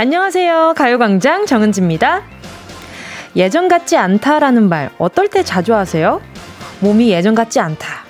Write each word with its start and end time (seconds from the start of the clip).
안녕하세요. 0.00 0.72
가요광장 0.78 1.44
정은지입니다. 1.44 2.22
예전 3.36 3.68
같지 3.68 3.98
않다라는 3.98 4.66
말, 4.66 4.88
어떨 4.96 5.28
때 5.28 5.42
자주 5.42 5.74
하세요? 5.74 6.22
몸이 6.80 7.10
예전 7.10 7.34
같지 7.34 7.60
않다. 7.60 8.06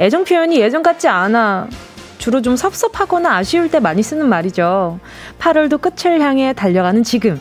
애정 0.00 0.24
표현이 0.24 0.58
예전 0.58 0.82
같지 0.82 1.06
않아. 1.06 1.68
주로 2.16 2.40
좀 2.40 2.56
섭섭하거나 2.56 3.36
아쉬울 3.36 3.70
때 3.70 3.78
많이 3.78 4.02
쓰는 4.02 4.26
말이죠. 4.26 5.00
8월도 5.38 5.82
끝을 5.82 6.18
향해 6.22 6.54
달려가는 6.54 7.02
지금. 7.02 7.38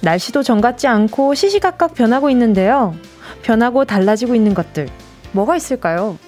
날씨도 0.00 0.42
정 0.42 0.60
같지 0.60 0.88
않고 0.88 1.34
시시각각 1.34 1.94
변하고 1.94 2.30
있는데요. 2.30 2.96
변하고 3.42 3.84
달라지고 3.84 4.34
있는 4.34 4.54
것들. 4.54 4.88
뭐가 5.30 5.54
있을까요? 5.54 6.18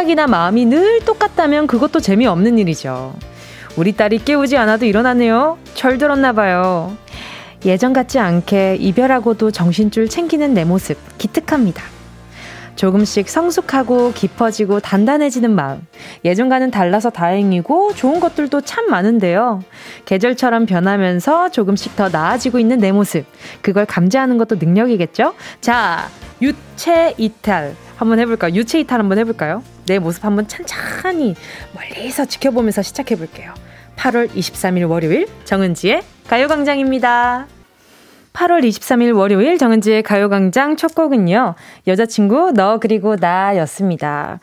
생각이나 0.00 0.26
마음이 0.26 0.64
늘 0.66 1.00
똑같다면 1.00 1.66
그것도 1.66 2.00
재미없는 2.00 2.58
일이죠. 2.58 3.14
우리 3.76 3.92
딸이 3.92 4.24
깨우지 4.24 4.56
않아도 4.56 4.86
일어나네요. 4.86 5.58
철들었나 5.74 6.32
봐요. 6.32 6.96
예전 7.64 7.92
같지 7.92 8.18
않게 8.18 8.76
이별하고도 8.76 9.50
정신줄 9.50 10.08
챙기는 10.08 10.54
내 10.54 10.64
모습 10.64 10.96
기특합니다. 11.18 11.82
조금씩 12.76 13.28
성숙하고 13.28 14.12
깊어지고 14.12 14.80
단단해지는 14.80 15.50
마음. 15.50 15.86
예전과는 16.24 16.70
달라서 16.70 17.10
다행이고 17.10 17.94
좋은 17.94 18.20
것들도 18.20 18.62
참 18.62 18.88
많은데요. 18.88 19.62
계절처럼 20.06 20.64
변하면서 20.64 21.50
조금씩 21.50 21.96
더 21.96 22.08
나아지고 22.08 22.58
있는 22.58 22.78
내 22.78 22.90
모습. 22.90 23.26
그걸 23.60 23.84
감지하는 23.84 24.38
것도 24.38 24.56
능력이겠죠? 24.56 25.34
자, 25.60 26.08
유체 26.40 27.14
이탈. 27.18 27.74
한번 28.00 28.18
해볼까요? 28.18 28.54
유체 28.54 28.80
이탈 28.80 28.98
한번 28.98 29.18
해볼까요? 29.18 29.62
내 29.84 29.98
모습 29.98 30.24
한번 30.24 30.48
찬찬히 30.48 31.34
멀리서 31.74 32.24
지켜보면서 32.24 32.80
시작해볼게요. 32.80 33.52
8월 33.96 34.30
23일 34.30 34.88
월요일 34.88 35.28
정은지의 35.44 36.02
가요광장입니다. 36.26 37.46
8월 38.32 38.66
23일 38.66 39.14
월요일 39.14 39.58
정은지의 39.58 40.02
가요광장 40.02 40.76
첫 40.76 40.94
곡은요. 40.94 41.56
여자친구 41.86 42.52
너 42.54 42.78
그리고 42.78 43.16
나였습니다. 43.16 44.38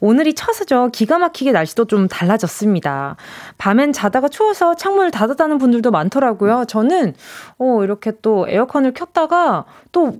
오늘이 0.00 0.32
처서죠. 0.32 0.88
기가 0.92 1.18
막히게 1.18 1.52
날씨도 1.52 1.86
좀 1.86 2.08
달라졌습니다. 2.08 3.16
밤엔 3.58 3.92
자다가 3.92 4.28
추워서 4.28 4.74
창문을 4.74 5.10
닫았다는 5.10 5.58
분들도 5.58 5.90
많더라고요. 5.90 6.64
저는 6.66 7.14
어 7.58 7.84
이렇게 7.84 8.12
또 8.22 8.46
에어컨을 8.48 8.92
켰다가 8.94 9.66
또 9.90 10.14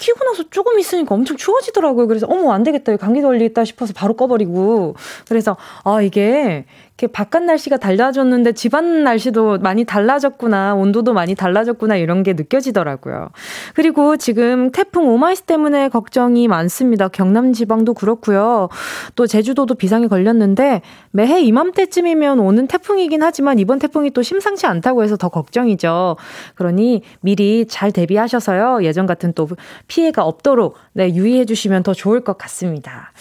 키고 0.00 0.24
나서 0.24 0.44
조금 0.50 0.78
있으니까 0.78 1.14
엄청 1.14 1.36
추워지더라고요. 1.36 2.06
그래서 2.08 2.26
어머 2.28 2.52
안 2.52 2.62
되겠다. 2.62 2.96
감기 2.96 3.20
걸리겠다 3.20 3.64
싶어서 3.64 3.92
바로 3.94 4.14
꺼버리고. 4.14 4.96
그래서 5.28 5.56
아 5.84 6.00
이게 6.00 6.64
이렇게 7.00 7.06
바깥 7.06 7.44
날씨가 7.44 7.78
달라졌는데 7.78 8.52
집안 8.52 9.04
날씨도 9.04 9.58
많이 9.58 9.84
달라졌구나, 9.84 10.74
온도도 10.74 11.14
많이 11.14 11.34
달라졌구나 11.34 11.96
이런 11.96 12.22
게 12.22 12.34
느껴지더라고요. 12.34 13.30
그리고 13.74 14.18
지금 14.18 14.70
태풍 14.70 15.08
오마이스 15.08 15.42
때문에 15.42 15.88
걱정이 15.88 16.46
많습니다. 16.46 17.08
경남 17.08 17.54
지방도 17.54 17.94
그렇고요. 17.94 18.68
또 19.16 19.26
제주도도 19.26 19.76
비상이 19.76 20.08
걸렸는데 20.08 20.82
매해 21.10 21.40
이맘때쯤이면 21.40 22.38
오는 22.38 22.66
태풍이긴 22.66 23.22
하지만 23.22 23.58
이번 23.58 23.78
태풍이 23.78 24.10
또 24.10 24.22
심상치 24.22 24.66
않다고 24.66 25.02
해서 25.02 25.16
더 25.16 25.30
걱정이죠. 25.30 26.16
그러니 26.54 27.02
미리 27.22 27.66
잘 27.66 27.92
대비하셔서요. 27.92 28.84
예전 28.84 29.06
같은 29.06 29.32
또 29.32 29.48
피해가 29.88 30.24
없도록 30.24 30.76
네, 30.92 31.14
유의해 31.14 31.46
주시면 31.46 31.82
더 31.82 31.94
좋을 31.94 32.20
것 32.20 32.36
같습니다. 32.36 33.12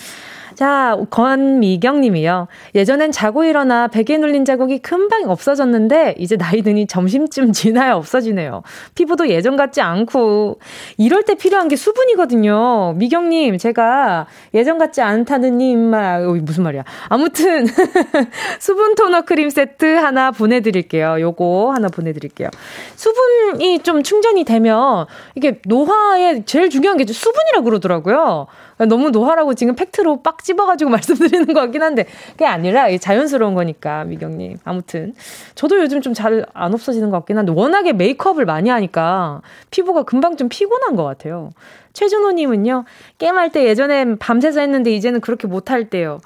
자, 0.59 0.97
권미경 1.09 2.02
님이요. 2.02 2.50
예전엔 2.75 3.14
자고 3.14 3.46
일어나 3.46 3.88
베개 3.88 4.18
눌린 4.18 4.44
자국이 4.44 4.80
금방 4.80 5.30
없어졌는데, 5.30 6.16
이제 6.18 6.36
나이 6.36 6.62
드니 6.62 6.86
점심쯤 6.86 7.53
지나야 7.56 7.96
없어지네요. 7.96 8.64
피부도 8.94 9.30
예전 9.30 9.56
같지 9.56 9.80
않고, 9.80 10.59
이럴 10.98 11.24
때 11.24 11.36
필요한 11.36 11.69
게 11.69 11.78
수분이거든요. 11.78 12.92
미경 12.98 13.30
님, 13.30 13.58
제가 13.58 14.28
예전 14.53 14.78
같지 14.78 15.02
않다는 15.02 15.59
님 15.59 15.80
말, 15.80 16.25
어, 16.25 16.34
무슨 16.34 16.64
말이야. 16.64 16.84
아무튼, 17.08 17.66
수분 18.59 18.96
토너 18.96 19.22
크림 19.22 19.50
세트 19.50 19.86
하나 19.96 20.31
보내 20.31 20.59
드릴게요. 20.59 21.22
요거 21.22 21.72
하나 21.72 21.88
보내 21.88 22.12
드릴게요. 22.12 22.50
수분이 22.98 23.80
좀 23.84 24.03
충전이 24.03 24.44
되면, 24.44 25.06
이게 25.36 25.62
노화에 25.66 26.44
제일 26.44 26.69
중요한 26.69 26.98
게 26.98 27.06
수분이라고 27.06 27.64
그러더라고요. 27.64 28.48
너무 28.86 29.10
노화라고 29.12 29.54
지금 29.56 29.76
팩트로 29.76 30.22
빡 30.22 30.44
집어가지고 30.44 30.90
말씀드리는 30.92 31.46
것 31.48 31.54
같긴 31.54 31.84
한데 31.84 32.06
그게 32.32 32.46
아니라 32.46 32.86
자연스러운 32.98 33.54
거니까 33.56 34.04
미경님 34.06 34.58
아무튼 34.64 35.14
저도 35.56 35.80
요즘 35.80 36.02
좀 36.02 36.14
잘 36.14 36.46
안 36.54 36.74
없어지는 36.74 37.10
것 37.10 37.18
같긴 37.20 37.38
한데 37.38 37.52
워낙에 37.54 37.94
메이크업을 37.94 38.46
많이 38.46 38.70
하니까 38.70 39.42
피부가 39.72 40.04
금방 40.04 40.38
좀 40.38 40.48
피곤한 40.50 40.96
것 40.96 41.04
같아요. 41.04 41.52
최준호님은요 41.94 42.86
게임할 43.18 43.52
때 43.52 43.66
예전엔 43.66 44.18
밤새서 44.20 44.60
했는데 44.62 44.92
이제는 44.92 45.22
그렇게 45.22 45.48
못할 45.48 45.90
때요. 45.90 46.20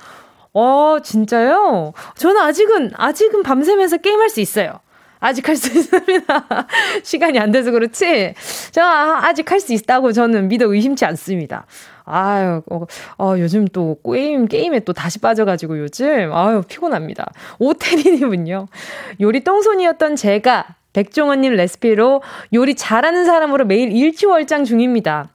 어 0.53 0.97
진짜요? 1.03 1.93
저는 2.15 2.39
아직은 2.41 2.91
아직은 2.95 3.43
밤새면서 3.43 3.97
게임할 3.97 4.29
수 4.29 4.39
있어요. 4.41 4.79
아직 5.19 5.47
할 5.47 5.55
수 5.55 5.69
있습니다. 5.77 6.45
시간이 7.01 7.39
안 7.39 7.51
돼서 7.51 7.71
그렇지. 7.71 8.33
저 8.71 8.81
아직 8.83 9.49
할 9.51 9.59
수 9.61 9.73
있다고 9.73 10.11
저는 10.11 10.49
믿어 10.49 10.65
의심치 10.71 11.05
않습니다. 11.05 11.65
아유, 12.05 12.61
어, 12.69 12.85
어, 13.17 13.35
요즘 13.37 13.67
또 13.67 13.97
게임, 14.03 14.47
게임에 14.47 14.81
또 14.81 14.93
다시 14.93 15.19
빠져가지고 15.19 15.79
요즘, 15.79 16.33
아유, 16.33 16.61
피곤합니다. 16.67 17.31
오태리님은요, 17.59 18.67
요리 19.21 19.43
똥손이었던 19.43 20.15
제가 20.15 20.75
백종원님 20.93 21.53
레시피로 21.53 22.21
요리 22.53 22.75
잘하는 22.75 23.25
사람으로 23.25 23.65
매일 23.65 23.91
일취월장 23.91 24.63
중입니다. 24.65 25.29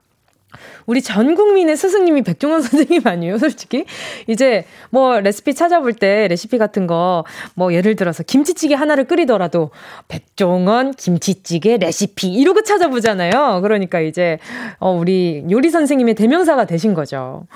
우리 0.87 1.03
전 1.03 1.35
국민의 1.35 1.77
스승님이 1.77 2.23
백종원 2.23 2.63
선생님 2.63 3.03
아니에요, 3.05 3.39
솔직히? 3.39 3.85
이제 4.27 4.65
뭐 4.91 5.21
레시피 5.21 5.55
찾아볼 5.55 5.93
때 5.93 6.29
레시피 6.29 6.59
같은 6.59 6.87
거 6.87 7.25
뭐 7.55 7.73
예를 7.73 7.97
들어서 7.97 8.23
김치찌개 8.23 8.75
하나를 8.75 9.05
끓이더라도 9.05 9.71
백종원 10.09 10.93
김치찌개 10.93 11.77
레시피 11.77 12.33
이러고 12.33 12.63
찾아보잖아요. 12.63 13.61
그러니까 13.63 14.01
이제 14.01 14.39
어 14.79 14.93
우리 14.93 15.45
요리 15.51 15.71
선생님의 15.71 16.15
대명사가 16.15 16.67
되신 16.67 16.95
거죠. 16.95 17.47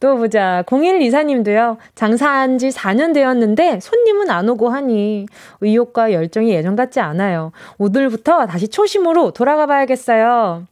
또 0.00 0.16
보자. 0.16 0.62
0124님도요. 0.66 1.76
장사한 1.96 2.58
지 2.58 2.68
4년 2.68 3.12
되었는데 3.12 3.80
손님은 3.80 4.30
안 4.30 4.48
오고 4.48 4.68
하니 4.68 5.26
의욕과 5.60 6.12
열정이 6.12 6.50
예전 6.50 6.76
같지 6.76 7.00
않아요. 7.00 7.50
오늘부터 7.78 8.46
다시 8.46 8.68
초심으로 8.68 9.32
돌아가 9.32 9.66
봐야겠어요. 9.66 10.66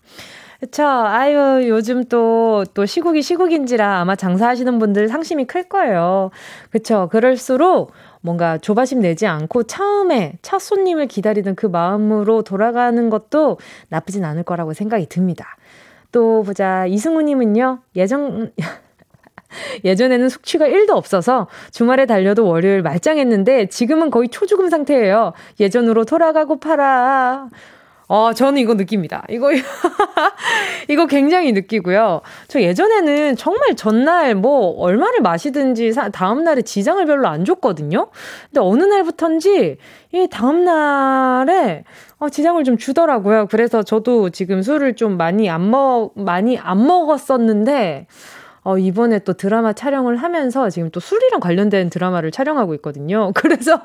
그쵸. 0.60 0.84
아유, 0.84 1.68
요즘 1.68 2.04
또, 2.04 2.64
또 2.72 2.86
시국이 2.86 3.22
시국인지라 3.22 4.00
아마 4.00 4.16
장사하시는 4.16 4.78
분들 4.78 5.08
상심이 5.08 5.44
클 5.44 5.64
거예요. 5.64 6.30
그쵸. 6.70 7.08
그럴수록 7.10 7.92
뭔가 8.22 8.58
조바심 8.58 9.00
내지 9.00 9.26
않고 9.26 9.64
처음에 9.64 10.38
첫 10.42 10.58
손님을 10.58 11.06
기다리는 11.06 11.54
그 11.54 11.66
마음으로 11.66 12.42
돌아가는 12.42 13.10
것도 13.10 13.58
나쁘진 13.88 14.24
않을 14.24 14.42
거라고 14.44 14.72
생각이 14.72 15.06
듭니다. 15.08 15.56
또 16.10 16.42
보자. 16.42 16.86
이승우님은요, 16.86 17.80
예전, 17.94 18.52
예전에는 19.84 20.28
숙취가 20.28 20.66
1도 20.66 20.90
없어서 20.96 21.46
주말에 21.70 22.06
달려도 22.06 22.46
월요일 22.46 22.82
말짱했는데 22.82 23.66
지금은 23.66 24.10
거의 24.10 24.28
초죽음 24.28 24.70
상태예요. 24.70 25.34
예전으로 25.60 26.04
돌아가고 26.04 26.58
팔아. 26.58 27.48
어, 28.08 28.32
저는 28.32 28.60
이거 28.60 28.74
느낍니다. 28.74 29.24
이거, 29.28 29.50
이거 30.88 31.06
굉장히 31.06 31.52
느끼고요. 31.52 32.20
저 32.46 32.60
예전에는 32.60 33.34
정말 33.36 33.74
전날 33.74 34.36
뭐 34.36 34.78
얼마를 34.78 35.20
마시든지 35.22 35.92
다음날에 36.12 36.62
지장을 36.62 37.04
별로 37.04 37.26
안 37.26 37.44
줬거든요. 37.44 38.08
근데 38.46 38.60
어느 38.60 38.84
날부터인지 38.84 39.78
이 40.12 40.28
다음날에 40.30 41.82
어, 42.18 42.28
지장을 42.28 42.62
좀 42.64 42.78
주더라고요. 42.78 43.46
그래서 43.48 43.82
저도 43.82 44.30
지금 44.30 44.62
술을 44.62 44.94
좀 44.94 45.16
많이 45.16 45.50
안 45.50 45.70
먹, 45.70 46.12
많이 46.14 46.56
안 46.58 46.86
먹었었는데, 46.86 48.06
어, 48.66 48.78
이번에 48.78 49.20
또 49.20 49.32
드라마 49.32 49.72
촬영을 49.72 50.16
하면서 50.16 50.68
지금 50.70 50.90
또 50.90 50.98
술이랑 50.98 51.38
관련된 51.38 51.88
드라마를 51.88 52.32
촬영하고 52.32 52.74
있거든요. 52.74 53.30
그래서 53.36 53.82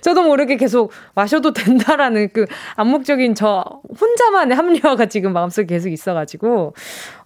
저도 0.00 0.24
모르게 0.24 0.56
계속 0.56 0.90
마셔도 1.14 1.52
된다라는 1.52 2.30
그 2.32 2.46
암묵적인 2.74 3.36
저 3.36 3.64
혼자만의 4.00 4.56
합리화가 4.56 5.06
지금 5.06 5.34
마음속에 5.34 5.66
계속 5.66 5.88
있어가지고, 5.90 6.74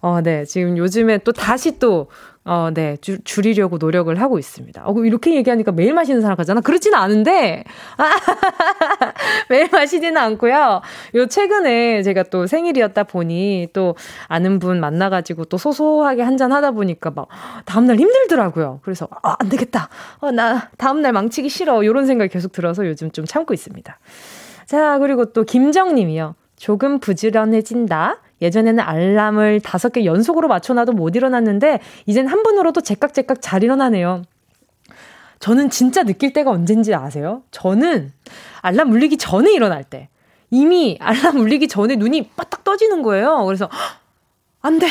어, 0.01 0.21
네. 0.21 0.45
지금 0.45 0.77
요즘에 0.77 1.17
또 1.19 1.31
다시 1.31 1.79
또 1.79 2.09
어, 2.49 2.71
네, 2.73 2.97
줄, 2.99 3.19
줄이려고 3.23 3.77
노력을 3.77 4.19
하고 4.19 4.39
있습니다. 4.39 4.81
어, 4.83 4.93
이렇게 5.03 5.35
얘기하니까 5.35 5.71
매일 5.71 5.93
마시는 5.93 6.21
사람 6.21 6.35
같잖아. 6.35 6.61
그렇지는 6.61 6.97
않은데, 6.97 7.63
아, 7.95 8.09
매일 9.49 9.69
마시지는 9.71 10.17
않고요. 10.17 10.81
요, 11.13 11.25
최근에 11.27 12.01
제가 12.01 12.23
또 12.23 12.47
생일이었다 12.47 13.03
보니 13.03 13.67
또 13.71 13.95
아는 14.27 14.57
분 14.57 14.79
만나가지고 14.79 15.45
또 15.45 15.59
소소하게 15.59 16.23
한잔 16.23 16.51
하다 16.51 16.71
보니까 16.71 17.11
막 17.11 17.27
다음날 17.65 17.97
힘들더라고요. 17.97 18.79
그래서, 18.81 19.07
아, 19.21 19.35
안 19.37 19.47
되겠다. 19.49 19.87
어, 20.17 20.31
나 20.31 20.71
다음날 20.79 21.13
망치기 21.13 21.49
싫어. 21.49 21.85
요런 21.85 22.07
생각이 22.07 22.33
계속 22.33 22.51
들어서 22.51 22.87
요즘 22.87 23.11
좀 23.11 23.25
참고 23.25 23.53
있습니다. 23.53 23.99
자, 24.65 24.97
그리고 24.97 25.25
또 25.33 25.43
김정님이요. 25.43 26.33
조금 26.55 26.99
부지런해진다. 26.99 28.17
예전에는 28.41 28.83
알람을 28.83 29.61
다섯 29.61 29.89
개 29.89 30.05
연속으로 30.05 30.47
맞춰놔도 30.47 30.93
못 30.93 31.15
일어났는데, 31.15 31.79
이젠 32.05 32.27
한 32.27 32.43
번으로도 32.43 32.81
제깍제깍 32.81 33.41
잘 33.41 33.63
일어나네요. 33.63 34.23
저는 35.39 35.69
진짜 35.69 36.03
느낄 36.03 36.33
때가 36.33 36.51
언젠지 36.51 36.93
아세요? 36.93 37.43
저는 37.51 38.11
알람 38.61 38.91
울리기 38.91 39.17
전에 39.17 39.51
일어날 39.53 39.83
때. 39.83 40.09
이미 40.51 40.97
알람 40.99 41.39
울리기 41.39 41.67
전에 41.67 41.95
눈이 41.95 42.29
빠딱 42.35 42.63
떠지는 42.63 43.03
거예요. 43.03 43.45
그래서, 43.45 43.69
안 44.61 44.79
돼! 44.79 44.87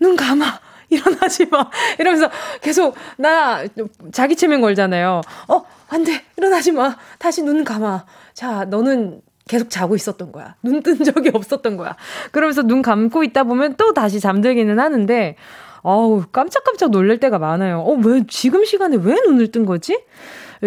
눈 0.00 0.16
감아! 0.16 0.60
일어나지 0.90 1.46
마! 1.46 1.70
이러면서 1.98 2.30
계속, 2.60 2.94
나, 3.16 3.64
자기 4.12 4.36
체면 4.36 4.60
걸잖아요. 4.60 5.20
어, 5.48 5.62
안 5.88 6.04
돼! 6.04 6.24
일어나지 6.36 6.72
마! 6.72 6.96
다시 7.18 7.42
눈 7.42 7.64
감아. 7.64 8.06
자, 8.32 8.64
너는 8.64 9.20
계속 9.48 9.70
자고 9.70 9.94
있었던 9.94 10.32
거야. 10.32 10.54
눈 10.62 10.82
뜬 10.82 10.96
적이 11.04 11.30
없었던 11.34 11.76
거야. 11.76 11.96
그러면서 12.32 12.62
눈 12.62 12.82
감고 12.82 13.24
있다 13.24 13.44
보면 13.44 13.74
또 13.76 13.92
다시 13.92 14.20
잠들기는 14.20 14.78
하는데, 14.78 15.36
어우, 15.82 16.24
깜짝깜짝 16.32 16.90
놀랄 16.90 17.18
때가 17.20 17.38
많아요. 17.38 17.80
어, 17.80 17.92
왜, 17.94 18.24
지금 18.28 18.64
시간에 18.64 18.96
왜 18.96 19.14
눈을 19.26 19.50
뜬 19.52 19.66
거지? 19.66 19.98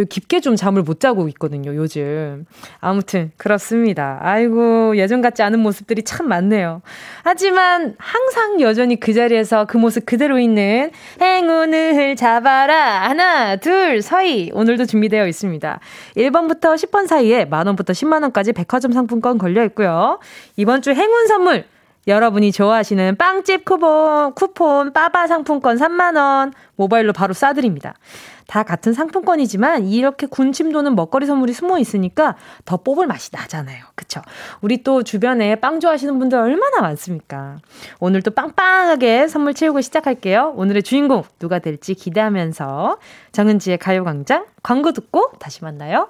깊게 0.05 0.41
좀 0.41 0.55
잠을 0.55 0.83
못 0.83 0.99
자고 0.99 1.27
있거든요, 1.29 1.75
요즘. 1.75 2.45
아무튼, 2.79 3.31
그렇습니다. 3.37 4.19
아이고, 4.21 4.97
예전 4.97 5.21
같지 5.21 5.43
않은 5.43 5.59
모습들이 5.59 6.03
참 6.03 6.27
많네요. 6.27 6.81
하지만, 7.23 7.95
항상 7.97 8.61
여전히 8.61 8.99
그 8.99 9.13
자리에서 9.13 9.65
그 9.65 9.77
모습 9.77 10.05
그대로 10.05 10.39
있는 10.39 10.91
행운을 11.21 12.15
잡아라. 12.15 13.09
하나, 13.09 13.55
둘, 13.55 14.01
서희. 14.01 14.51
오늘도 14.53 14.85
준비되어 14.85 15.27
있습니다. 15.27 15.79
1번부터 16.15 16.75
10번 16.75 17.07
사이에 17.07 17.45
만원부터 17.45 17.93
10만원까지 17.93 18.55
백화점 18.55 18.91
상품권 18.91 19.37
걸려 19.37 19.63
있고요. 19.65 20.19
이번 20.55 20.81
주 20.81 20.91
행운 20.91 21.27
선물, 21.27 21.65
여러분이 22.07 22.51
좋아하시는 22.53 23.17
빵집 23.17 23.65
쿠폰, 23.65 24.33
쿠폰, 24.33 24.93
빠바 24.93 25.27
상품권 25.27 25.77
3만원, 25.77 26.53
모바일로 26.75 27.11
바로 27.11 27.33
싸드립니다. 27.33 27.95
다 28.47 28.63
같은 28.63 28.93
상품권이지만 28.93 29.87
이렇게 29.87 30.25
군침 30.25 30.71
도는 30.71 30.95
먹거리 30.95 31.25
선물이 31.25 31.51
숨어 31.51 31.79
있으니까 31.79 32.37
더 32.63 32.77
뽑을 32.77 33.05
맛이 33.05 33.29
나잖아요. 33.33 33.83
그쵸? 33.95 34.21
우리 34.61 34.83
또 34.83 35.03
주변에 35.03 35.55
빵 35.55 35.81
좋아하시는 35.81 36.17
분들 36.17 36.37
얼마나 36.37 36.79
많습니까? 36.79 37.57
오늘 37.99 38.21
또 38.21 38.31
빵빵하게 38.31 39.27
선물 39.27 39.53
채우고 39.53 39.81
시작할게요. 39.81 40.53
오늘의 40.55 40.83
주인공 40.83 41.23
누가 41.39 41.59
될지 41.59 41.93
기대하면서 41.93 42.99
정은지의 43.33 43.79
가요광장 43.79 44.45
광고 44.63 44.93
듣고 44.93 45.31
다시 45.39 45.63
만나요. 45.65 46.09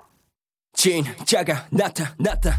진짜가 0.73 1.65
나타났다. 1.71 2.51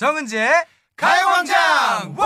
정은지의 0.00 0.48
가요광장 0.96 2.16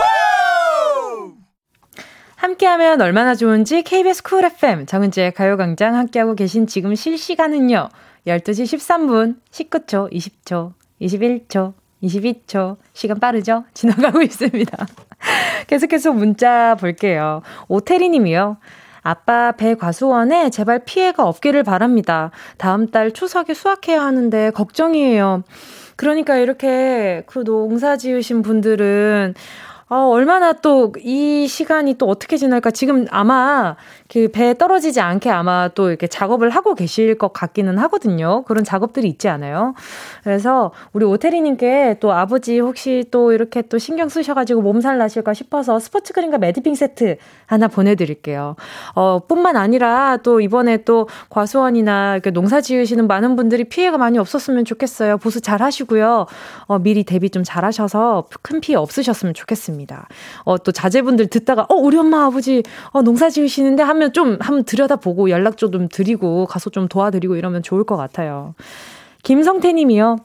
함께하면 2.37 3.01
얼마나 3.01 3.35
좋은지 3.35 3.81
KBS 3.81 4.23
쿨 4.23 4.45
FM 4.45 4.85
정은지의 4.85 5.33
가요광장 5.33 5.93
함께하고 5.93 6.35
계신 6.35 6.67
지금 6.67 6.95
실시간은요 6.95 7.89
12시 8.27 8.63
13분 8.63 9.41
19초 9.51 10.09
20초 10.09 10.71
21초 11.01 11.73
22초 12.01 12.77
시간 12.93 13.19
빠르죠? 13.19 13.65
지나가고 13.75 14.21
있습니다. 14.21 14.87
계속해서 15.67 16.13
문자 16.13 16.75
볼게요. 16.75 17.41
오태리 17.67 18.07
님이요. 18.07 18.55
아빠 19.01 19.51
배 19.51 19.75
과수원에 19.75 20.49
제발 20.49 20.85
피해가 20.85 21.27
없기를 21.27 21.63
바랍니다. 21.63 22.31
다음 22.57 22.87
달 22.87 23.11
추석에 23.11 23.53
수확해야 23.53 24.01
하는데 24.01 24.51
걱정이에요. 24.51 25.43
그러니까 25.95 26.37
이렇게 26.37 27.23
그 27.27 27.43
농사 27.43 27.97
지으신 27.97 28.41
분들은 28.41 29.33
어, 29.87 29.95
얼마나 30.09 30.53
또 30.53 30.91
이 30.99 31.47
시간이 31.47 31.95
또 31.95 32.07
어떻게 32.07 32.37
지날까? 32.37 32.71
지금 32.71 33.05
아마 33.11 33.75
그배 34.15 34.57
떨어지지 34.57 35.01
않게 35.01 35.29
아마 35.29 35.67
또 35.75 35.89
이렇게 35.89 36.07
작업을 36.07 36.49
하고 36.49 36.73
계실 36.73 37.17
것 37.17 37.33
같기는 37.33 37.77
하거든요. 37.79 38.43
그런 38.43 38.63
작업들이 38.63 39.09
있지 39.09 39.27
않아요? 39.27 39.73
그래서 40.23 40.71
우리 40.93 41.03
오태리님께 41.03 41.97
또 41.99 42.13
아버지 42.13 42.59
혹시 42.59 43.03
또 43.11 43.33
이렇게 43.33 43.61
또 43.63 43.77
신경 43.77 44.07
쓰셔가지고 44.07 44.61
몸살 44.61 44.97
나실까 44.97 45.33
싶어서 45.33 45.79
스포츠 45.79 46.13
크림과 46.13 46.37
매디핑 46.37 46.75
세트 46.75 47.17
하나 47.45 47.67
보내드릴게요. 47.67 48.55
어, 48.95 49.19
뿐만 49.27 49.57
아니라 49.57 50.15
또 50.23 50.39
이번에 50.39 50.85
또 50.85 51.09
과수원이나 51.29 52.21
농사 52.33 52.61
지으시는 52.61 53.07
많은 53.07 53.35
분들이 53.35 53.65
피해가 53.65 53.97
많이 53.97 54.17
없었으면 54.17 54.63
좋겠어요. 54.63 55.17
보수 55.17 55.41
잘 55.41 55.61
하시고요. 55.61 56.25
어, 56.67 56.79
미리 56.79 57.03
대비 57.03 57.29
좀 57.29 57.43
잘 57.43 57.65
하셔서 57.65 58.27
큰 58.41 58.61
피해 58.61 58.77
없으셨으면 58.77 59.33
좋겠습니다. 59.33 60.07
어, 60.45 60.57
또 60.57 60.71
자제분들 60.71 61.27
듣다가, 61.27 61.65
어, 61.69 61.75
우리 61.75 61.97
엄마 61.97 62.25
아버지, 62.25 62.63
어, 62.91 63.01
농사 63.01 63.29
지으시는데 63.29 63.83
하면 63.83 64.04
좀 64.11 64.37
한번 64.39 64.63
들여다보고 64.63 65.29
연락좀 65.29 65.71
좀 65.71 65.89
드리고 65.89 66.45
가서 66.45 66.69
좀 66.69 66.87
도와드리고 66.87 67.35
이러면 67.35 67.63
좋을 67.63 67.83
것 67.83 67.97
같아요. 67.97 68.55
김성태 69.23 69.73
님이요. 69.73 70.17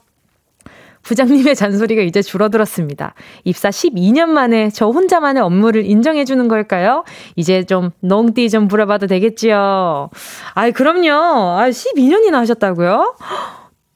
부장님의 1.03 1.55
잔소리가 1.55 2.03
이제 2.03 2.21
줄어들었습니다. 2.21 3.13
입사 3.43 3.69
12년 3.69 4.29
만에 4.29 4.69
저 4.69 4.87
혼자만의 4.87 5.41
업무를 5.41 5.85
인정해주는 5.85 6.47
걸까요? 6.47 7.03
이제 7.35 7.63
좀 7.63 7.89
농띠 8.01 8.49
좀 8.49 8.67
부려봐도 8.67 9.07
되겠지요. 9.07 10.09
아이, 10.53 10.71
그럼요. 10.71 11.11
아, 11.11 11.69
12년이나 11.69 12.33
하셨다고요? 12.33 13.15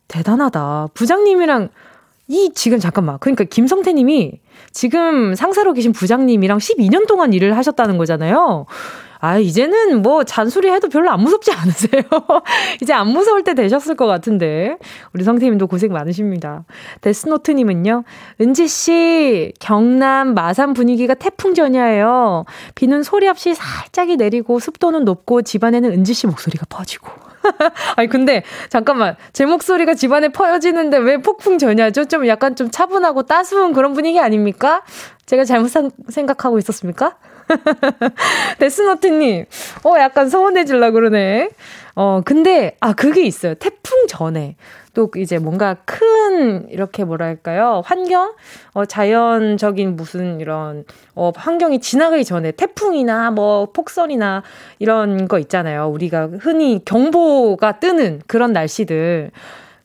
대단하다. 0.08 0.90
부장님이랑 0.94 1.70
이 2.28 2.52
지금 2.56 2.80
잠깐만. 2.80 3.20
그러니까 3.20 3.44
김성태 3.44 3.94
님이 3.94 4.40
지금 4.72 5.36
상사로 5.36 5.74
계신 5.74 5.92
부장님이랑 5.92 6.58
12년 6.58 7.08
동안 7.08 7.34
일을 7.34 7.56
하셨다는 7.56 7.98
거잖아요. 7.98 8.66
아, 9.20 9.38
이제는 9.38 10.02
뭐 10.02 10.24
잔소리 10.24 10.70
해도 10.70 10.90
별로 10.90 11.10
안 11.10 11.22
무섭지 11.22 11.52
않으세요? 11.52 12.04
이제 12.82 12.94
안 12.94 13.08
무서울 13.08 13.44
때 13.44 13.54
되셨을 13.54 13.96
것 13.96 14.06
같은데. 14.06 14.78
우리 15.14 15.24
성태님도 15.24 15.68
고생 15.68 15.92
많으십니다. 15.94 16.66
데스노트님은요, 17.02 18.04
은지씨, 18.42 19.54
경남 19.60 20.34
마산 20.34 20.74
분위기가 20.74 21.14
태풍 21.14 21.54
전야예요. 21.54 22.46
비는 22.76 23.04
소리 23.04 23.28
없이 23.28 23.54
살짝이 23.54 24.18
내리고 24.18 24.60
습도는 24.60 25.06
높고 25.06 25.42
집안에는 25.42 25.92
은지씨 25.92 26.28
목소리가 26.28 26.66
퍼지고. 26.70 27.10
아니, 27.96 28.08
근데, 28.10 28.44
잠깐만. 28.70 29.16
제 29.34 29.46
목소리가 29.46 29.94
집안에 29.94 30.30
퍼지는데 30.30 30.98
왜 30.98 31.18
폭풍 31.18 31.58
전야죠? 31.58 32.06
좀 32.06 32.28
약간 32.28 32.56
좀 32.56 32.72
차분하고 32.72 33.24
따스운 33.24 33.74
그런 33.74 33.94
분위기 33.94 34.20
아닙니까? 34.20 34.84
제가 35.26 35.46
잘못 35.46 35.72
생각하고 36.10 36.58
있었습니까? 36.60 37.18
데스노트님, 38.60 39.46
어, 39.84 39.94
약간 40.00 40.30
서운해질라 40.30 40.92
그러네. 40.92 41.50
어, 41.96 42.22
근데, 42.26 42.76
아, 42.82 42.94
그게 42.94 43.24
있어요. 43.26 43.56
태풍 43.56 44.08
전에. 44.08 44.56
또 44.94 45.10
이제 45.18 45.40
뭔가 45.40 45.76
큰, 45.86 46.70
이렇게 46.70 47.04
뭐랄까요. 47.04 47.82
환경? 47.86 48.34
어, 48.74 48.86
자연적인 48.86 49.96
무슨 49.96 50.40
이런, 50.40 50.86
어, 51.16 51.32
환경이 51.36 51.80
지나가기 51.80 52.26
전에 52.26 52.52
태풍이나 52.52 53.32
뭐 53.32 53.68
폭설이나 53.74 54.44
이런 54.80 55.28
거 55.28 55.40
있잖아요. 55.40 55.88
우리가 55.90 56.30
흔히 56.40 56.82
경보가 56.86 57.80
뜨는 57.80 58.22
그런 58.28 58.54
날씨들. 58.54 59.32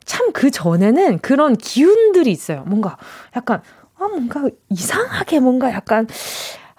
참 0.05 0.31
그 0.33 0.51
전에는 0.51 1.19
그런 1.19 1.55
기운들이 1.55 2.31
있어요. 2.31 2.63
뭔가 2.67 2.97
약간, 3.35 3.61
아, 3.97 4.07
뭔가 4.07 4.43
이상하게 4.69 5.39
뭔가 5.39 5.71
약간, 5.73 6.07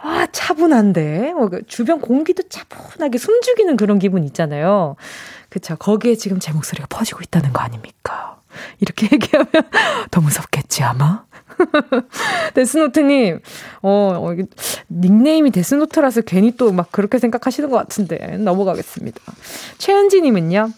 아, 0.02 0.26
차분한데. 0.32 1.32
뭐, 1.34 1.48
그 1.48 1.62
주변 1.66 2.00
공기도 2.00 2.42
차분하게 2.48 3.18
숨죽이는 3.18 3.76
그런 3.76 3.98
기분 3.98 4.24
있잖아요. 4.24 4.96
그쵸. 5.48 5.76
거기에 5.76 6.16
지금 6.16 6.38
제 6.40 6.52
목소리가 6.52 6.86
퍼지고 6.88 7.20
있다는 7.22 7.52
거 7.52 7.60
아닙니까? 7.60 8.40
이렇게 8.80 9.08
얘기하면 9.12 9.48
더 10.10 10.20
무섭겠지, 10.20 10.82
아마? 10.82 11.24
데스노트님, 12.54 13.40
어, 13.82 13.90
어, 14.20 14.34
닉네임이 14.90 15.50
데스노트라서 15.50 16.22
괜히 16.22 16.56
또 16.56 16.72
막 16.72 16.90
그렇게 16.90 17.18
생각하시는 17.18 17.70
것 17.70 17.76
같은데, 17.76 18.36
넘어가겠습니다. 18.38 19.20
최은지님은요, 19.78 20.70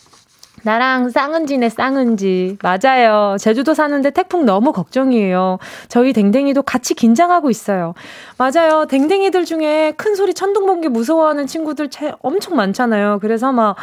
나랑 0.65 1.11
쌍은지네 1.11 1.69
쌍은지. 1.69 2.59
맞아요. 2.63 3.37
제주도 3.39 3.75
사는데 3.75 4.11
태풍 4.11 4.45
너무 4.45 4.73
걱정이에요. 4.73 5.59
저희 5.89 6.13
댕댕이도 6.13 6.63
같이 6.63 6.95
긴장하고 6.95 7.51
있어요. 7.51 7.95
맞아요. 8.39 8.87
댕댕이들 8.87 9.45
중에 9.45 9.93
큰 9.97 10.15
소리 10.15 10.35
천둥 10.35 10.67
번개 10.67 10.89
무서워하는 10.89 11.47
친구들 11.47 11.89
엄청 12.23 12.57
많잖아요. 12.57 13.19
그래서 13.21 13.53
막 13.53 13.77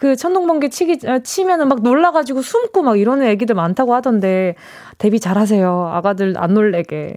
그 0.00 0.16
천둥 0.16 0.46
번개 0.46 0.70
치기 0.70 1.06
어, 1.06 1.18
치면은 1.18 1.68
막 1.68 1.82
놀라 1.82 2.10
가지고 2.10 2.40
숨고 2.40 2.82
막 2.82 2.98
이러는 2.98 3.26
애기들 3.26 3.54
많다고 3.54 3.94
하던데 3.94 4.56
데뷔 5.00 5.18
잘하세요. 5.18 5.90
아가들 5.94 6.34
안 6.36 6.52
놀래게. 6.52 7.16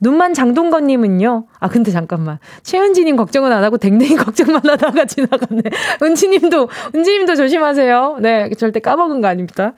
눈만 0.00 0.32
장동건님은요. 0.32 1.46
아 1.58 1.68
근데 1.68 1.90
잠깐만 1.90 2.38
최은지님 2.62 3.16
걱정은 3.16 3.50
안 3.50 3.64
하고 3.64 3.78
댕댕이 3.78 4.14
걱정만 4.16 4.62
하다가 4.64 5.04
지나갔네. 5.06 5.62
은지님도 6.02 6.68
은지님도 6.94 7.34
조심하세요. 7.34 8.18
네 8.20 8.50
절대 8.56 8.78
까먹은 8.78 9.20
거 9.20 9.26
아닙니다. 9.26 9.72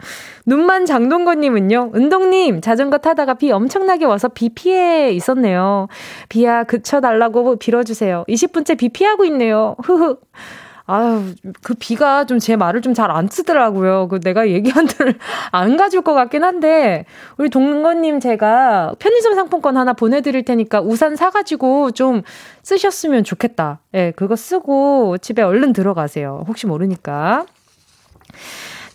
눈만 0.45 0.85
장동건님은요. 0.85 1.93
은동님 1.95 2.61
자전거 2.61 2.99
타다가 2.99 3.35
비 3.35 3.50
엄청나게 3.50 4.05
와서 4.05 4.28
비 4.28 4.50
피해 4.50 5.11
있었네요. 5.12 5.88
비야 6.28 6.64
그쳐달라고 6.64 7.57
빌어주세요. 7.57 8.26
20분째 8.28 8.76
비 8.76 8.90
피하고 8.90 9.25
있네요. 9.25 9.75
흐흐. 9.83 10.19
아유, 10.90 11.35
그 11.62 11.75
비가 11.75 12.25
좀 12.25 12.38
제 12.38 12.57
말을 12.57 12.80
좀 12.83 12.95
잘 12.95 13.11
안 13.11 13.28
쓰더라고요. 13.28 14.09
그 14.09 14.21
내가 14.21 14.49
얘기한 14.49 14.87
대로 14.87 15.12
안 15.52 15.76
가줄 15.76 16.02
것 16.02 16.14
같긴 16.14 16.45
한데, 16.45 17.04
우리 17.37 17.50
동건님 17.50 18.21
제가 18.21 18.95
편의점 18.99 19.35
상품권 19.35 19.76
하나 19.76 19.92
보내드릴 19.92 20.45
테니까 20.45 20.80
우산 20.80 21.14
사가지고 21.16 21.92
좀 21.92 22.23
쓰셨으면 22.62 23.25
좋겠다. 23.25 23.80
예, 23.95 23.99
네, 23.99 24.11
그거 24.12 24.35
쓰고 24.37 25.18
집에 25.18 25.42
얼른 25.42 25.73
들어가세요. 25.75 26.45
혹시 26.49 26.66
모르니까. 26.66 27.45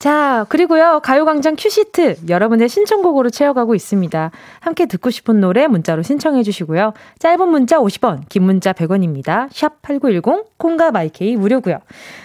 자, 0.04 0.46
그리고요, 0.50 1.00
가요광장 1.02 1.56
큐시트 1.58 2.18
여러분의 2.28 2.68
신청곡으로 2.68 3.30
채워가고 3.30 3.74
있습니다. 3.74 4.32
함께 4.60 4.86
듣고 4.86 5.10
싶은 5.10 5.40
노래 5.40 5.66
문자로 5.68 6.02
신청해 6.02 6.44
주시고요. 6.44 6.92
짧은 7.20 7.48
문자 7.48 7.78
50원, 7.78 8.28
긴 8.28 8.44
문자 8.44 8.74
100원입니다. 8.74 9.48
샵 9.54 9.82
8910, 9.82 10.58
콩과 10.58 10.92
마이케이 10.92 11.38
무료고요. 11.38 11.80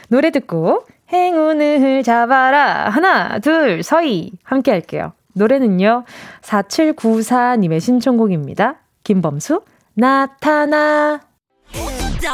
노래 0.09 0.33
듣고 0.33 0.87
행운을 1.13 2.03
잡아라. 2.03 2.91
하나, 2.91 3.39
둘, 3.39 3.85
서희. 3.85 4.33
함께 4.43 4.73
할게요. 4.73 5.13
노래는요, 5.35 6.03
4794님의 6.43 7.79
신청곡입니다. 7.79 8.81
김범수, 9.05 9.63
나타나. 9.95 11.21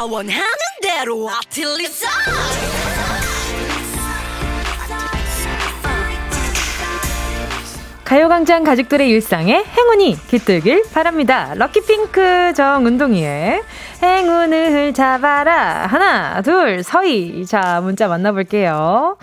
원하는 0.09 0.41
대로 0.81 1.29
아틀리사 1.29 2.07
가요광장 8.05 8.63
가족들의 8.63 9.09
일상에 9.09 9.63
행운이 9.63 10.15
깃들길 10.27 10.83
바랍니다. 10.93 11.55
럭키핑크 11.55 12.53
정은동이의 12.55 13.63
행운을 14.03 14.93
잡아라. 14.93 15.87
하나, 15.87 16.39
둘, 16.43 16.83
서희. 16.83 17.47
자, 17.47 17.81
문자 17.81 18.07
만나볼게요. 18.07 19.17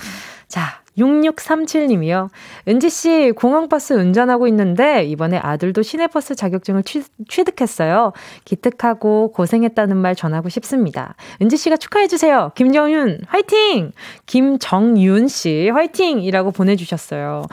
자, 0.48 0.80
6637님이요. 0.98 2.28
은지씨, 2.66 3.32
공항버스 3.36 3.92
운전하고 3.94 4.48
있는데, 4.48 5.04
이번에 5.04 5.38
아들도 5.38 5.82
시내버스 5.82 6.34
자격증을 6.34 6.82
취, 6.82 7.04
취득했어요. 7.28 8.12
기특하고 8.44 9.32
고생했다는 9.32 9.96
말 9.96 10.16
전하고 10.16 10.48
싶습니다. 10.48 11.14
은지씨가 11.40 11.76
축하해주세요. 11.76 12.50
김정윤, 12.56 13.20
화이팅! 13.28 13.92
김정윤씨, 14.26 15.70
화이팅! 15.70 16.20
이라고 16.20 16.50
보내주셨어요. 16.50 17.44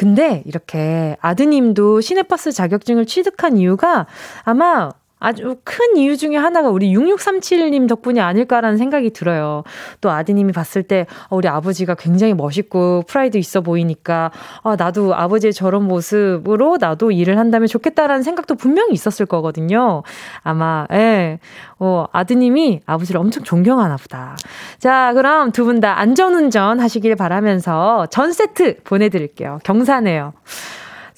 근데 0.00 0.42
이렇게 0.46 1.18
아드님도 1.20 2.00
시내버스 2.00 2.52
자격증을 2.52 3.04
취득한 3.04 3.58
이유가 3.58 4.06
아마 4.44 4.88
아주 5.20 5.56
큰 5.64 5.96
이유 5.96 6.16
중에 6.16 6.36
하나가 6.36 6.70
우리 6.70 6.92
6637님 6.94 7.88
덕분이 7.88 8.20
아닐까라는 8.20 8.76
생각이 8.78 9.10
들어요. 9.10 9.62
또 10.00 10.10
아드님이 10.10 10.52
봤을 10.52 10.82
때 10.82 11.06
어, 11.28 11.36
우리 11.36 11.46
아버지가 11.46 11.94
굉장히 11.94 12.34
멋있고 12.34 13.04
프라이드 13.06 13.36
있어 13.36 13.60
보이니까 13.60 14.32
아, 14.62 14.76
나도 14.76 15.14
아버지의 15.14 15.52
저런 15.52 15.84
모습으로 15.84 16.78
나도 16.80 17.10
일을 17.12 17.38
한다면 17.38 17.68
좋겠다라는 17.68 18.22
생각도 18.22 18.54
분명히 18.56 18.92
있었을 18.92 19.26
거거든요. 19.26 20.02
아마 20.42 20.86
예. 20.92 21.38
어, 21.78 22.06
아드님이 22.12 22.80
아버지를 22.86 23.20
엄청 23.20 23.42
존경하나 23.44 23.96
보다. 23.96 24.36
자, 24.78 25.12
그럼 25.14 25.52
두 25.52 25.64
분 25.64 25.80
다 25.80 25.98
안전운전 26.00 26.80
하시길 26.80 27.14
바라면서 27.16 28.06
전 28.10 28.32
세트 28.32 28.78
보내 28.84 29.08
드릴게요. 29.08 29.58
경사네요. 29.64 30.32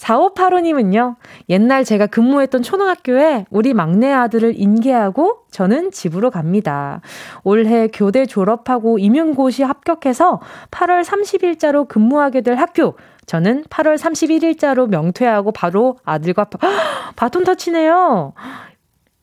4585님은요, 0.02 1.16
옛날 1.48 1.84
제가 1.84 2.06
근무했던 2.06 2.62
초등학교에 2.62 3.46
우리 3.50 3.72
막내 3.72 4.12
아들을 4.12 4.54
인계하고 4.56 5.44
저는 5.50 5.92
집으로 5.92 6.30
갑니다. 6.30 7.00
올해 7.44 7.88
교대 7.88 8.26
졸업하고 8.26 8.98
임용고시 8.98 9.62
합격해서 9.62 10.40
8월 10.70 11.04
30일자로 11.04 11.86
근무하게 11.88 12.40
될 12.40 12.56
학교. 12.56 12.96
저는 13.26 13.64
8월 13.64 13.96
31일자로 13.96 14.88
명퇴하고 14.88 15.52
바로 15.52 15.96
아들과 16.04 16.44
바, 16.44 16.58
바톤 17.14 17.44
터치네요. 17.44 18.32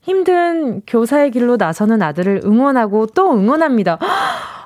힘든 0.02 0.82
교사의 0.88 1.32
길로 1.32 1.58
나서는 1.58 2.02
아들을 2.02 2.42
응원하고 2.46 3.08
또 3.08 3.34
응원합니다. 3.34 4.00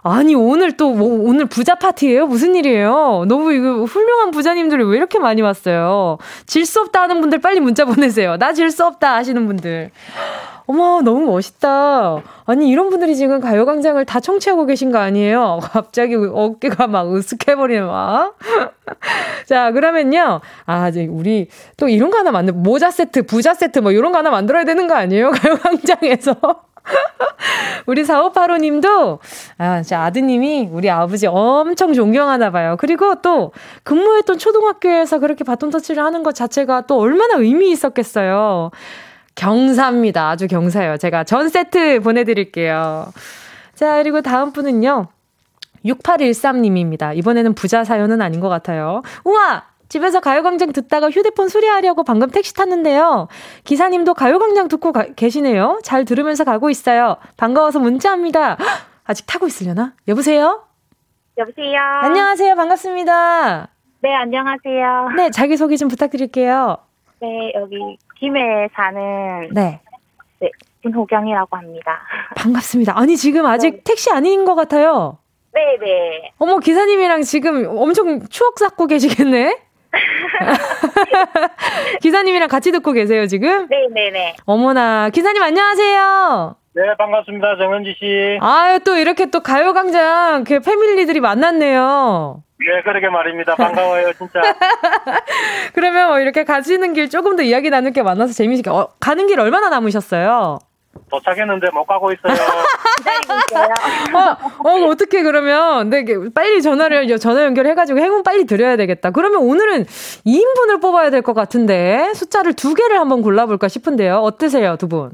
아니, 0.05 0.35
오늘 0.35 0.73
또, 0.75 0.91
뭐, 0.93 1.07
오늘 1.29 1.45
부자 1.45 1.75
파티예요? 1.75 2.27
무슨 2.27 2.55
일이에요? 2.55 3.23
너무 3.27 3.53
이거 3.53 3.83
훌륭한 3.85 4.31
부자님들이 4.31 4.83
왜 4.83 4.97
이렇게 4.97 5.17
많이 5.17 5.41
왔어요? 5.41 6.17
질 6.45 6.65
수 6.65 6.81
없다 6.81 7.03
하는 7.03 7.21
분들 7.21 7.39
빨리 7.39 7.59
문자 7.61 7.85
보내세요. 7.85 8.35
나 8.37 8.51
질 8.53 8.69
수 8.71 8.85
없다 8.85 9.15
하시는 9.15 9.45
분들. 9.47 9.91
어머, 10.65 11.01
너무 11.01 11.25
멋있다. 11.31 12.21
아니, 12.45 12.69
이런 12.69 12.89
분들이 12.89 13.15
지금 13.15 13.39
가요광장을 13.39 14.03
다 14.05 14.19
청취하고 14.19 14.65
계신 14.65 14.91
거 14.91 14.97
아니에요? 14.99 15.59
갑자기 15.71 16.15
어깨가 16.15 16.87
막 16.87 17.05
으쓱해버리네, 17.07 17.85
막. 17.87 18.37
자, 19.47 19.71
그러면요. 19.71 20.41
아, 20.65 20.89
이제 20.89 21.05
우리 21.09 21.47
또 21.77 21.87
이런 21.87 22.09
거 22.11 22.17
하나 22.17 22.31
만들, 22.31 22.53
모자 22.53 22.91
세트, 22.91 23.25
부자 23.25 23.53
세트 23.53 23.79
뭐 23.79 23.91
이런 23.93 24.11
거 24.11 24.17
하나 24.17 24.31
만들어야 24.31 24.65
되는 24.65 24.87
거 24.87 24.95
아니에요? 24.95 25.31
가요광장에서. 25.35 26.35
우리 27.85 28.03
4585님도, 28.03 29.19
아, 29.57 29.81
제 29.81 29.95
아드님이 29.95 30.69
우리 30.71 30.89
아버지 30.89 31.27
엄청 31.27 31.93
존경하나 31.93 32.49
봐요. 32.51 32.75
그리고 32.79 33.15
또 33.21 33.51
근무했던 33.83 34.37
초등학교에서 34.37 35.19
그렇게 35.19 35.43
바톤 35.43 35.69
터치를 35.69 36.03
하는 36.03 36.23
것 36.23 36.33
자체가 36.33 36.81
또 36.87 36.99
얼마나 36.99 37.35
의미 37.35 37.71
있었겠어요. 37.71 38.71
경사입니다. 39.35 40.29
아주 40.29 40.47
경사예요. 40.47 40.97
제가 40.97 41.23
전 41.23 41.49
세트 41.49 42.01
보내드릴게요. 42.01 43.11
자, 43.75 43.97
그리고 43.97 44.21
다음 44.21 44.53
분은요. 44.53 45.07
6813님입니다. 45.85 47.15
이번에는 47.17 47.53
부자 47.55 47.83
사연은 47.83 48.21
아닌 48.21 48.39
것 48.39 48.47
같아요. 48.47 49.01
우와! 49.25 49.72
집에서 49.93 50.19
가요광장 50.19 50.73
듣다가 50.73 51.11
휴대폰 51.11 51.49
수리하려고 51.49 52.03
방금 52.03 52.31
택시 52.31 52.55
탔는데요. 52.55 53.27
기사님도 53.63 54.15
가요광장 54.15 54.67
듣고 54.67 54.91
가, 54.91 55.05
계시네요. 55.15 55.81
잘 55.83 56.03
들으면서 56.03 56.43
가고 56.43 56.71
있어요. 56.71 57.17
반가워서 57.37 57.77
문자합니다. 57.77 58.57
아직 59.05 59.27
타고 59.27 59.45
있으려나? 59.45 59.93
여보세요? 60.07 60.63
여보세요? 61.37 61.79
안녕하세요. 61.79 62.55
반갑습니다. 62.55 63.67
네, 64.01 64.15
안녕하세요. 64.15 65.09
네, 65.15 65.29
자기소개 65.29 65.77
좀 65.77 65.89
부탁드릴게요. 65.89 66.75
네, 67.21 67.53
여기 67.53 67.77
김해에 68.17 68.69
사는 68.73 69.49
네. 69.53 69.79
네, 70.39 70.49
김호경이라고 70.81 71.55
합니다. 71.55 72.01
반갑습니다. 72.35 72.97
아니, 72.97 73.15
지금 73.15 73.45
아직 73.45 73.69
네. 73.75 73.81
택시 73.83 74.09
아닌 74.09 74.43
것 74.43 74.55
같아요. 74.55 75.19
네, 75.53 75.77
네. 75.79 76.31
어머, 76.39 76.57
기사님이랑 76.57 77.21
지금 77.21 77.67
엄청 77.77 78.27
추억 78.29 78.57
쌓고 78.57 78.87
계시겠네? 78.87 79.72
기사님이랑 82.01 82.47
같이 82.47 82.71
듣고 82.71 82.91
계세요, 82.91 83.27
지금? 83.27 83.67
네네네. 83.69 84.11
네. 84.11 84.35
어머나. 84.45 85.09
기사님 85.09 85.41
안녕하세요. 85.41 86.55
네, 86.75 86.81
반갑습니다. 86.97 87.57
정은지 87.57 87.95
씨. 87.99 88.37
아유, 88.41 88.79
또 88.83 88.97
이렇게 88.97 89.27
또 89.27 89.41
가요광장 89.41 90.43
그 90.43 90.59
패밀리들이 90.59 91.19
만났네요. 91.19 92.43
네, 92.59 92.81
그러게 92.83 93.09
말입니다. 93.09 93.55
반가워요, 93.55 94.13
진짜. 94.13 94.41
그러면 95.73 96.07
뭐 96.07 96.19
이렇게 96.19 96.43
가시는 96.45 96.93
길 96.93 97.09
조금 97.09 97.35
더 97.35 97.43
이야기 97.43 97.69
나눌 97.69 97.91
게 97.91 98.01
많아서 98.01 98.33
재미있게. 98.33 98.69
어, 98.69 98.89
가는 98.99 99.27
길 99.27 99.39
얼마나 99.39 99.69
남으셨어요? 99.69 100.59
도착했는데 101.09 101.69
못 101.71 101.85
가고 101.85 102.11
있어요. 102.11 102.33
기다리고 102.97 103.33
있어요. 103.49 103.69
어, 104.63 104.69
어, 104.69 104.85
어떻게 104.89 105.23
그러면, 105.23 105.89
네, 105.89 106.03
빨리 106.33 106.61
전화를, 106.61 107.17
전화 107.17 107.43
연결해가지고 107.45 107.99
행운 107.99 108.23
빨리 108.23 108.45
드려야 108.45 108.77
되겠다. 108.77 109.11
그러면 109.11 109.41
오늘은 109.41 109.85
2인분을 109.85 110.81
뽑아야 110.81 111.09
될 111.09 111.21
것 111.21 111.33
같은데, 111.33 112.11
숫자를 112.15 112.53
두 112.53 112.73
개를 112.73 112.99
한번 112.99 113.21
골라볼까 113.21 113.67
싶은데요. 113.67 114.17
어떠세요, 114.17 114.75
두 114.77 114.87
분? 114.87 115.11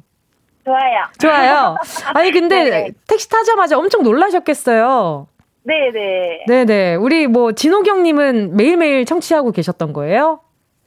좋아요. 0.66 1.06
좋아요. 1.20 1.76
아니, 2.14 2.32
근데 2.32 2.64
네. 2.70 2.88
택시 3.08 3.30
타자마자 3.30 3.78
엄청 3.78 4.04
놀라셨겠어요. 4.04 5.28
네네. 5.64 6.46
네네. 6.48 6.96
우리 6.96 7.28
뭐, 7.28 7.52
진호경님은 7.52 8.56
매일매일 8.56 9.06
청취하고 9.06 9.52
계셨던 9.52 9.94
거예요? 9.94 10.42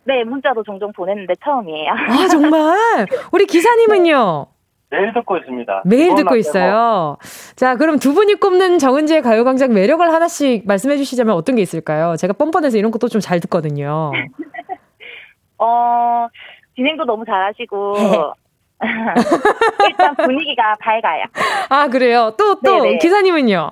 네, 0.04 0.24
문자도 0.24 0.64
종종 0.64 0.92
보냈는데 0.92 1.34
처음이에요. 1.44 1.90
아, 1.92 2.28
정말? 2.28 3.06
우리 3.30 3.46
기사님은요? 3.46 4.46
매일 4.92 5.12
듣고 5.14 5.38
있습니다. 5.38 5.82
매일 5.86 6.14
듣고 6.14 6.36
있어요. 6.36 7.16
자, 7.56 7.76
그럼 7.76 7.98
두 7.98 8.12
분이 8.12 8.34
꼽는 8.34 8.78
정은지의 8.78 9.22
가요광장 9.22 9.72
매력을 9.72 10.06
하나씩 10.06 10.66
말씀해 10.66 10.98
주시자면 10.98 11.34
어떤 11.34 11.56
게 11.56 11.62
있을까요? 11.62 12.14
제가 12.16 12.34
뻔뻔해서 12.34 12.76
이런 12.76 12.90
것도 12.90 13.08
좀 13.08 13.22
잘 13.22 13.40
듣거든요. 13.40 14.12
어, 15.58 16.26
진행도 16.76 17.04
너무 17.04 17.24
잘하시고, 17.24 17.94
일단 19.88 20.14
분위기가 20.16 20.74
밝아요. 20.80 21.24
아, 21.70 21.86
그래요? 21.88 22.34
또, 22.36 22.56
또, 22.60 22.82
네네. 22.82 22.98
기사님은요? 22.98 23.70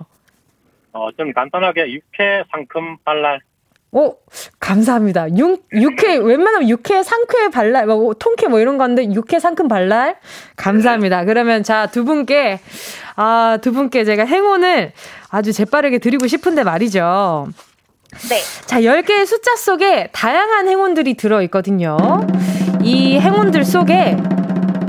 어, 0.93 1.09
좀 1.19 1.33
간단하게 1.33 1.93
육회 1.93 2.45
상큼 2.51 2.97
발랄. 3.05 3.41
오, 3.93 4.15
감사합니다. 4.61 5.37
육, 5.37 5.67
육회, 5.73 6.17
웬만하면 6.17 6.69
육회, 6.69 7.03
상쾌, 7.03 7.49
발랄, 7.49 7.87
뭐, 7.87 8.15
통쾌 8.15 8.47
뭐 8.47 8.61
이런 8.61 8.79
건데, 8.79 9.05
육회, 9.13 9.41
상큼, 9.41 9.67
발랄? 9.67 10.17
감사합니다. 10.57 11.25
그러면 11.25 11.65
자, 11.65 11.87
두 11.87 12.05
분께, 12.05 12.61
아, 13.17 13.59
두 13.61 13.73
분께 13.73 14.05
제가 14.05 14.25
행운을 14.25 14.93
아주 15.29 15.53
재빠르게 15.53 15.99
드리고 15.99 16.29
싶은데 16.29 16.63
말이죠. 16.63 17.49
네. 18.29 18.41
자, 18.67 18.81
10개의 18.81 19.27
숫자 19.27 19.57
속에 19.57 20.09
다양한 20.13 20.69
행운들이 20.69 21.15
들어있거든요. 21.15 21.97
이 22.83 23.19
행운들 23.19 23.65
속에 23.65 24.17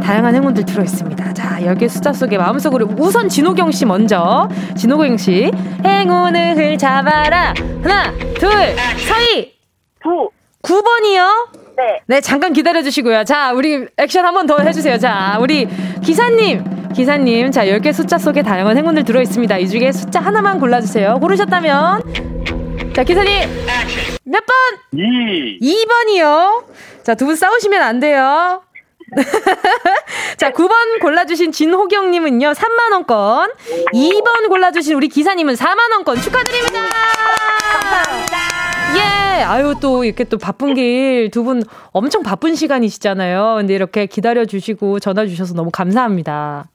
다양한 0.03 0.35
행운들 0.35 0.65
들어있습니다. 0.65 1.20
자, 1.33 1.57
10개 1.61 1.87
숫자 1.89 2.13
속에 2.13 2.37
마음속으로 2.37 2.87
우선 2.97 3.29
진호경 3.29 3.71
씨 3.71 3.85
먼저. 3.85 4.47
진호경 4.77 5.17
씨. 5.17 5.51
행운을 5.85 6.77
잡아라. 6.77 7.53
하나, 7.83 8.11
둘, 8.39 8.49
서희. 9.07 9.53
구. 10.03 10.29
9번이요. 10.63 11.49
네. 11.77 11.99
네, 12.07 12.21
잠깐 12.21 12.53
기다려 12.53 12.81
주시고요. 12.83 13.23
자, 13.23 13.51
우리 13.53 13.85
액션 13.97 14.25
한 14.25 14.33
번 14.33 14.45
더 14.47 14.57
해주세요. 14.59 14.97
자, 14.97 15.37
우리 15.41 15.67
기사님. 16.03 16.63
기사님, 16.93 17.51
자, 17.51 17.65
10개 17.65 17.93
숫자 17.93 18.17
속에 18.17 18.43
다양한 18.43 18.77
행운들 18.77 19.05
들어있습니다. 19.05 19.57
이 19.57 19.67
중에 19.69 19.91
숫자 19.93 20.19
하나만 20.19 20.59
골라주세요. 20.59 21.19
고르셨다면. 21.21 22.03
자, 22.93 23.03
기사님. 23.03 23.49
몇 24.25 24.43
번? 24.45 24.55
이. 24.99 25.57
2번이요. 25.61 26.65
자, 27.03 27.15
두 27.15 27.25
분 27.25 27.35
싸우시면 27.35 27.81
안 27.81 27.99
돼요. 28.01 28.61
자, 30.37 30.51
9번 30.51 31.01
골라주신 31.01 31.51
진호경님은요, 31.51 32.51
3만원권. 32.53 33.51
2번 33.93 34.47
골라주신 34.49 34.95
우리 34.95 35.07
기사님은 35.09 35.55
4만원권 35.55 36.21
축하드립니다. 36.23 36.79
감사합니다. 37.71 38.37
예. 38.95 39.43
아유, 39.43 39.75
또 39.81 40.03
이렇게 40.03 40.23
또 40.23 40.37
바쁜 40.37 40.73
길 40.75 41.29
두 41.31 41.43
분 41.43 41.63
엄청 41.91 42.23
바쁜 42.23 42.55
시간이시잖아요. 42.55 43.55
근데 43.57 43.73
이렇게 43.75 44.05
기다려주시고 44.05 44.99
전화 44.99 45.25
주셔서 45.25 45.53
너무 45.53 45.69
감사합니다. 45.71 46.65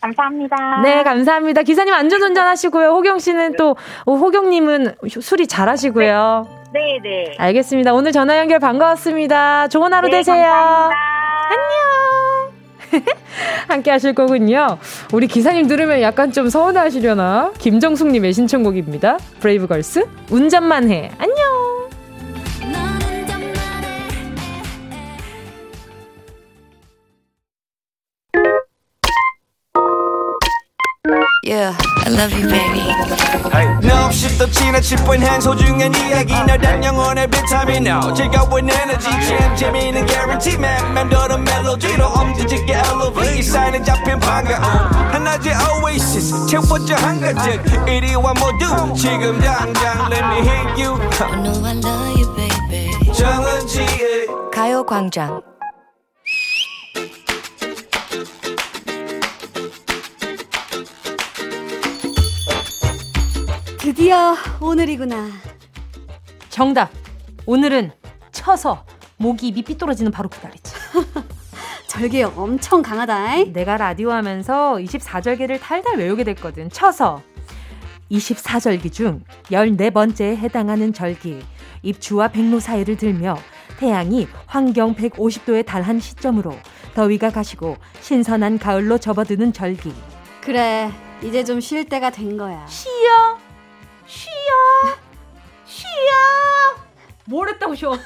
감사합니다. 0.00 0.80
네, 0.82 1.02
감사합니다. 1.02 1.62
기사님 1.62 1.94
안전운전 1.94 2.46
하시고요. 2.46 2.88
호경 2.90 3.18
씨는 3.18 3.56
또, 3.56 3.76
어, 4.04 4.14
호경님은 4.14 4.96
수리 5.20 5.46
잘 5.46 5.68
하시고요. 5.68 6.63
네 6.74 6.98
네. 7.00 7.34
알겠습니다. 7.38 7.94
오늘 7.94 8.10
전화 8.10 8.36
연결 8.36 8.58
반가웠습니다. 8.58 9.68
좋은 9.68 9.92
하루 9.92 10.08
네, 10.08 10.16
되세요. 10.18 10.42
감사합니다. 10.44 10.94
안녕. 12.90 13.04
함께 13.68 13.90
하실 13.92 14.12
거군요. 14.12 14.78
우리 15.12 15.28
기사님 15.28 15.68
들으면 15.68 16.00
약간 16.00 16.32
좀 16.32 16.48
서운하시려나? 16.48 17.52
김정숙님의 17.58 18.32
신청곡입니다. 18.32 19.18
브레이브걸스, 19.38 20.04
운전만 20.30 20.90
해. 20.90 21.12
안녕. 21.18 21.83
Yeah, 31.46 31.76
I 32.06 32.08
love 32.08 32.32
you, 32.32 32.48
baby. 32.48 32.80
너 33.86 34.06
없이 34.06 34.38
또 34.38 34.50
지나칠 34.50 34.96
뻔한 35.04 35.38
소중한 35.42 35.94
이야기. 35.94 36.32
너란 36.32 36.82
영혼의 36.82 37.28
비타민 37.28 37.86
O 37.86 38.14
즐거운 38.14 38.70
에너지. 38.70 39.10
참 39.10 39.54
재미있는 39.54 40.06
guarantee 40.06 40.56
man. 40.58 40.94
맴도는 40.94 41.44
멜로디로 41.44 42.06
엄지짓게 42.06 42.72
elevate 42.72 43.42
사인은 43.42 43.84
잡힌 43.84 44.18
반가움 44.20 44.62
하나의 45.12 45.54
oasis. 45.84 46.46
채워져 46.46 46.94
한가득. 46.94 47.60
이리와 47.88 48.32
모두. 48.32 48.94
지금 48.94 49.38
당장 49.40 50.10
let 50.10 50.24
me 50.24 50.38
hit 50.48 50.82
you. 50.82 50.98
I 51.20 51.42
know 51.42 51.66
I 51.66 51.76
love 51.76 52.20
you, 52.22 52.34
baby. 52.36 53.12
정은지의 53.12 54.26
가요광장. 54.50 55.53
드디어 63.84 64.34
오늘이구나. 64.62 65.28
정답. 66.48 66.90
오늘은 67.44 67.90
쳐서 68.32 68.82
목이 69.18 69.48
입이 69.48 69.60
삐뚤어지는 69.60 70.10
바로 70.10 70.30
그 70.30 70.38
날이지. 70.42 70.74
절개 71.86 72.22
엄청 72.22 72.80
강하다. 72.80 73.44
내가 73.52 73.76
라디오 73.76 74.10
하면서 74.10 74.76
24절기를 74.76 75.60
달달 75.60 75.98
외우게 75.98 76.24
됐거든. 76.24 76.70
쳐서 76.70 77.20
24절기 78.10 78.90
중 78.90 79.22
14번째에 79.50 80.38
해당하는 80.38 80.94
절기. 80.94 81.42
입추와 81.82 82.28
백로 82.28 82.60
사이를 82.60 82.96
들며 82.96 83.36
태양이 83.76 84.26
환경 84.46 84.94
150도에 84.94 85.66
달한 85.66 86.00
시점으로 86.00 86.56
더위가 86.94 87.28
가시고 87.32 87.76
신선한 88.00 88.60
가을로 88.60 88.96
접어드는 88.96 89.52
절기. 89.52 89.92
그래, 90.40 90.90
이제 91.22 91.44
좀 91.44 91.60
쉴 91.60 91.84
때가 91.84 92.08
된 92.08 92.38
거야. 92.38 92.66
쉬어. 92.66 93.43
쉬어. 96.08 96.84
뭘 97.26 97.48
했다고 97.48 97.74
쉬어? 97.74 97.96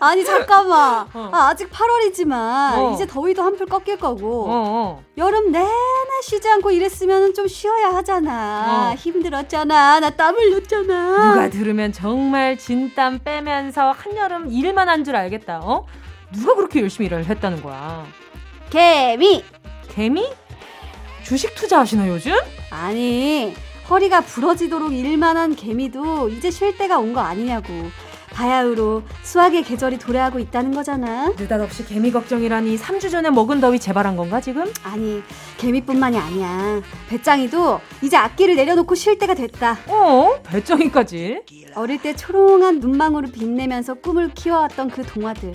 아니 0.00 0.24
잠깐만. 0.24 1.08
어. 1.12 1.30
아, 1.32 1.48
아직 1.48 1.70
8월이지만 1.70 2.78
어. 2.78 2.92
이제 2.94 3.04
더위도 3.06 3.42
한풀 3.42 3.66
꺾일 3.66 3.98
거고 3.98 4.44
어, 4.44 4.48
어. 4.48 5.02
여름 5.16 5.50
내내 5.50 5.68
쉬지 6.22 6.48
않고 6.48 6.70
일했으면 6.70 7.34
좀 7.34 7.48
쉬어야 7.48 7.88
하잖아. 7.94 8.90
어. 8.92 8.94
힘들었잖아. 8.94 9.98
나 10.00 10.10
땀 10.10 10.36
흘렸잖아. 10.36 11.32
누가 11.34 11.50
들으면 11.50 11.92
정말 11.92 12.56
진땀 12.58 13.20
빼면서 13.24 13.90
한여름 13.90 14.50
일만 14.52 14.88
한 14.88 15.04
줄 15.04 15.16
알겠다. 15.16 15.60
어? 15.62 15.84
누가 16.32 16.54
그렇게 16.54 16.80
열심히 16.82 17.06
일을 17.06 17.24
했다는 17.24 17.62
거야? 17.62 18.04
개미. 18.70 19.42
개미? 19.88 20.28
주식 21.24 21.54
투자하시나 21.56 22.08
요즘? 22.08 22.34
아니 22.70 23.54
허리가 23.90 24.20
부러지도록 24.20 24.92
일만 24.92 25.36
한 25.36 25.54
개미도 25.56 26.28
이제 26.28 26.50
쉴 26.50 26.76
때가 26.76 26.98
온 26.98 27.12
거 27.12 27.20
아니냐고. 27.20 27.68
바야흐로 28.30 29.02
수학의 29.22 29.64
계절이 29.64 29.98
도래하고 29.98 30.38
있다는 30.38 30.72
거잖아. 30.74 31.28
느닷없이 31.30 31.86
개미 31.86 32.12
걱정이라니 32.12 32.76
3주 32.76 33.10
전에 33.10 33.30
먹은 33.30 33.60
더위 33.60 33.80
재발한 33.80 34.16
건가 34.16 34.40
지금? 34.40 34.70
아니 34.84 35.22
개미뿐만이 35.56 36.18
아니야. 36.18 36.80
배짱이도 37.08 37.80
이제 38.02 38.16
악기를 38.18 38.54
내려놓고 38.54 38.94
쉴 38.94 39.18
때가 39.18 39.34
됐다. 39.34 39.78
어? 39.88 40.38
배짱이까지? 40.44 41.40
어릴 41.74 42.00
때 42.02 42.14
초롱한 42.14 42.80
눈망울을 42.80 43.32
빛내면서 43.32 43.94
꿈을 43.94 44.30
키워왔던 44.34 44.90
그 44.90 45.02
동화들. 45.04 45.52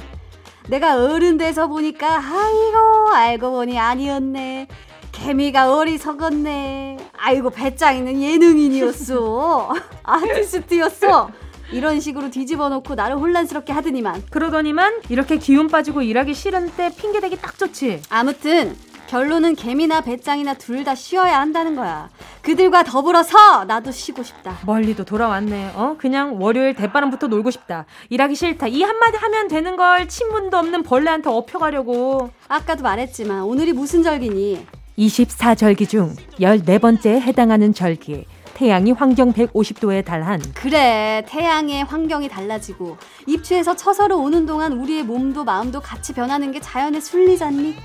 내가 0.69 0.95
어른 0.95 1.37
돼서 1.37 1.67
보니까 1.67 2.17
아이고 2.17 3.09
알고 3.13 3.51
보니 3.51 3.77
아니었네. 3.79 4.67
개미가 5.13 5.73
어리석었네. 5.77 6.97
아이고 7.17 7.49
배짱이는 7.51 8.21
예능인이었어. 8.21 9.73
아티스트였어. 10.03 11.29
이런 11.71 11.99
식으로 12.01 12.29
뒤집어 12.29 12.67
놓고 12.69 12.95
나를 12.95 13.17
혼란스럽게 13.17 13.71
하더니만. 13.73 14.23
그러더니만 14.29 15.01
이렇게 15.09 15.37
기운 15.37 15.67
빠지고 15.69 16.01
일하기 16.01 16.33
싫은 16.33 16.71
때 16.75 16.91
핑계대기 16.95 17.37
딱 17.41 17.57
좋지. 17.57 18.01
아무튼 18.09 18.75
결론은 19.07 19.55
개미나 19.55 20.01
배짱이나 20.01 20.55
둘 20.55 20.83
다 20.83 20.95
쉬어야 20.95 21.39
한다는 21.39 21.75
거야. 21.75 22.09
그들과 22.41 22.83
더불어서 22.83 23.63
나도 23.65 23.91
쉬고 23.91 24.23
싶다. 24.23 24.57
멀리도 24.65 25.05
돌아왔네. 25.05 25.71
어? 25.75 25.95
그냥 25.99 26.41
월요일 26.41 26.73
대바람부터 26.75 27.27
놀고 27.27 27.51
싶다. 27.51 27.85
일하기 28.09 28.35
싫다. 28.35 28.67
이 28.67 28.81
한마디 28.83 29.17
하면 29.17 29.47
되는 29.47 29.75
걸 29.77 30.07
친분도 30.09 30.57
없는 30.57 30.83
벌레한테 30.83 31.29
업혀가려고. 31.29 32.31
아까도 32.49 32.83
말했지만 32.83 33.43
오늘이 33.43 33.71
무슨 33.73 34.03
절기니? 34.03 34.65
24절기 34.97 35.89
중 35.89 36.15
14번째에 36.39 37.21
해당하는 37.21 37.73
절기. 37.73 38.25
태양이 38.53 38.91
환경 38.91 39.33
150도에 39.33 40.05
달한 40.05 40.39
그래 40.53 41.25
태양의 41.27 41.85
환경이 41.85 42.29
달라지고 42.29 42.97
입추에서 43.25 43.75
처서로 43.75 44.19
오는 44.21 44.45
동안 44.45 44.73
우리의 44.73 45.01
몸도 45.01 45.43
마음도 45.43 45.79
같이 45.79 46.13
변하는 46.13 46.51
게 46.51 46.59
자연의 46.59 47.01
순리잖니 47.01 47.75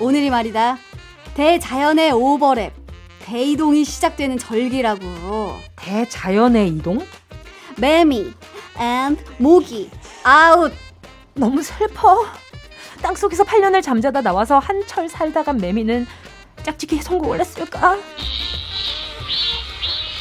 오늘이 0.00 0.30
말이다 0.30 0.78
대자연의 1.34 2.12
오버랩 2.12 2.70
대이동이 3.20 3.84
시작되는 3.84 4.38
절기라고 4.38 5.04
대자연의 5.76 6.68
이동? 6.68 7.00
매미 7.76 8.32
and 8.80 9.22
모기 9.36 9.90
아웃 10.22 10.72
너무 11.34 11.62
슬퍼. 11.62 12.24
땅속에서 13.02 13.44
8년을 13.44 13.82
잠자다 13.82 14.22
나와서 14.22 14.58
한철 14.58 15.08
살다가 15.08 15.52
매미는 15.52 16.06
짝짓기에 16.64 17.02
성공을 17.02 17.40
했을까? 17.40 17.98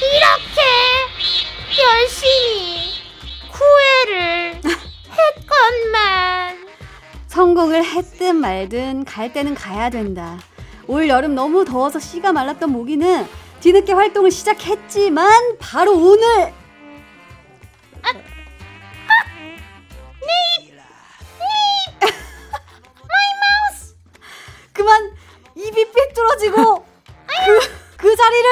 이렇게 0.02 0.62
열심히 1.82 2.94
후회를 3.50 4.62
했건만 5.10 6.68
성공을 7.28 7.84
했든 7.86 8.36
말든 8.36 9.06
갈 9.06 9.32
때는 9.32 9.56
가야 9.56 9.90
된다 9.90 10.38
올 10.88 11.08
여름 11.08 11.34
너무 11.34 11.64
더워서 11.64 12.00
씨가 12.00 12.34
말랐던 12.34 12.70
모기는 12.72 13.26
뒤늦게 13.62 13.94
활동을 13.94 14.30
시작했지만 14.30 15.58
바로 15.58 15.94
오늘 15.94 16.54
그만 24.74 25.16
입이 25.64 25.86
삐뚤어지고 25.92 26.86
그, 27.26 27.60
그 27.98 28.16
자리를 28.16 28.50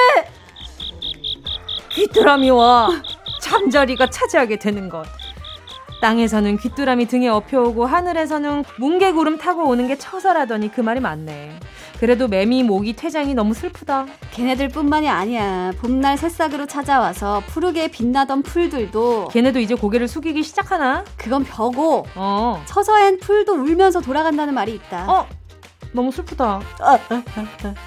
귀뚜라미와 1.89 2.89
잠자리가 3.41 4.09
차지하게 4.09 4.57
되는 4.59 4.89
것. 4.89 5.05
땅에서는 6.01 6.57
귀뚜라미 6.57 7.05
등에 7.07 7.27
업혀오고 7.27 7.85
하늘에서는 7.85 8.63
뭉게구름 8.77 9.37
타고 9.37 9.65
오는 9.67 9.87
게 9.87 9.97
처서라더니 9.97 10.71
그 10.71 10.81
말이 10.81 10.99
맞네. 10.99 11.59
그래도 11.99 12.27
매미 12.27 12.63
모기 12.63 12.93
퇴장이 12.93 13.35
너무 13.35 13.53
슬프다. 13.53 14.07
걔네들뿐만이 14.31 15.07
아니야 15.07 15.71
봄날 15.79 16.17
새싹으로 16.17 16.65
찾아와서 16.65 17.43
푸르게 17.45 17.89
빛나던 17.89 18.41
풀들도 18.41 19.27
걔네도 19.31 19.59
이제 19.59 19.75
고개를 19.75 20.07
숙이기 20.07 20.41
시작하나? 20.41 21.03
그건 21.17 21.43
벼고 21.43 22.05
어. 22.15 22.63
처서엔 22.65 23.19
풀도 23.19 23.53
울면서 23.53 24.01
돌아간다는 24.01 24.55
말이 24.55 24.73
있다 24.73 25.05
어? 25.11 25.27
너무 25.93 26.11
슬프다. 26.11 26.61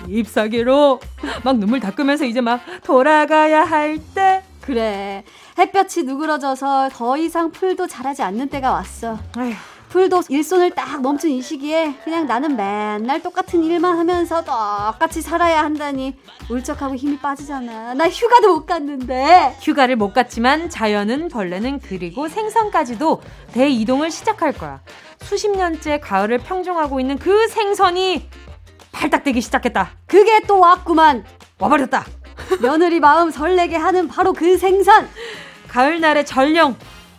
잎사귀로 0.08 1.00
막 1.42 1.56
눈물 1.58 1.80
닦으면서 1.80 2.24
이제 2.24 2.40
막 2.40 2.60
돌아가야 2.82 3.64
할 3.64 3.98
때. 4.14 4.42
그래 4.60 5.24
햇볕이 5.58 6.04
누그러져서 6.04 6.88
더 6.92 7.18
이상 7.18 7.50
풀도 7.50 7.86
자라지 7.86 8.22
않는 8.22 8.48
때가 8.48 8.72
왔어 8.72 9.18
아휴, 9.36 9.52
풀도 9.94 10.22
일손을 10.28 10.72
딱 10.72 11.02
멈춘 11.02 11.30
이 11.30 11.40
시기에 11.40 11.94
그냥 12.02 12.26
나는 12.26 12.56
맨날 12.56 13.22
똑같은 13.22 13.62
일만 13.62 13.96
하면서 13.96 14.42
똑같이 14.42 15.22
살아야 15.22 15.62
한다니 15.62 16.16
울적하고 16.50 16.96
힘이 16.96 17.16
빠지잖아 17.20 17.94
나 17.94 18.10
휴가도 18.10 18.56
못 18.56 18.66
갔는데 18.66 19.56
휴가를 19.60 19.94
못 19.94 20.12
갔지만 20.12 20.68
자연은 20.68 21.28
벌레는 21.28 21.78
그리고 21.78 22.26
생선까지도 22.26 23.22
대이동을 23.52 24.10
시작할 24.10 24.50
거야. 24.54 24.80
수십 25.20 25.48
년째 25.52 26.00
가을을 26.00 26.38
평정하고 26.38 26.98
있는 26.98 27.16
그 27.16 27.46
생선이 27.46 28.28
발딱대기 28.90 29.40
시작했다. 29.40 29.92
그게 30.08 30.40
또 30.40 30.58
왔구만 30.58 31.24
와버렸다. 31.60 32.04
며느리 32.60 32.98
마음 32.98 33.30
설레게 33.30 33.76
하는 33.76 34.08
바로 34.08 34.32
그 34.32 34.58
생선 34.58 35.08
가을날의 35.68 36.26
전령 36.26 36.76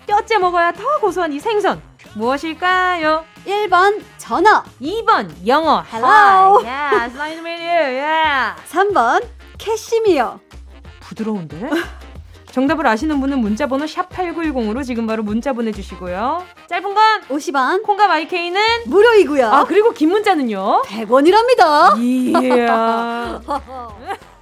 뼈째 0.07 0.39
먹어야 0.39 0.73
더 0.73 0.99
고소한 0.99 1.31
이 1.31 1.39
생선 1.39 1.81
무엇일까요? 2.15 3.25
1번 3.45 4.01
전어 4.17 4.63
2번 4.82 5.30
영어 5.45 5.84
Hello. 5.91 6.63
Yeah, 6.63 7.13
nice 7.13 7.36
to 7.36 7.41
meet 7.41 7.62
you. 7.62 7.95
Yeah. 7.97 8.56
3번 8.69 9.23
캐시미어 9.58 10.39
부드러운데? 11.01 11.69
정답을 12.51 12.88
아시는 12.88 13.19
분은 13.19 13.39
문자번호 13.39 13.86
샵 13.86 14.10
8910으로 14.10 14.82
지금 14.86 15.06
바로 15.08 15.23
문자 15.23 15.51
보내주시고요. 15.51 16.45
짧은 16.67 16.93
건 16.93 17.21
50원 17.28 17.84
콩과 17.84 18.08
마이케이는 18.08 18.62
무료이고요 18.86 19.47
아 19.47 19.65
그리고 19.65 19.91
긴 19.91 20.10
문자는요. 20.10 20.84
100원이랍니다 20.84 21.97
이야. 21.99 23.41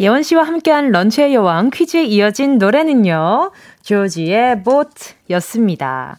예원 0.00 0.24
씨와 0.24 0.42
함께한 0.42 0.90
런치의 0.90 1.32
여왕 1.34 1.70
퀴즈에 1.70 2.02
이어진 2.02 2.58
노래는요. 2.58 3.52
조지의 3.84 4.62
보트였습니다. 4.62 6.16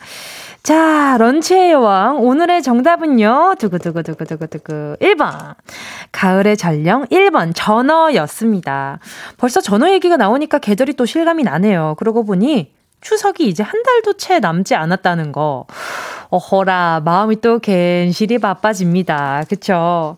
자, 0.61 1.17
런치의 1.19 1.71
여왕. 1.71 2.23
오늘의 2.23 2.63
정답은요. 2.63 3.55
두구두구두구두구두구. 3.59 4.97
1번. 4.99 5.55
가을의 6.11 6.57
전령 6.57 7.05
1번. 7.07 7.51
전어였습니다. 7.53 8.99
벌써 9.37 9.61
전어 9.61 9.91
얘기가 9.91 10.17
나오니까 10.17 10.59
계절이 10.59 10.93
또 10.93 11.05
실감이 11.05 11.43
나네요. 11.43 11.95
그러고 11.97 12.23
보니 12.23 12.73
추석이 13.01 13.47
이제 13.47 13.61
한 13.61 13.83
달도 13.83 14.13
채 14.13 14.39
남지 14.39 14.73
않았다는 14.73 15.31
거. 15.31 15.65
어허라, 16.35 17.01
마음이 17.05 17.39
또 17.39 17.59
괜시리 17.59 18.39
바빠집니다. 18.39 19.43
그쵸? 19.47 20.17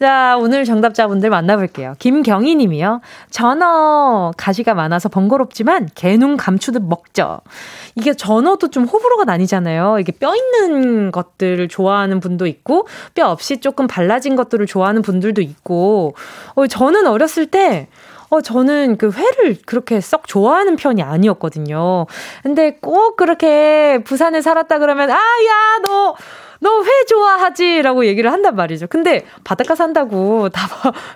자, 0.00 0.36
오늘 0.38 0.64
정답자분들 0.64 1.28
만나볼게요. 1.28 1.94
김경희 1.98 2.56
님이요. 2.56 3.02
전어, 3.30 4.32
가시가 4.36 4.72
많아서 4.74 5.10
번거롭지만, 5.10 5.90
개눈 5.94 6.38
감추듯 6.38 6.82
먹죠. 6.82 7.40
이게 7.96 8.14
전어도 8.14 8.70
좀 8.70 8.84
호불호가 8.84 9.24
나뉘잖아요. 9.24 9.98
이게 9.98 10.12
뼈 10.12 10.34
있는 10.34 11.10
것들을 11.10 11.68
좋아하는 11.68 12.20
분도 12.20 12.46
있고, 12.46 12.88
뼈 13.14 13.28
없이 13.30 13.60
조금 13.60 13.86
발라진 13.86 14.36
것들을 14.36 14.64
좋아하는 14.66 15.02
분들도 15.02 15.42
있고, 15.42 16.14
어, 16.54 16.66
저는 16.66 17.06
어렸을 17.06 17.46
때, 17.46 17.88
어, 18.30 18.40
저는 18.42 18.98
그 18.98 19.10
회를 19.10 19.56
그렇게 19.64 20.00
썩 20.00 20.26
좋아하는 20.26 20.76
편이 20.76 21.02
아니었거든요. 21.02 22.06
근데 22.42 22.76
꼭 22.80 23.16
그렇게 23.16 24.00
부산에 24.04 24.42
살았다 24.42 24.78
그러면, 24.78 25.10
아, 25.10 25.14
야, 25.14 25.78
너, 25.86 26.14
너 26.60 26.82
회 26.82 27.04
좋아하지? 27.06 27.82
라고 27.82 28.04
얘기를 28.04 28.32
한단 28.32 28.56
말이죠. 28.56 28.88
근데 28.88 29.24
바닷가 29.44 29.74
산다고 29.76 30.48
다 30.52 30.68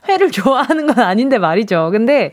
회를 0.09 0.31
좋아하는 0.31 0.87
건 0.87 1.01
아닌데 1.01 1.39
말이죠. 1.39 1.89
근데 1.91 2.33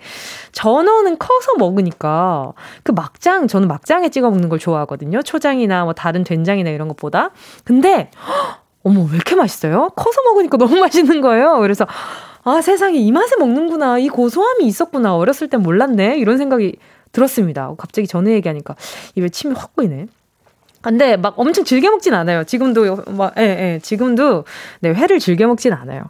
전어는 0.52 1.18
커서 1.18 1.56
먹으니까 1.58 2.54
그 2.84 2.92
막장, 2.92 3.48
저는 3.48 3.68
막장에 3.68 4.10
찍어 4.10 4.30
먹는 4.30 4.48
걸 4.50 4.60
좋아하거든요. 4.60 5.24
초장이나 5.24 5.86
뭐 5.86 5.94
다른 5.94 6.24
된장이나 6.24 6.70
이런 6.70 6.88
것보다. 6.88 7.32
근데, 7.66 8.12
헉, 8.28 8.60
어머, 8.84 9.02
왜 9.02 9.16
이렇게 9.16 9.36
맛있어요? 9.36 9.90
커서 9.96 10.22
먹으니까 10.24 10.58
너무 10.58 10.78
맛있는 10.80 11.20
거예요. 11.22 11.58
그래서, 11.60 11.86
아, 12.50 12.62
세상에 12.62 12.98
이 12.98 13.12
맛에 13.12 13.36
먹는구나. 13.38 14.00
이 14.00 14.10
고소함이 14.10 14.66
있었구나. 14.66 15.16
어렸을 15.16 15.48
땐 15.48 15.62
몰랐네. 15.62 16.18
이런 16.18 16.38
생각이 16.38 16.78
들었습니다. 17.12 17.74
갑자기 17.78 18.08
전에 18.08 18.32
얘기하니까 18.32 18.76
입에 19.16 19.30
침이 19.30 19.54
확 19.56 19.76
고이네. 19.76 20.08
근데 20.82 21.18
막 21.18 21.34
엄청 21.38 21.66
즐겨 21.66 21.92
먹진 21.92 22.14
않아요. 22.14 22.46
지금도 22.46 23.04
막 23.08 23.34
예, 23.38 23.44
예. 23.44 23.80
지금도 23.82 24.46
네, 24.80 24.90
회를 24.92 25.20
즐겨 25.20 25.46
먹진 25.46 25.74
않아요. 25.74 26.04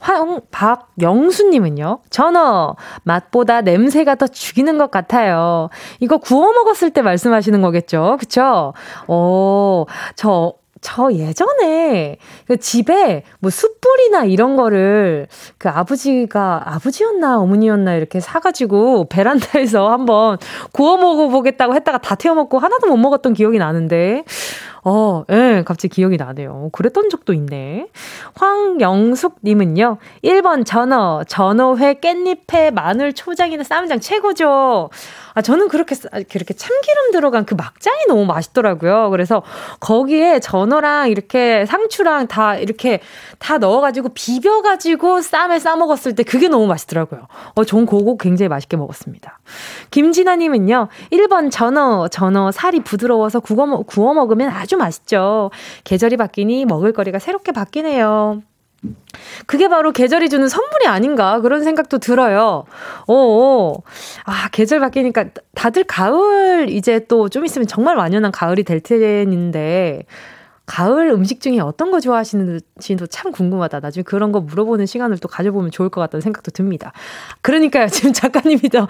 황 0.00 0.40
박영수 0.50 1.50
님은요. 1.50 2.00
전어 2.08 2.74
맛보다 3.02 3.60
냄새가 3.60 4.14
더 4.14 4.26
죽이는 4.26 4.78
것 4.78 4.90
같아요. 4.90 5.68
이거 6.00 6.16
구워 6.16 6.52
먹었을 6.52 6.90
때 6.90 7.02
말씀하시는 7.02 7.60
거겠죠? 7.60 8.16
그쵸 8.18 8.72
어, 9.08 9.84
저 10.16 10.54
저 10.84 11.10
예전에 11.12 12.18
그 12.46 12.58
집에 12.58 13.22
뭐 13.40 13.50
숯불이나 13.50 14.26
이런 14.26 14.54
거를 14.54 15.28
그 15.56 15.70
아버지가 15.70 16.62
아버지였나 16.66 17.38
어머니였나 17.38 17.94
이렇게 17.94 18.20
사가지고 18.20 19.08
베란다에서 19.08 19.90
한번 19.90 20.36
구워 20.72 20.98
먹어보겠다고 20.98 21.74
했다가 21.74 21.98
다 21.98 22.14
태워 22.16 22.34
먹고 22.34 22.58
하나도 22.58 22.86
못 22.86 22.98
먹었던 22.98 23.32
기억이 23.32 23.56
나는데 23.56 24.24
어, 24.84 25.24
예, 25.30 25.62
갑자기 25.66 25.94
기억이 25.94 26.18
나네요. 26.18 26.68
그랬던 26.72 27.08
적도 27.08 27.32
있네. 27.32 27.88
황영숙님은요, 28.34 29.96
1번 30.22 30.66
전어, 30.66 31.24
전어회, 31.26 31.94
깻잎회, 31.94 32.70
마늘, 32.72 33.14
초장이나 33.14 33.64
쌈장 33.64 34.00
최고죠. 34.00 34.90
아, 35.32 35.42
저는 35.42 35.68
그렇게, 35.68 35.96
그렇게 36.30 36.54
참기름 36.54 37.10
들어간 37.12 37.44
그 37.44 37.54
막장이 37.54 38.06
너무 38.08 38.24
맛있더라고요. 38.26 39.10
그래서 39.10 39.42
거기에 39.80 40.38
전어랑 40.38 41.10
이렇게 41.10 41.66
상추랑 41.66 42.28
다 42.28 42.56
이렇게 42.56 43.00
다 43.38 43.58
넣어가지고 43.58 44.10
비벼가지고 44.10 45.22
쌈에 45.22 45.58
싸먹었을 45.58 46.14
때 46.14 46.22
그게 46.22 46.48
너무 46.48 46.66
맛있더라고요. 46.66 47.26
어, 47.54 47.64
전 47.64 47.86
그거 47.86 48.16
굉장히 48.16 48.48
맛있게 48.48 48.76
먹었습니다. 48.76 49.40
김진아님은요, 49.90 50.88
1번 51.10 51.50
전어, 51.50 52.06
전어 52.08 52.52
살이 52.52 52.80
부드러워서 52.80 53.40
구워, 53.40 53.82
구워 53.82 54.14
먹으면 54.14 54.50
아주 54.50 54.73
맛있죠. 54.76 55.50
계절이 55.84 56.16
바뀌니 56.16 56.64
먹을거리가 56.66 57.18
새롭게 57.18 57.52
바뀌네요. 57.52 58.42
그게 59.46 59.68
바로 59.68 59.92
계절이 59.92 60.28
주는 60.28 60.46
선물이 60.46 60.86
아닌가 60.86 61.40
그런 61.40 61.64
생각도 61.64 61.98
들어요. 61.98 62.64
오, 63.08 63.82
아 64.24 64.48
계절 64.52 64.80
바뀌니까 64.80 65.26
다들 65.54 65.84
가을 65.84 66.68
이제 66.68 67.06
또 67.06 67.28
좀 67.30 67.46
있으면 67.46 67.66
정말 67.66 67.96
완연한 67.96 68.30
가을이 68.30 68.62
될 68.64 68.80
텐데 68.80 70.02
가을 70.66 71.08
음식 71.08 71.40
중에 71.40 71.60
어떤 71.60 71.90
거 71.90 72.00
좋아하시는지도 72.00 73.06
참 73.08 73.32
궁금하다. 73.32 73.80
나중에 73.80 74.02
그런 74.02 74.32
거 74.32 74.40
물어보는 74.40 74.86
시간을 74.86 75.18
또 75.18 75.28
가져보면 75.28 75.70
좋을 75.70 75.90
것 75.90 76.00
같다는 76.00 76.22
생각도 76.22 76.50
듭니다. 76.52 76.92
그러니까요, 77.42 77.88
지금 77.88 78.12
작가님이 78.12 78.60
더, 78.70 78.88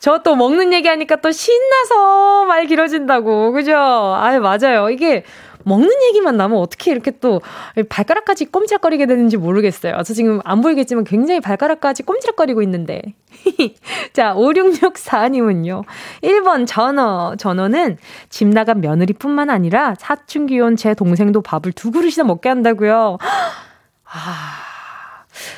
저또 0.00 0.34
먹는 0.34 0.72
얘기 0.72 0.88
하니까 0.88 1.16
또 1.16 1.30
신나서 1.30 2.44
말 2.46 2.66
길어진다고. 2.66 3.52
그죠? 3.52 3.76
아유, 3.76 4.40
맞아요. 4.40 4.90
이게 4.90 5.24
먹는 5.64 5.90
얘기만 6.08 6.36
나면 6.36 6.58
어떻게 6.58 6.90
이렇게 6.90 7.10
또 7.20 7.40
발가락까지 7.88 8.46
꼼지락거리게 8.46 9.06
되는지 9.06 9.36
모르겠어요. 9.36 10.02
저 10.04 10.14
지금 10.14 10.40
안 10.44 10.60
보이겠지만 10.60 11.04
굉장히 11.04 11.40
발가락까지 11.40 12.02
꼼지락거리고 12.02 12.62
있는데. 12.62 13.02
자, 14.12 14.34
5664님은요. 14.34 15.84
1번 16.22 16.66
전어. 16.66 17.34
전어는 17.36 17.98
집 18.28 18.48
나간 18.48 18.80
며느리뿐만 18.80 19.50
아니라 19.50 19.94
사춘기 19.98 20.60
온 20.60 20.76
제 20.76 20.94
동생도 20.94 21.42
밥을 21.42 21.72
두 21.72 21.90
그릇이나 21.90 22.24
먹게 22.24 22.48
한다고요. 22.48 23.18
아. 24.04 24.71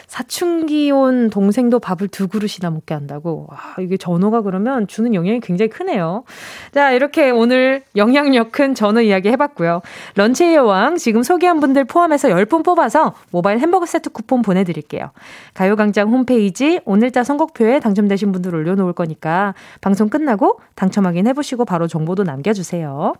사춘기 0.07 0.91
온 0.91 1.31
동생도 1.31 1.79
밥을 1.81 2.09
두 2.09 2.29
그릇이나 2.29 2.71
먹게 2.71 2.95
한다고. 2.95 3.47
와, 3.51 3.59
이게 3.79 3.97
전어가 3.97 4.41
그러면 4.43 4.87
주는 4.87 5.15
영향이 5.15 5.41
굉장히 5.41 5.69
크네요. 5.69 6.25
자, 6.73 6.93
이렇게 6.93 7.31
오늘 7.31 7.83
영향력 7.97 8.53
큰 8.53 8.75
전어 8.75 9.03
이야기 9.03 9.29
해봤고요. 9.31 9.83
런치의 10.17 10.55
여왕 10.55 10.97
지금 10.97 11.23
소개한 11.23 11.61
분들 11.61 11.85
포함해서 11.85 12.29
10분 12.29 12.65
뽑아서 12.65 13.15
모바일 13.31 13.59
햄버거 13.59 13.87
세트 13.87 14.11
쿠폰 14.11 14.43
보내드릴게요. 14.43 15.11
가요광장 15.55 16.11
홈페이지 16.11 16.81
오늘자 16.85 17.25
선곡표에 17.25 17.81
당첨되신 17.81 18.33
분들 18.33 18.55
올려놓을 18.55 18.93
거니까 18.93 19.55
방송 19.81 20.09
끝나고 20.09 20.61
당첨 20.75 21.07
확인해보시고 21.07 21.65
바로 21.65 21.87
정보도 21.87 22.23
남겨주세요. 22.23 23.15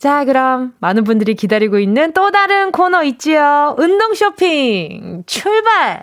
자, 0.00 0.24
그럼 0.24 0.72
많은 0.78 1.04
분들이 1.04 1.34
기다리고 1.34 1.78
있는 1.78 2.14
또 2.14 2.30
다른 2.30 2.72
코너 2.72 3.04
있지요. 3.04 3.76
운동 3.78 4.14
쇼핑 4.14 5.24
출발! 5.26 6.02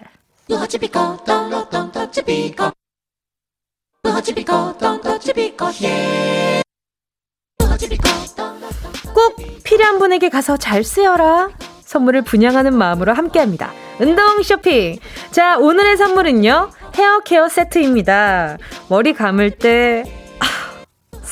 꼭 9.16 9.36
필요한 9.64 9.98
분에게 9.98 10.30
가서 10.30 10.58
잘 10.58 10.84
쓰여라. 10.84 11.50
선물을 11.82 12.22
분양하는 12.22 12.78
마음으로 12.78 13.14
함께 13.14 13.40
합니다. 13.40 13.72
운동 14.00 14.44
쇼핑. 14.44 15.00
자, 15.32 15.58
오늘의 15.58 15.98
선물은요. 15.98 16.70
헤어 16.96 17.20
케어 17.22 17.50
세트입니다. 17.50 18.58
머리 18.90 19.14
감을 19.14 19.58
때 19.58 20.04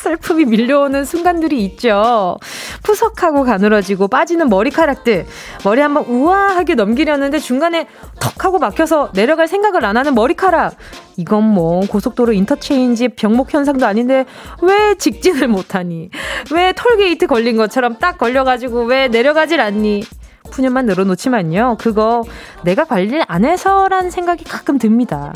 슬픔이 0.06 0.46
밀려오는 0.46 1.04
순간들이 1.04 1.66
있죠. 1.66 2.38
푸석하고 2.84 3.44
가늘어지고 3.44 4.08
빠지는 4.08 4.50
머리카락들. 4.50 5.26
머리 5.64 5.82
한번 5.82 6.06
우아하게 6.06 6.76
넘기려는데 6.76 7.40
중간에 7.40 7.88
턱 8.20 8.46
하고 8.46 8.60
막혀서 8.60 9.14
내려갈 9.14 9.48
생각을 9.48 9.84
안 9.84 9.98
하는 9.98 10.14
머리카락. 10.14 10.76
이건 11.18 11.44
뭐 11.46 11.80
고속도로 11.88 12.34
인터체인지 12.34 13.10
병목 13.10 13.52
현상도 13.52 13.88
아닌데 13.88 14.26
왜 14.62 14.94
직진을 14.96 15.48
못하니? 15.48 16.12
왜 16.54 16.72
톨게이트 16.74 17.26
걸린 17.26 17.58
것처럼 17.58 17.98
딱 17.98 18.20
걸려가지고 18.20 18.84
왜 18.84 19.08
내려가질 19.08 19.60
않니? 19.60 20.04
푸념만 20.52 20.86
늘어놓지만요. 20.86 21.78
그거 21.80 22.24
내가 22.64 22.84
관리를 22.84 23.24
안 23.28 23.44
해서란 23.44 24.12
생각이 24.12 24.44
가끔 24.44 24.78
듭니다. 24.78 25.34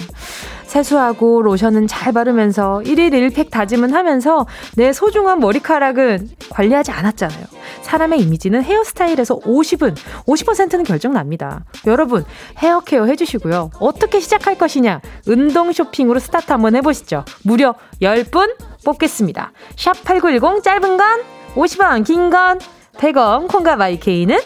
세수하고 0.70 1.42
로션은 1.42 1.88
잘 1.88 2.14
바르면서 2.14 2.82
1일 2.86 3.12
1팩 3.12 3.50
다짐은 3.50 3.92
하면서 3.92 4.46
내 4.76 4.94
소중한 4.94 5.40
머리카락은 5.40 6.30
관리하지 6.52 6.92
않았잖아요. 6.92 7.44
사람의 7.82 8.20
이미지는 8.22 8.64
헤어스타일에서 8.64 9.40
50은, 9.40 9.96
50%는 10.28 10.84
결정납니다. 10.84 11.66
여러분, 11.88 12.24
헤어 12.60 12.82
케어 12.82 13.06
해주시고요. 13.06 13.72
어떻게 13.80 14.20
시작할 14.20 14.60
것이냐? 14.60 15.02
운동 15.28 15.72
쇼핑으로 15.72 16.20
스타트 16.20 16.52
한번 16.52 16.76
해보시죠. 16.76 17.26
무려 17.44 17.74
10분 18.02 18.56
뽑겠습니다. 18.86 19.52
샵 19.76 20.04
8910 20.04 20.64
짧은 20.64 20.98
건 20.98 21.22
50원, 21.56 22.06
긴 22.06 22.30
건 22.30 22.60
100원, 22.98 23.48
콩과 23.48 23.76
마이케이는 23.76 24.38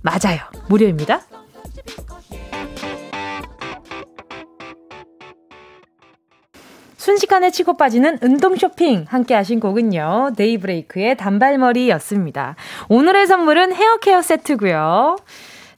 맞아요. 0.00 0.40
무료입니다. 0.68 1.20
순식간에 7.02 7.50
치고 7.50 7.76
빠지는 7.76 8.18
운동 8.22 8.54
쇼핑 8.54 9.06
함께 9.08 9.34
하신 9.34 9.58
곡은요. 9.58 10.34
데이브레이크의 10.36 11.16
단발머리였습니다. 11.16 12.54
오늘의 12.88 13.26
선물은 13.26 13.74
헤어 13.74 13.96
케어 13.96 14.22
세트고요. 14.22 15.16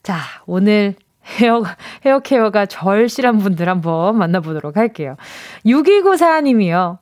자, 0.02 0.18
오늘 0.44 0.94
헤어, 1.24 1.64
헤어 2.04 2.18
케어가 2.18 2.66
절실한 2.66 3.38
분들 3.38 3.70
한번 3.70 4.18
만나보도록 4.18 4.76
할게요. 4.76 5.16
6294님이요. 5.64 6.98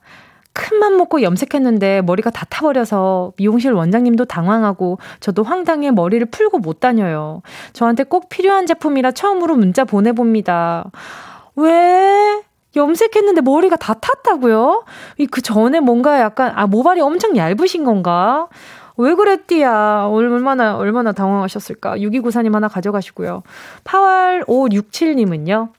큰 0.52 0.78
맘 0.78 0.96
먹고 0.98 1.22
염색했는데 1.22 2.02
머리가 2.02 2.30
다 2.30 2.46
타버려서 2.48 3.32
미용실 3.38 3.72
원장님도 3.72 4.26
당황하고 4.26 4.98
저도 5.18 5.42
황당해 5.42 5.90
머리를 5.90 6.24
풀고 6.26 6.58
못 6.58 6.78
다녀요. 6.78 7.42
저한테 7.72 8.04
꼭 8.04 8.28
필요한 8.28 8.66
제품이라 8.66 9.11
처음으로 9.11 9.56
문자 9.56 9.85
보내봅니다. 9.85 10.92
왜? 11.56 12.42
염색했는데 12.74 13.40
머리가 13.42 13.76
다 13.76 13.94
탔다고요? 13.94 14.85
그 15.30 15.40
전에 15.40 15.80
뭔가 15.80 16.20
약간, 16.20 16.52
아, 16.54 16.66
모발이 16.66 17.00
엄청 17.00 17.37
얇으신 17.37 17.85
건가? 17.85 18.48
왜 18.96 19.14
그랬디야? 19.14 20.08
얼마나, 20.11 20.76
얼마나 20.76 21.12
당황하셨을까? 21.12 21.96
6294님 21.96 22.52
하나 22.52 22.68
가져가시고요. 22.68 23.42
8월567님은요. 23.85 25.70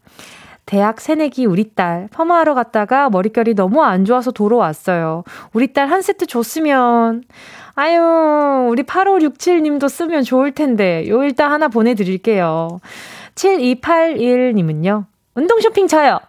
대학 0.65 1.01
새내기 1.01 1.45
우리 1.45 1.75
딸 1.75 2.07
퍼마하러 2.11 2.53
갔다가 2.53 3.09
머릿결이 3.09 3.53
너무 3.53 3.83
안 3.83 4.05
좋아서 4.05 4.31
도로 4.31 4.57
왔어요. 4.57 5.23
우리 5.51 5.73
딸 5.73 5.89
한 5.91 6.01
세트 6.01 6.25
줬으면 6.25 7.23
아유 7.75 8.67
우리 8.69 8.83
8567님도 8.83 9.89
쓰면 9.89 10.23
좋을 10.23 10.53
텐데 10.53 11.05
요 11.09 11.21
일단 11.23 11.51
하나 11.51 11.67
보내드릴게요. 11.67 12.79
7281님은요. 13.35 15.05
운동 15.35 15.59
쇼핑 15.59 15.87
저요. 15.87 16.19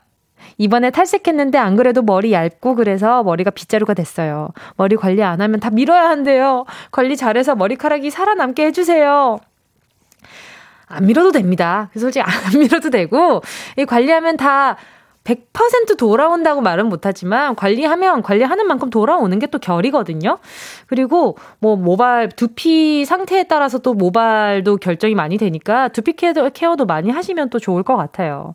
이번에 0.59 0.91
탈색했는데 0.91 1.59
안 1.59 1.77
그래도 1.77 2.03
머리 2.03 2.33
얇고 2.33 2.75
그래서 2.75 3.23
머리가 3.23 3.51
빗자루가 3.51 3.95
됐어요. 3.95 4.51
머리 4.77 4.97
관리 4.97 5.23
안 5.23 5.41
하면 5.41 5.61
다 5.61 5.71
밀어야 5.71 6.09
한대요. 6.09 6.65
관리 6.91 7.17
잘해서 7.17 7.55
머리카락이 7.55 8.11
살아남게 8.11 8.67
해주세요. 8.67 9.39
안 10.87 11.07
밀어도 11.07 11.33
됩니다. 11.33 11.91
솔직히 11.97 12.23
안 12.23 12.31
밀어도 12.59 12.91
되고, 12.91 13.43
이 13.77 13.85
관리하면 13.85 14.37
다 14.37 14.77
100% 15.25 15.97
돌아온다고 15.97 16.61
말은 16.61 16.91
못하지만 16.91 17.57
관리하면 17.57 18.23
관리하는 18.23 18.67
만큼 18.67 18.91
돌아오는 18.91 19.39
게 19.39 19.47
또 19.55 19.59
결이거든요. 19.61 20.39
그리고 20.89 21.37
뭐 21.61 21.77
모발 21.77 22.29
두피 22.29 23.05
상태에 23.05 23.45
따라서 23.45 23.79
또 23.79 23.95
모발도 23.95 24.79
결정이 24.79 25.15
많이 25.15 25.39
되니까 25.39 25.87
두피 25.89 26.15
케어도, 26.15 26.51
케어도 26.51 26.87
많이 26.87 27.11
하시면 27.11 27.51
또 27.51 27.61
좋을 27.61 27.85
것 27.85 27.97
같아요. 27.97 28.53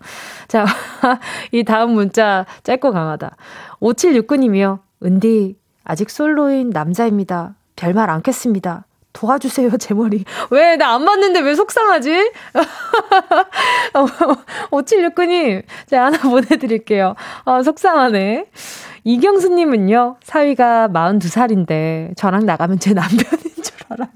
자, 0.49 0.65
이 1.53 1.63
다음 1.63 1.91
문자 1.91 2.45
짧고 2.63 2.91
강하다. 2.91 3.37
5769님이요. 3.81 4.79
은디 5.05 5.55
아직 5.85 6.09
솔로인 6.09 6.71
남자입니다. 6.71 7.55
별말 7.77 8.09
않겠습니다. 8.09 8.85
도와주세요, 9.13 9.77
제 9.77 9.93
머리. 9.93 10.23
왜, 10.51 10.75
나 10.77 10.93
안 10.95 11.05
봤는데 11.05 11.39
왜 11.41 11.55
속상하지? 11.55 12.31
5769님, 14.71 15.63
제가 15.87 16.05
하나 16.05 16.17
보내드릴게요. 16.19 17.15
아, 17.45 17.63
속상하네. 17.63 18.45
이경수님은요, 19.03 20.17
사위가 20.23 20.89
42살인데, 20.89 22.15
저랑 22.17 22.45
나가면 22.45 22.79
제 22.79 22.93
남편인 22.93 23.55
줄 23.63 23.75
알아요. 23.89 24.09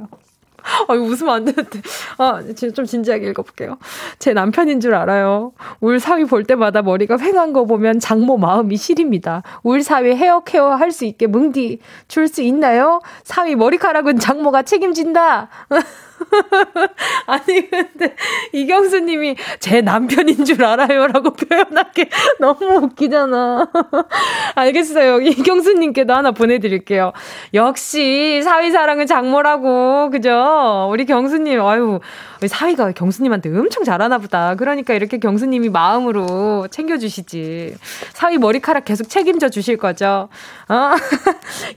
아, 0.87 0.93
웃으면 0.93 1.33
안 1.35 1.45
되는데. 1.45 1.81
아, 2.17 2.41
좀 2.73 2.85
진지하게 2.85 3.29
읽어볼게요. 3.29 3.77
제 4.19 4.33
남편인 4.33 4.79
줄 4.79 4.95
알아요. 4.95 5.51
울 5.81 5.99
사위 5.99 6.25
볼 6.25 6.43
때마다 6.45 6.81
머리가 6.81 7.17
휑한 7.17 7.53
거 7.53 7.65
보면 7.65 7.99
장모 7.99 8.37
마음이 8.37 8.77
시립니다. 8.77 9.43
울 9.63 9.83
사위 9.83 10.15
헤어 10.15 10.41
케어 10.43 10.71
할 10.75 10.91
수 10.93 11.05
있게 11.05 11.25
뭉디 11.27 11.79
줄 12.07 12.27
수 12.27 12.41
있나요? 12.43 13.01
사위 13.23 13.55
머리카락은 13.55 14.19
장모가 14.19 14.61
책임진다. 14.63 15.49
아니, 17.27 17.69
근데 17.69 18.15
이경수 18.51 18.99
님이 19.01 19.35
제 19.59 19.81
남편인 19.81 20.45
줄 20.45 20.63
알아요. 20.63 21.07
라고 21.07 21.31
표현하기 21.33 22.05
너무 22.39 22.85
웃기잖아. 22.85 23.69
알겠어요. 24.55 25.21
이경수 25.21 25.73
님께도 25.73 26.13
하나 26.13 26.31
보내드릴게요. 26.31 27.13
역시 27.53 28.41
사위 28.43 28.71
사랑은 28.71 29.07
장모라고. 29.07 30.09
그죠? 30.11 30.87
우리 30.91 31.05
경수님, 31.05 31.61
아유, 31.61 31.99
사위가 32.45 32.91
경수님한테 32.91 33.49
엄청 33.57 33.83
잘하나 33.83 34.17
보다. 34.17 34.55
그러니까 34.55 34.93
이렇게 34.93 35.17
경수님이 35.17 35.69
마음으로 35.69 36.67
챙겨주시지. 36.69 37.75
사위 38.13 38.37
머리카락 38.37 38.85
계속 38.85 39.09
책임져 39.09 39.49
주실 39.49 39.77
거죠? 39.77 40.29
어? 40.69 40.91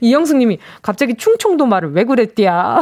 이영숙 0.01 0.37
님이 0.37 0.59
갑자기 0.81 1.15
충청도 1.15 1.65
말을 1.65 1.93
왜 1.93 2.03
그랬디야? 2.03 2.79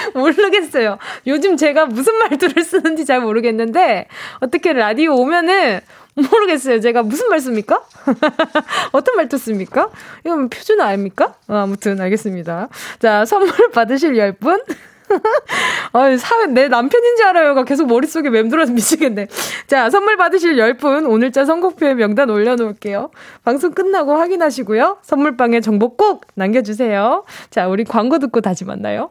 모르겠어요. 0.14 0.98
요즘 1.26 1.56
제가 1.56 1.86
무슨 1.86 2.14
말투를 2.16 2.62
쓰는지 2.64 3.04
잘 3.04 3.20
모르겠는데, 3.20 4.06
어떻게 4.40 4.72
라디오 4.72 5.14
오면은, 5.16 5.80
모르겠어요. 6.14 6.80
제가 6.80 7.02
무슨 7.02 7.28
말 7.28 7.40
씁니까? 7.40 7.82
어떤 8.92 9.16
말투 9.16 9.38
씁니까? 9.38 9.90
이건 10.24 10.48
표준 10.48 10.80
아닙니까? 10.80 11.34
어, 11.48 11.54
아무튼 11.56 12.00
알겠습니다. 12.00 12.68
자, 12.98 13.24
선물 13.24 13.70
받으실 13.72 14.14
10분. 14.14 14.62
아, 15.92 16.16
사, 16.16 16.46
내 16.46 16.68
남편인 16.68 17.16
줄 17.16 17.26
알아요가 17.26 17.64
계속 17.64 17.88
머릿속에 17.88 18.30
맴돌아서 18.30 18.72
미치겠네. 18.72 19.26
자, 19.66 19.90
선물 19.90 20.16
받으실 20.16 20.56
10분 20.56 21.10
오늘자 21.10 21.44
선곡표에 21.44 21.94
명단 21.94 22.30
올려놓을게요. 22.30 23.10
방송 23.44 23.72
끝나고 23.72 24.14
확인하시고요. 24.14 24.98
선물방에 25.02 25.60
정보 25.60 25.96
꼭 25.96 26.26
남겨주세요. 26.34 27.24
자, 27.50 27.68
우리 27.68 27.84
광고 27.84 28.18
듣고 28.18 28.40
다시 28.40 28.64
만나요. 28.64 29.10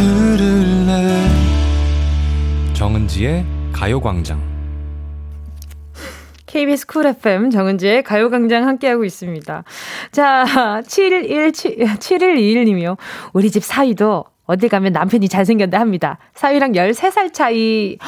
들을래 0.00 1.28
정은지의 2.72 3.44
가요광장 3.70 4.40
KBS 6.46 6.86
쿨 6.86 7.04
FM 7.04 7.50
정은지의 7.50 8.02
가요광장 8.02 8.66
함께하고 8.66 9.04
있습니다. 9.04 9.62
자, 10.10 10.82
717, 10.86 11.76
7121님이요. 11.98 12.96
우리 13.34 13.50
집 13.50 13.62
사위도 13.62 14.24
어디 14.46 14.68
가면 14.68 14.92
남편이 14.92 15.28
잘생겼다 15.28 15.78
합니다. 15.78 16.16
사위랑 16.32 16.72
13살 16.72 17.34
차이, 17.34 17.98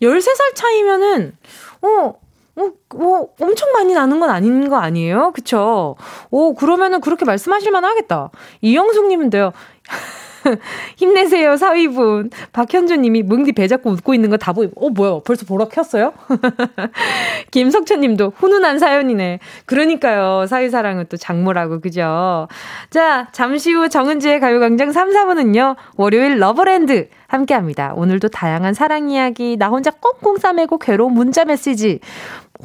13살 0.00 0.54
차이면은, 0.54 1.36
어, 1.82 2.14
어, 2.56 2.70
뭐, 2.94 3.28
엄청 3.40 3.72
많이 3.72 3.92
나는 3.94 4.20
건 4.20 4.30
아닌 4.30 4.68
거 4.68 4.76
아니에요? 4.76 5.32
그쵸? 5.34 5.96
오, 6.30 6.54
그러면은 6.54 7.00
그렇게 7.00 7.24
말씀하실 7.24 7.72
만 7.72 7.84
하겠다. 7.84 8.30
이영숙님은데요. 8.60 9.52
힘내세요, 10.96 11.56
사위분. 11.56 12.30
박현주 12.52 12.96
님이 12.96 13.22
뭉디 13.22 13.52
배 13.52 13.66
잡고 13.66 13.90
웃고 13.90 14.12
있는 14.14 14.28
거 14.30 14.42
다 14.42 14.52
보이고, 14.52 14.86
어, 14.86 14.90
뭐야, 14.90 15.20
벌써 15.24 15.46
보라 15.46 15.66
켰어요? 15.66 16.12
김석천 17.52 18.00
님도 18.00 18.32
훈훈한 18.36 18.80
사연이네. 18.80 19.38
그러니까요, 19.66 20.46
사위사랑은 20.48 21.06
또 21.08 21.16
장모라고, 21.16 21.80
그죠? 21.80 22.48
자, 22.90 23.28
잠시 23.30 23.72
후 23.72 23.88
정은지의 23.88 24.40
가요광장 24.40 24.90
3, 24.90 25.10
4부는요, 25.10 25.76
월요일 25.96 26.38
러브랜드 26.40 27.08
함께 27.28 27.54
합니다. 27.54 27.92
오늘도 27.94 28.28
다양한 28.28 28.74
사랑 28.74 29.10
이야기, 29.10 29.56
나 29.56 29.68
혼자 29.68 29.92
꽁꽁 29.92 30.38
싸매고 30.38 30.78
괴로운 30.78 31.14
문자 31.14 31.44
메시지, 31.44 32.00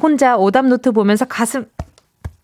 혼자 0.02 0.36
오답 0.36 0.66
노트 0.66 0.90
보면서 0.90 1.24
가슴 1.26 1.66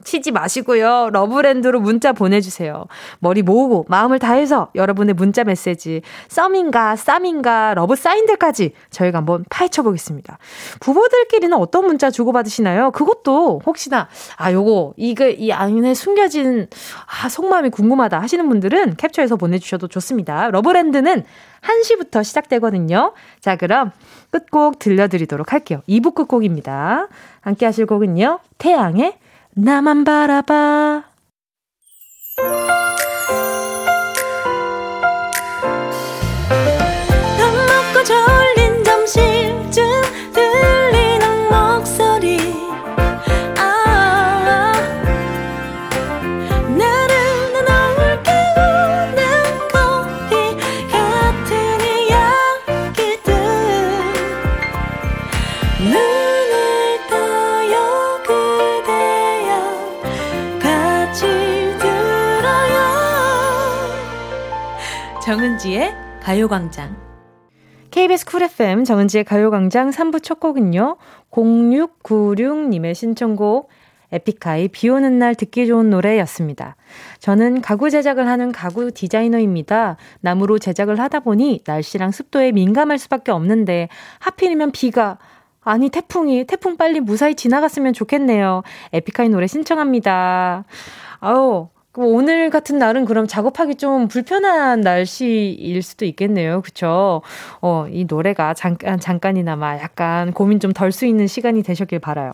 치지 0.04 0.30
마시고요. 0.30 1.10
러브랜드로 1.12 1.80
문자 1.80 2.12
보내주세요. 2.12 2.86
머리 3.18 3.42
모으고 3.42 3.86
마음을 3.88 4.18
다해서 4.18 4.68
여러분의 4.74 5.14
문자 5.14 5.44
메시지, 5.44 6.02
썸인가, 6.28 6.96
쌈인가, 6.96 7.74
러브 7.74 7.96
사인들까지 7.96 8.72
저희가 8.90 9.18
한번 9.18 9.44
파헤쳐 9.50 9.82
보겠습니다. 9.82 10.38
부부들끼리는 10.80 11.56
어떤 11.56 11.86
문자 11.86 12.10
주고받으시나요? 12.10 12.90
그것도 12.92 13.62
혹시나, 13.66 14.08
아, 14.36 14.52
요거, 14.52 14.94
이거, 14.96 15.28
이 15.28 15.50
안에 15.50 15.94
숨겨진, 15.94 16.68
아, 17.22 17.28
속마음이 17.28 17.70
궁금하다 17.70 18.20
하시는 18.20 18.48
분들은 18.48 18.96
캡처해서 18.96 19.36
보내주셔도 19.36 19.88
좋습니다. 19.88 20.50
러브랜드는 20.50 21.24
1시부터 21.62 22.22
시작되거든요. 22.22 23.14
자, 23.40 23.56
그럼 23.56 23.90
끝곡 24.30 24.78
들려드리도록 24.78 25.52
할게요. 25.52 25.80
2부 25.88 26.14
끝곡입니다. 26.14 27.08
함께 27.40 27.66
하실 27.66 27.86
곡은요. 27.86 28.40
태양의 28.58 29.18
나만 29.56 30.02
바라봐. 30.04 31.04
가요광장. 66.24 66.96
KBS 67.90 68.24
쿨 68.24 68.44
FM 68.44 68.84
정은지의 68.84 69.24
가요광장 69.24 69.90
3부 69.90 70.22
첫 70.22 70.40
곡은요. 70.40 70.96
0696님의 71.30 72.94
신청곡 72.94 73.68
에픽하이 74.10 74.68
비 74.68 74.88
오는 74.88 75.18
날 75.18 75.34
듣기 75.34 75.66
좋은 75.66 75.90
노래였습니다. 75.90 76.76
저는 77.18 77.60
가구 77.60 77.90
제작을 77.90 78.26
하는 78.26 78.52
가구 78.52 78.90
디자이너입니다. 78.90 79.98
나무로 80.22 80.58
제작을 80.58 80.98
하다 80.98 81.20
보니 81.20 81.60
날씨랑 81.66 82.10
습도에 82.10 82.52
민감할 82.52 82.98
수밖에 82.98 83.30
없는데 83.30 83.90
하필이면 84.20 84.70
비가 84.70 85.18
아니 85.60 85.90
태풍이 85.90 86.46
태풍 86.46 86.78
빨리 86.78 87.00
무사히 87.00 87.34
지나갔으면 87.34 87.92
좋겠네요. 87.92 88.62
에픽하이 88.94 89.28
노래 89.28 89.46
신청합니다. 89.46 90.64
아우 91.20 91.68
오늘 91.96 92.50
같은 92.50 92.78
날은 92.78 93.04
그럼 93.04 93.26
작업하기 93.26 93.76
좀 93.76 94.08
불편한 94.08 94.80
날씨일 94.80 95.82
수도 95.82 96.04
있겠네요. 96.04 96.60
그쵸? 96.62 97.22
어, 97.60 97.86
이 97.90 98.04
노래가 98.08 98.52
잠깐, 98.54 98.98
잠깐이나마 98.98 99.78
약간 99.78 100.32
고민 100.32 100.58
좀 100.60 100.72
덜 100.74 100.90
수 100.92 101.06
있는 101.06 101.26
시간이 101.28 101.62
되셨길 101.62 102.00
바라요. 102.00 102.32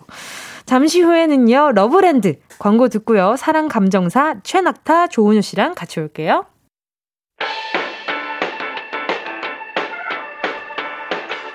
잠시 0.65 1.03
후에는요, 1.03 1.73
러브랜드 1.73 2.37
광고 2.59 2.89
듣고요. 2.89 3.37
사랑 3.37 3.69
감정사 3.69 4.37
최낙타 4.43 5.09
조은유 5.09 5.43
씨랑 5.43 5.75
같이 5.75 6.01
올게요. 6.01 6.47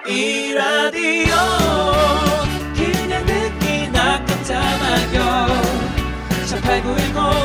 이 0.07 0.53
라디오 0.53 1.35
그냥 2.75 3.25
듣기나 3.25 4.23
깜짝마요 4.25 5.47
18910 6.47 7.44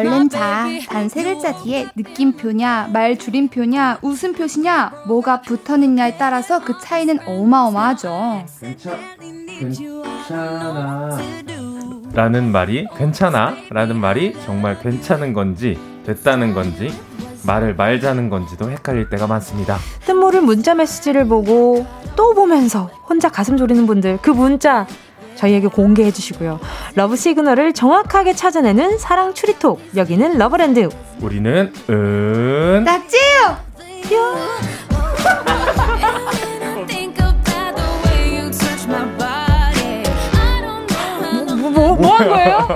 얼른 0.00 0.28
자. 0.28 0.66
단 0.88 1.08
세 1.08 1.22
글자 1.22 1.52
뒤에 1.62 1.88
느낌표냐, 1.96 2.90
말 2.92 3.18
줄임표냐, 3.18 3.98
웃음 4.02 4.32
표시냐, 4.32 4.92
뭐가 5.06 5.40
붙어있냐에 5.42 6.16
따라서 6.16 6.60
그 6.62 6.78
차이는 6.80 7.18
어마어마하죠. 7.26 8.44
괜찮아. 9.58 11.18
라는 12.12 12.50
말이 12.50 12.86
괜찮아 12.96 13.54
라는 13.70 13.96
말이 14.00 14.34
정말 14.44 14.78
괜찮은 14.80 15.32
건지 15.32 15.78
됐다는 16.04 16.54
건지 16.54 16.92
말을 17.46 17.74
말자는 17.76 18.28
건지도 18.30 18.68
헷갈릴 18.70 19.08
때가 19.10 19.26
많습니다. 19.28 19.78
뜻모를 20.06 20.40
문자 20.42 20.74
메시지를 20.74 21.26
보고 21.28 21.86
또 22.16 22.34
보면서 22.34 22.90
혼자 23.08 23.28
가슴 23.28 23.56
졸이는 23.56 23.86
분들 23.86 24.18
그 24.22 24.30
문자 24.30 24.86
저희에게 25.40 25.68
공개해 25.68 26.10
주시고요. 26.12 26.60
러브 26.96 27.16
시그널을 27.16 27.72
정확하게 27.72 28.34
찾아내는 28.34 28.98
사랑 28.98 29.32
추리톡 29.32 29.80
여기는 29.96 30.36
러브랜드 30.36 30.88
우리는 31.20 31.72
은 31.88 32.84
낙지요. 32.84 33.56
뭐 41.72 41.94
뭐 41.96 42.16
한 42.18 42.28
거예요? 42.28 42.68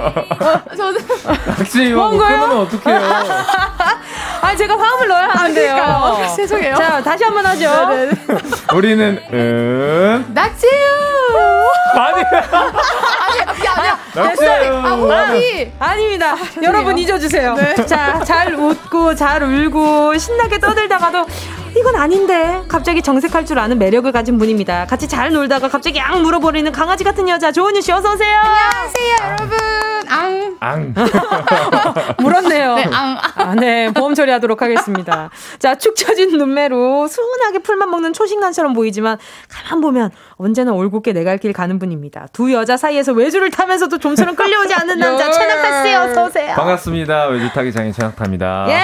저도 0.77 0.99
낚시 1.59 1.93
뭐한 1.93 2.13
못 2.13 2.19
거예요? 2.19 2.41
끄면 2.41 2.57
어떡해요? 2.59 2.99
아 4.43 4.57
제가 4.57 4.79
화음을 4.79 5.09
넣어야 5.09 5.29
하는데요. 5.29 5.75
그러니까요. 5.75 6.37
죄송해요. 6.37 6.75
자 6.77 7.03
다시 7.03 7.25
한 7.25 7.35
번 7.35 7.47
하죠. 7.47 7.71
우리는 8.77 9.21
은 9.33 10.25
낙지요. 10.35 10.71
아니 12.03 12.23
아니, 12.25 13.69
아니야. 13.69 13.99
낙지예요. 14.15 14.77
아, 14.85 14.89
호흡이. 14.95 15.71
아닙니다. 15.79 16.37
여러분 16.63 16.97
잊어주세요. 16.99 17.57
자, 17.87 18.21
잘 18.25 18.55
웃고, 18.55 19.15
잘 19.15 19.43
울고, 19.43 20.17
신나게 20.19 20.59
떠들다가도 20.59 21.27
이건 21.77 21.97
아닌데 21.97 22.63
갑자기 22.69 23.03
정색할 23.03 23.45
줄 23.47 23.59
아는 23.59 23.79
매력을 23.79 24.11
가진 24.13 24.39
분입니다. 24.39 24.87
같이 24.87 25.09
잘 25.09 25.33
놀다가 25.33 25.69
갑자기 25.69 26.01
앙 26.01 26.23
물어버리는 26.23 26.71
강아지 26.71 27.03
같은 27.03 27.29
여자 27.29 27.51
조은유 27.51 27.81
씨 27.81 27.91
어서 27.91 28.13
오세요. 28.13 28.39
안녕하세요, 28.39 29.17
여러분. 29.41 29.59
앙. 30.09 30.57
앙. 30.61 30.95
물었네요. 32.19 32.75
네, 32.77 32.85
앙. 32.93 33.19
아, 33.35 33.55
네, 33.57 33.91
보험 33.93 34.15
처리하도록 34.15 34.63
하겠습니다. 34.63 35.31
자, 35.59 35.75
축 35.75 35.97
처진 35.97 36.37
눈매로 36.39 37.09
순하게 37.09 37.59
풀만 37.61 37.91
먹는 37.91 38.13
초신간처럼 38.13 38.73
보이지만 38.73 39.19
가만 39.49 39.81
보면 39.81 40.11
언제나 40.37 40.73
올곧게 40.73 41.13
내 41.13 41.25
갈 41.25 41.39
길 41.39 41.53
가는 41.53 41.79
분입니다. 41.81 42.29
두 42.33 42.53
여자 42.53 42.77
사이에서 42.77 43.13
외주를 43.13 43.51
타면서도 43.51 43.99
좀처럼 43.99 44.37
끌려오지 44.37 44.75
않는 44.75 44.99
남자 44.99 45.29
최낙타 45.33 45.83
씨 45.83 45.93
어서 45.95 46.27
오세요. 46.27 46.55
반갑습니다. 46.55 47.27
외주 47.27 47.51
타기 47.53 47.73
장인 47.73 47.93
최낙타입니다. 47.93 48.67
예! 48.69 48.81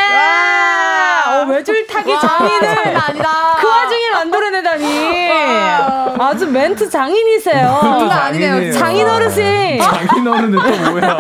어, 1.31 1.45
외줄 1.47 1.87
타기 1.87 2.13
장인을 2.21 2.69
아니다. 2.97 3.57
그 3.61 3.67
와중에 3.69 4.11
만들어내다니. 4.15 5.31
아주 6.19 6.47
멘트 6.47 6.89
장인이세요. 6.91 7.79
장난 7.81 8.19
아니네요. 8.19 8.73
장인 8.73 9.09
어르신. 9.09 9.79
장인 9.81 10.27
어른은 10.29 10.59
또 10.59 10.91
뭐야? 10.91 11.11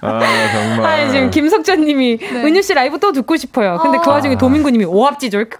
아 0.00 0.20
정말. 0.52 0.84
아니, 0.86 1.10
지금 1.10 1.30
김석전 1.30 1.84
님이 1.84 2.18
은유 2.22 2.62
씨 2.62 2.74
라이브 2.74 2.98
또 2.98 3.12
듣고 3.12 3.36
싶어요. 3.36 3.78
근데 3.82 3.98
그 4.02 4.10
와중에 4.10 4.36
도민구 4.38 4.70
님이 4.70 4.84
오합지졸. 4.84 5.48
그 5.50 5.58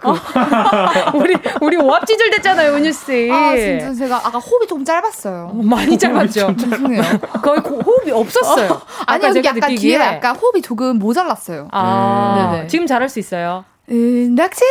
우리, 1.13 1.35
우리 1.61 1.77
오합지졸 1.77 2.29
됐잖아요, 2.31 2.73
은유 2.75 2.91
씨. 2.91 3.29
아, 3.31 3.55
진짜 3.55 3.93
제가 3.93 4.17
아까 4.17 4.39
호흡이 4.39 4.67
좀 4.67 4.83
짧았어요. 4.83 5.51
많이 5.63 5.97
짧았죠. 5.97 6.55
죄송해요. 6.57 7.01
거의 7.43 7.61
고- 7.61 7.79
호흡이 7.81 8.11
없었어요. 8.11 8.81
아니요, 9.05 9.27
아까 9.27 9.31
제가 9.33 9.49
약간 9.49 9.69
느끼기에. 9.71 9.97
뒤에 9.97 10.05
약간 10.05 10.35
호흡이 10.35 10.61
조금 10.61 10.97
모자랐어요. 10.99 11.67
아, 11.71 12.51
네네. 12.53 12.67
지금 12.67 12.87
잘할 12.87 13.09
수 13.09 13.16
있어요. 13.19 13.65
음, 13.89 14.35
낙지요. 14.35 14.67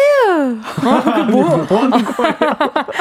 뭐, 1.30 1.66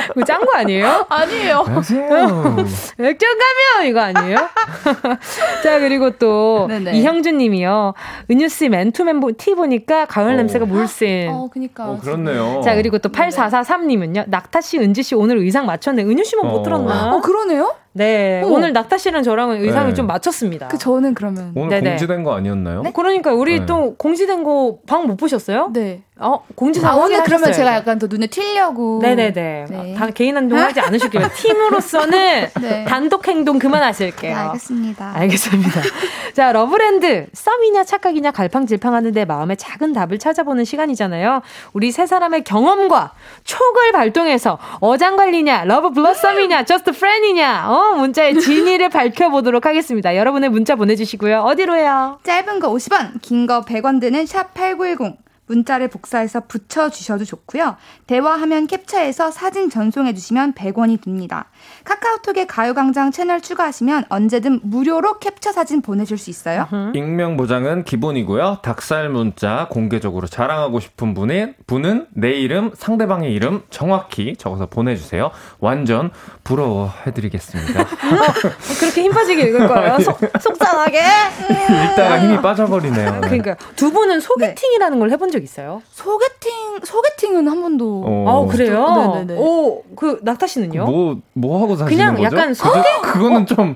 그거 0.07 0.23
짠거 0.25 0.47
아니에요? 0.53 1.05
아니에요. 1.09 1.59
안녕하세요. 1.67 2.55
액정 2.99 3.29
가면 3.75 3.87
이거 3.89 3.99
아니에요? 3.99 4.37
자 5.61 5.79
그리고 5.79 6.11
또 6.11 6.67
네네. 6.69 6.93
이형준 6.97 7.37
님이요. 7.37 7.95
은유 8.31 8.47
씨 8.47 8.69
맨투맨 8.69 9.19
보- 9.19 9.33
티 9.33 9.55
보니까 9.55 10.05
가을 10.05 10.33
어. 10.33 10.35
냄새가 10.37 10.65
물씬. 10.65 11.27
어, 11.31 11.49
그니까. 11.51 11.89
어, 11.89 11.99
그렇네요. 12.01 12.61
자 12.63 12.75
그리고 12.75 12.97
또 12.99 13.09
8443님은요. 13.09 14.29
낙타 14.29 14.61
씨, 14.61 14.77
은지 14.79 15.03
씨 15.03 15.15
오늘 15.15 15.37
의상 15.39 15.65
맞췄네. 15.65 16.03
은유 16.03 16.23
씨만 16.23 16.47
못 16.47 16.59
어. 16.59 16.63
들었나? 16.63 17.13
어, 17.13 17.19
그러네요? 17.21 17.75
네 17.97 18.41
어머. 18.43 18.55
오늘 18.55 18.73
낙타 18.73 18.97
씨랑 18.97 19.23
저랑은 19.23 19.61
의상을 19.63 19.87
네. 19.87 19.93
좀 19.93 20.05
맞췄습니다. 20.05 20.67
그 20.67 20.77
저는 20.77 21.13
그러면. 21.13 21.53
오늘 21.55 21.69
네네. 21.69 21.91
공지된 21.91 22.23
거 22.23 22.35
아니었나요? 22.35 22.83
그러니까 22.93 23.33
우리 23.33 23.61
네. 23.61 23.65
또 23.65 23.95
공지된 23.95 24.43
거 24.43 24.79
방 24.85 25.07
못 25.07 25.15
보셨어요? 25.15 25.69
네. 25.71 26.03
어 26.17 26.41
공지사 26.55 26.91
아, 26.91 26.95
오늘 26.95 27.21
그러면? 27.23 27.51
제가 27.51 27.75
약간 27.75 27.99
더 27.99 28.07
눈에 28.07 28.27
튀려고. 28.27 28.99
네네네. 29.01 29.65
네. 29.69 29.95
다 29.97 30.09
개인 30.11 30.37
행동 30.37 30.57
하지 30.57 30.79
않으실게요. 30.79 31.27
팀으로서는 31.35 32.47
네. 32.61 32.85
단독 32.85 33.27
행동 33.27 33.59
네, 33.59 33.63
그만하실게요. 33.63 34.33
알겠습니다. 34.37 35.11
알겠습니다. 35.13 35.81
자, 36.33 36.53
러브랜드. 36.53 37.27
썸이냐 37.33 37.83
착각이냐 37.83 38.31
갈팡질팡하는데 38.31 39.25
마음의 39.25 39.57
작은 39.57 39.91
답을 39.91 40.17
찾아보는 40.17 40.63
시간이잖아요. 40.63 41.41
우리 41.73 41.91
세 41.91 42.05
사람의 42.05 42.45
경험과 42.45 43.11
촉을 43.43 43.91
발동해서 43.91 44.57
어장관리냐, 44.79 45.65
love 45.65 45.91
blossom이냐, 45.91 46.63
just 46.63 46.93
friend이냐, 46.93 47.69
어, 47.69 47.95
문자의 47.97 48.39
진위를 48.39 48.87
밝혀보도록 48.89 49.65
하겠습니다. 49.65 50.15
여러분의 50.15 50.49
문자 50.49 50.75
보내주시고요. 50.75 51.41
어디로요? 51.41 52.19
짧은 52.23 52.59
거 52.61 52.69
50원, 52.71 53.21
긴 53.21 53.45
거 53.47 53.61
100원 53.65 53.99
드는 53.99 54.25
샵 54.25 54.53
8910. 54.53 55.24
문자를 55.47 55.87
복사해서 55.87 56.41
붙여주셔도 56.41 57.25
좋고요. 57.25 57.77
대화하면 58.07 58.67
캡처해서 58.67 59.31
사진 59.31 59.69
전송해주시면 59.69 60.53
100원이 60.53 61.01
듭니다. 61.01 61.49
카카오톡에 61.83 62.47
가요광장 62.47 63.11
채널 63.11 63.41
추가하시면 63.41 64.05
언제든 64.09 64.61
무료로 64.63 65.19
캡처 65.19 65.51
사진 65.51 65.81
보내줄 65.81 66.17
수 66.17 66.29
있어요. 66.29 66.67
익명 66.93 67.37
보장은 67.37 67.83
기본이고요. 67.83 68.59
닭살 68.63 69.09
문자 69.09 69.67
공개적으로 69.69 70.27
자랑하고 70.27 70.79
싶은 70.79 71.13
분의 71.13 71.55
분은 71.67 72.07
내 72.13 72.31
이름, 72.31 72.71
상대방의 72.75 73.33
이름 73.33 73.63
정확히 73.69 74.35
적어서 74.35 74.65
보내주세요. 74.65 75.31
완전 75.59 76.11
부러워 76.43 76.91
해드리겠습니다. 77.05 77.85
그렇게 78.79 79.03
힘 79.03 79.11
빠지게 79.11 79.43
읽을 79.43 79.67
거예요. 79.67 79.99
속, 79.99 80.19
속상하게. 80.41 80.99
읽다가 81.91 82.19
힘이 82.21 82.41
빠져버리네요. 82.41 83.11
네. 83.11 83.19
그러니까 83.21 83.55
두 83.75 83.91
분은 83.91 84.19
소개팅이라는 84.19 84.99
걸 84.99 85.11
해본 85.11 85.31
적 85.31 85.43
있어요? 85.43 85.81
소개팅, 85.91 86.51
소개팅은 86.83 87.47
한 87.47 87.61
번도. 87.61 88.03
어. 88.05 88.45
아, 88.45 88.51
그래요? 88.51 89.13
네네네. 89.13 89.39
오, 89.39 89.83
그, 89.95 90.19
낙타 90.23 90.47
씨는요? 90.47 90.85
뭐, 90.85 91.19
뭐 91.33 91.54
하고 91.61 91.75
사시는 91.75 91.97
그냥 91.97 92.15
거죠? 92.15 92.23
약간 92.37 92.49
그죠? 92.53 93.01
그거는 93.03 93.45
좀, 93.45 93.75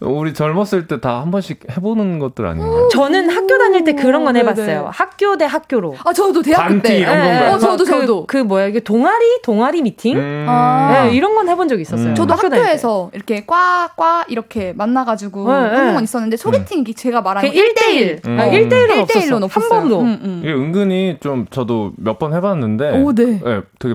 우리 0.00 0.32
젊었을 0.34 0.86
때 0.86 1.00
다 1.00 1.20
한 1.20 1.30
번씩 1.30 1.60
해보는 1.70 2.18
것들 2.18 2.46
아닌가요? 2.46 2.88
저는 2.90 3.30
학교 3.30 3.58
다닐 3.58 3.84
때 3.84 3.94
그런 3.94 4.24
건 4.24 4.34
네네. 4.34 4.48
해봤어요. 4.50 4.90
학교 4.92 5.36
대 5.36 5.44
학교로. 5.44 5.94
아, 6.04 6.12
저도 6.12 6.42
대학교 6.42 6.62
반티 6.68 6.82
때. 6.88 6.98
이런 6.98 7.16
건가요? 7.18 7.52
어, 7.54 7.58
저도, 7.58 7.84
그, 7.84 7.90
저도. 7.90 8.26
그 8.26 8.36
뭐야, 8.38 8.66
이게 8.66 8.80
동아리? 8.80 9.40
동아리 9.42 9.82
미팅? 9.82 10.16
음. 10.16 10.46
아. 10.48 11.04
네, 11.04 11.14
이런 11.16 11.34
건 11.34 11.48
해본 11.48 11.68
적 11.68 11.80
있었어요. 11.80 12.08
음. 12.10 12.14
저도 12.14 12.34
학교. 12.34 12.46
학교에서 12.46 13.10
이렇게 13.14 13.44
꽈, 13.46 13.88
꽈 13.96 14.24
이렇게 14.28 14.72
만나가지고 14.74 15.52
네, 15.52 15.70
네. 15.70 15.76
하는 15.76 15.94
건 15.94 16.04
있었는데 16.04 16.36
소개팅 16.36 16.80
이게 16.80 16.92
제가 16.92 17.20
말한 17.22 17.44
그 17.44 17.50
1대1. 17.50 18.26
음. 18.26 18.40
아, 18.40 18.46
1대1은 18.48 19.04
1대1로는 19.06 19.42
없었어. 19.42 19.44
없었어요. 19.44 19.74
한 19.74 19.80
번도. 19.88 20.00
음, 20.00 20.20
음. 20.22 20.40
이게 20.42 20.52
은근히 20.52 21.16
좀 21.20 21.46
저도 21.50 21.92
몇 21.96 22.18
번 22.18 22.32
해봤는데. 22.34 23.02
오, 23.02 23.12
네. 23.12 23.40
되게 23.78 23.94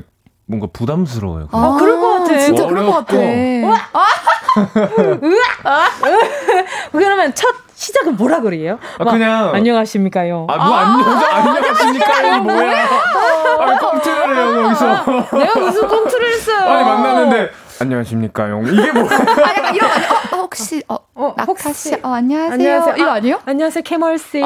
뭔가 0.52 0.68
부담스러워요. 0.74 1.47
아, 1.52 1.78
그럴 1.80 1.99
것 2.02 2.20
같아. 2.20 2.38
진짜 2.39 2.66
그럴 2.68 2.86
것 2.86 2.91
같아. 2.91 3.16
어렵고. 3.16 3.72
그러면 6.91 7.34
첫 7.34 7.56
시작은 7.74 8.18
뭐라 8.18 8.41
그래요? 8.41 8.78
아, 8.99 9.04
막, 9.06 9.12
그냥- 9.12 9.56
안녕하십니까요? 9.56 10.45
아, 10.49 10.58
뭐 10.58 10.76
안녕, 10.76 11.08
안녕하십니까? 11.10 12.22
이 12.22 12.39
뭐야? 12.41 12.84
아, 13.60 13.78
꽁트를 13.80 14.36
해요, 14.36 14.64
여기서. 14.66 15.06
내가 15.38 15.60
무슨 15.60 15.88
꽁트를 15.88 16.34
했어요? 16.34 16.70
아니, 16.70 16.84
만났는데, 16.84 17.52
안녕하십니까, 17.82 18.50
용. 18.52 18.66
이게 18.68 18.92
뭐? 18.92 19.10
아, 19.10 19.50
약간 19.58 19.76
이런 19.76 19.90
거 19.90 19.96
아니야? 19.96 20.10
어, 20.12 20.36
어, 20.36 20.40
혹시, 20.42 20.84
어, 20.88 20.98
어, 21.16 21.34
낙타 21.36 21.74
씨, 21.74 21.96
어, 21.96 22.10
안녕하세요. 22.10 22.54
안녕하세요. 22.54 22.96
이거 22.98 23.10
아, 23.10 23.14
아니에요? 23.16 23.40
안녕하세요, 23.44 23.84
캐멀씨. 23.84 24.42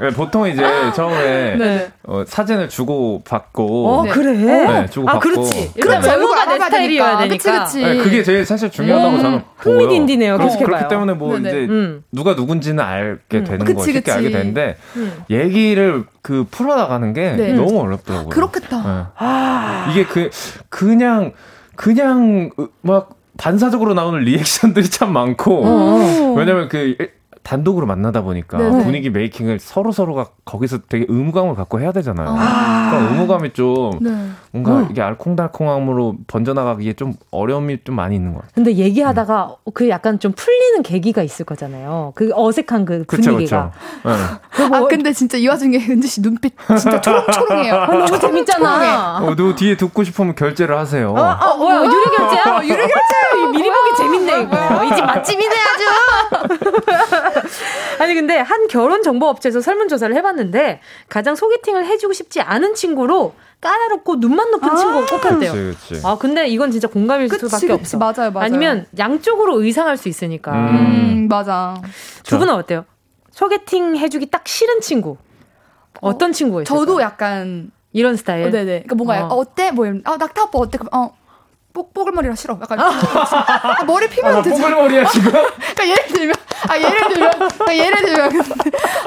네, 0.00 0.10
보통 0.16 0.48
이제 0.48 0.62
처음에 0.94 1.56
네. 1.56 1.90
어, 2.04 2.24
사진을 2.26 2.70
주고 2.70 3.22
받고 3.26 3.88
어, 3.88 4.04
네. 4.04 4.10
그래? 4.10 4.32
네, 4.32 4.86
주고 4.88 5.08
아, 5.08 5.12
받고. 5.14 5.28
그렇지. 5.28 5.72
네. 5.74 5.80
그럼. 5.80 6.02
외모가 6.02 6.46
내 6.46 6.58
스타일이어야 6.58 7.18
되니까. 7.18 7.64
그치, 7.64 7.78
그치. 7.82 7.84
네, 7.84 7.96
그게 8.02 8.22
제일 8.22 8.46
사실 8.46 8.70
중요하다고 8.70 9.16
음, 9.16 9.22
저는 9.22 9.42
보여요. 9.62 9.88
그래서 9.88 10.58
그렇게 10.58 10.64
그렇기 10.64 10.80
봐요. 10.80 10.88
때문에 10.88 11.12
뭐 11.12 11.38
네네. 11.38 11.48
이제 11.48 11.58
음. 11.72 12.04
누가 12.10 12.34
누군지는 12.34 12.82
알게 12.82 13.38
음. 13.38 13.44
되는 13.44 13.58
그치, 13.60 13.74
거예요. 13.74 13.84
쉽게 13.84 14.00
그치. 14.00 14.12
알게 14.12 14.30
되는데 14.30 14.76
음. 14.96 15.24
얘기를 15.28 16.04
그 16.22 16.46
풀어나가는 16.50 17.12
게 17.12 17.32
네. 17.32 17.52
너무 17.52 17.80
어렵더라고요. 17.80 18.30
그렇겠다. 18.30 18.76
네. 18.76 19.04
아. 19.16 19.88
이게 19.90 20.04
그 20.04 20.30
그냥 20.68 21.32
그냥 21.80 22.50
으- 22.60 22.68
막 22.82 23.16
반사적으로 23.38 23.94
나오는 23.94 24.20
리액션들이 24.20 24.90
참 24.90 25.14
많고 25.14 25.62
어. 25.64 26.34
왜냐면 26.36 26.68
그 26.68 26.94
단독으로 27.50 27.84
만나다 27.84 28.22
보니까 28.22 28.58
네네. 28.58 28.84
분위기 28.84 29.10
메이킹을 29.10 29.58
서로 29.58 29.90
서로가 29.90 30.28
거기서 30.44 30.82
되게 30.88 31.04
의무감을 31.08 31.56
갖고 31.56 31.80
해야 31.80 31.90
되잖아요. 31.90 32.28
아. 32.28 32.90
그러니까 32.90 33.12
의무감이 33.12 33.52
좀 33.54 33.90
네. 34.00 34.28
뭔가 34.52 34.76
어. 34.76 34.88
이게 34.88 35.02
알콩달콩함으로 35.02 36.14
번져나가기에 36.28 36.92
좀 36.92 37.14
어려움이 37.32 37.78
좀 37.82 37.96
많이 37.96 38.14
있는 38.14 38.34
것 38.34 38.42
같아요. 38.42 38.52
근데 38.54 38.76
얘기하다가 38.76 39.56
그 39.74 39.88
약간 39.88 40.20
좀 40.20 40.30
풀리는 40.30 40.84
계기가 40.84 41.24
있을 41.24 41.44
거잖아요. 41.44 42.12
그 42.14 42.30
어색한 42.32 42.84
그 42.84 43.04
그쵸, 43.04 43.32
분위기가. 43.32 43.72
그쵸. 44.02 44.10
네. 44.10 44.16
그거 44.52 44.76
아, 44.76 44.86
근데 44.86 45.12
진짜 45.12 45.36
이 45.36 45.48
와중에 45.48 45.76
은지 45.90 46.06
씨 46.06 46.22
눈빛 46.22 46.54
진짜 46.78 47.00
초롱초롱해요. 47.00 47.86
너무 48.06 48.20
재밌잖아. 48.20 49.18
어, 49.24 49.34
누구 49.34 49.56
뒤에 49.56 49.76
듣고 49.76 50.04
싶으면 50.04 50.36
결제를 50.36 50.78
하세요. 50.78 51.10
어, 51.10 51.20
어, 51.20 51.56
뭐야, 51.56 51.80
유료 51.84 52.04
결제야? 52.16 52.60
유료 52.62 52.76
결제! 52.76 52.94
미리 53.48 53.70
보기 53.70 53.96
재밌네, 53.96 54.42
이거. 54.42 54.84
이 54.84 54.94
집 54.94 55.04
맛집이네, 55.04 55.54
아주! 55.56 55.84
아니, 57.98 58.14
근데 58.14 58.38
한 58.38 58.68
결혼 58.68 59.02
정보 59.02 59.26
업체에서 59.26 59.60
설문 59.60 59.88
조사를 59.88 60.14
해봤는데, 60.16 60.80
가장 61.08 61.34
소개팅을 61.34 61.86
해주고 61.86 62.12
싶지 62.12 62.40
않은 62.40 62.74
친구로 62.74 63.34
까다롭고 63.60 64.16
눈만 64.16 64.50
높은 64.52 64.76
친구가 64.76 65.06
꼽혔대요. 65.06 65.52
그렇지, 65.52 65.78
그렇지. 65.88 66.06
아, 66.06 66.16
근데 66.18 66.48
이건 66.48 66.70
진짜 66.70 66.88
공감일 66.88 67.28
그치, 67.28 67.46
수밖에 67.46 67.66
그치. 67.66 67.72
없어. 67.72 67.98
맞아요, 67.98 68.30
맞아요. 68.32 68.44
아니면 68.46 68.86
양쪽으로 68.98 69.60
의상할 69.62 69.96
수 69.96 70.08
있으니까. 70.08 70.52
음. 70.52 70.68
음, 70.76 71.28
맞아. 71.28 71.74
두 72.24 72.38
분은 72.38 72.54
어때요? 72.54 72.84
소개팅 73.32 73.96
해주기 73.96 74.30
딱 74.30 74.46
싫은 74.48 74.80
친구. 74.80 75.16
어떤 76.00 76.32
친구가 76.32 76.62
있어요? 76.62 76.78
저도 76.78 77.00
약간 77.02 77.70
이런 77.92 78.16
스타일. 78.16 78.46
어, 78.46 78.50
네네. 78.50 78.84
그러니까 78.84 78.94
뭔가 78.94 79.14
어. 79.14 79.16
약간 79.16 79.30
어때? 79.32 79.70
뭐 79.72 79.84
이런. 79.84 80.00
아 80.04 80.16
낙타 80.16 80.44
오빠 80.44 80.58
어때? 80.60 80.78
그럼 80.78 80.88
어. 80.94 81.12
뽀, 81.72 81.90
뽀글머리라 81.92 82.34
싫어. 82.34 82.58
약간 82.60 82.78
아, 82.80 83.84
머리 83.86 84.08
피면 84.08 84.36
아, 84.36 84.42
되지. 84.42 84.60
뽀글머리야 84.60 85.04
지금? 85.06 85.30
그러니까 85.74 85.88
예를 85.88 86.06
들면 86.08 86.34
아 86.68 86.76
예를 86.78 87.08
들면 87.08 87.30
그러니까 87.30 87.76
예를 87.76 88.02
들면 88.04 88.42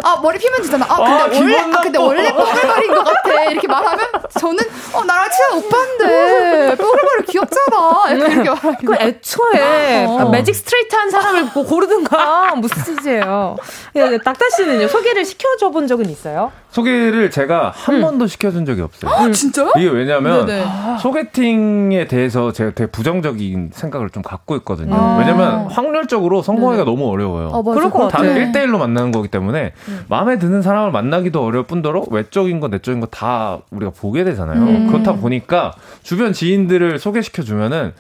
아 0.04 0.20
머리 0.22 0.40
피면 0.40 0.62
되잖아. 0.62 0.86
아 0.90 0.96
근데 1.30 1.38
아, 1.38 1.40
원래 1.42 1.58
아 1.78 1.82
근데. 1.82 2.00
원래 2.00 2.34
뽀글머리인 2.34 2.94
것 2.96 3.04
같아. 3.04 3.44
이렇게 3.46 3.68
말하면 3.68 4.06
저는 4.40 4.60
어 4.94 5.04
나랑 5.04 5.30
친한 5.32 5.58
오빠인데 5.58 6.76
뽀글머리 6.78 7.26
귀엽잖아. 7.28 8.04
이렇게 8.12 8.34
이렇게 8.34 8.50
말하기. 8.50 8.86
그 8.86 8.96
애초에 8.96 10.06
어. 10.06 10.20
아, 10.20 10.26
매직 10.30 10.56
스트레이트 10.56 10.96
한 10.96 11.10
사람을 11.10 11.50
고- 11.52 11.64
고르든가 11.66 12.56
무슨 12.58 12.84
뜻이에요. 12.96 13.58
예, 13.96 14.18
낙타 14.24 14.50
씨는요 14.56 14.88
소개를 14.88 15.26
시켜줘 15.26 15.70
본 15.70 15.88
적은 15.88 16.10
있어요? 16.10 16.52
소개를 16.72 17.30
제가 17.30 17.72
한 17.76 17.96
음. 17.96 18.02
번도 18.02 18.28
시켜준 18.28 18.66
적이 18.66 18.82
없어요. 18.82 19.12
아 19.12 19.32
진짜요? 19.32 19.74
이게 19.78 19.88
왜냐면 19.90 20.46
네네. 20.48 20.66
소개팅에 21.02 22.08
대해서 22.08 22.52
제가 22.52 22.72
되게 22.74 22.90
부정적인 22.92 23.72
생각을 23.74 24.10
좀 24.10 24.24
갖고 24.24 24.56
있거든요. 24.58 24.96
아. 24.96 25.18
왜냐면 25.20 25.68
확률적으로 25.68 26.42
성공하기가 26.42 26.86
너무 26.86 27.12
어려워요. 27.12 27.43
어, 27.52 27.62
맞아. 27.64 27.76
그럴 27.80 27.92
것다 27.92 28.18
같아. 28.18 28.24
1대1로 28.24 28.78
만나는 28.78 29.12
거기 29.12 29.28
때문에 29.28 29.74
음. 29.88 30.06
마음에 30.10 30.38
드는 30.40 30.62
사람을 30.62 30.92
만나기도 30.92 31.44
어려울 31.44 31.66
뿐더러 31.66 32.06
외적인 32.10 32.60
거 32.60 32.68
내적인 32.68 33.00
거 33.02 33.08
다 33.08 33.60
우리가 33.72 33.92
보게 33.92 34.24
되잖아요. 34.24 34.60
음. 34.62 34.88
그렇다 34.92 35.14
보니까 35.14 35.74
주변 36.04 36.34
지인들을 36.34 37.00
소개시켜 37.00 37.44
주면은 37.44 37.94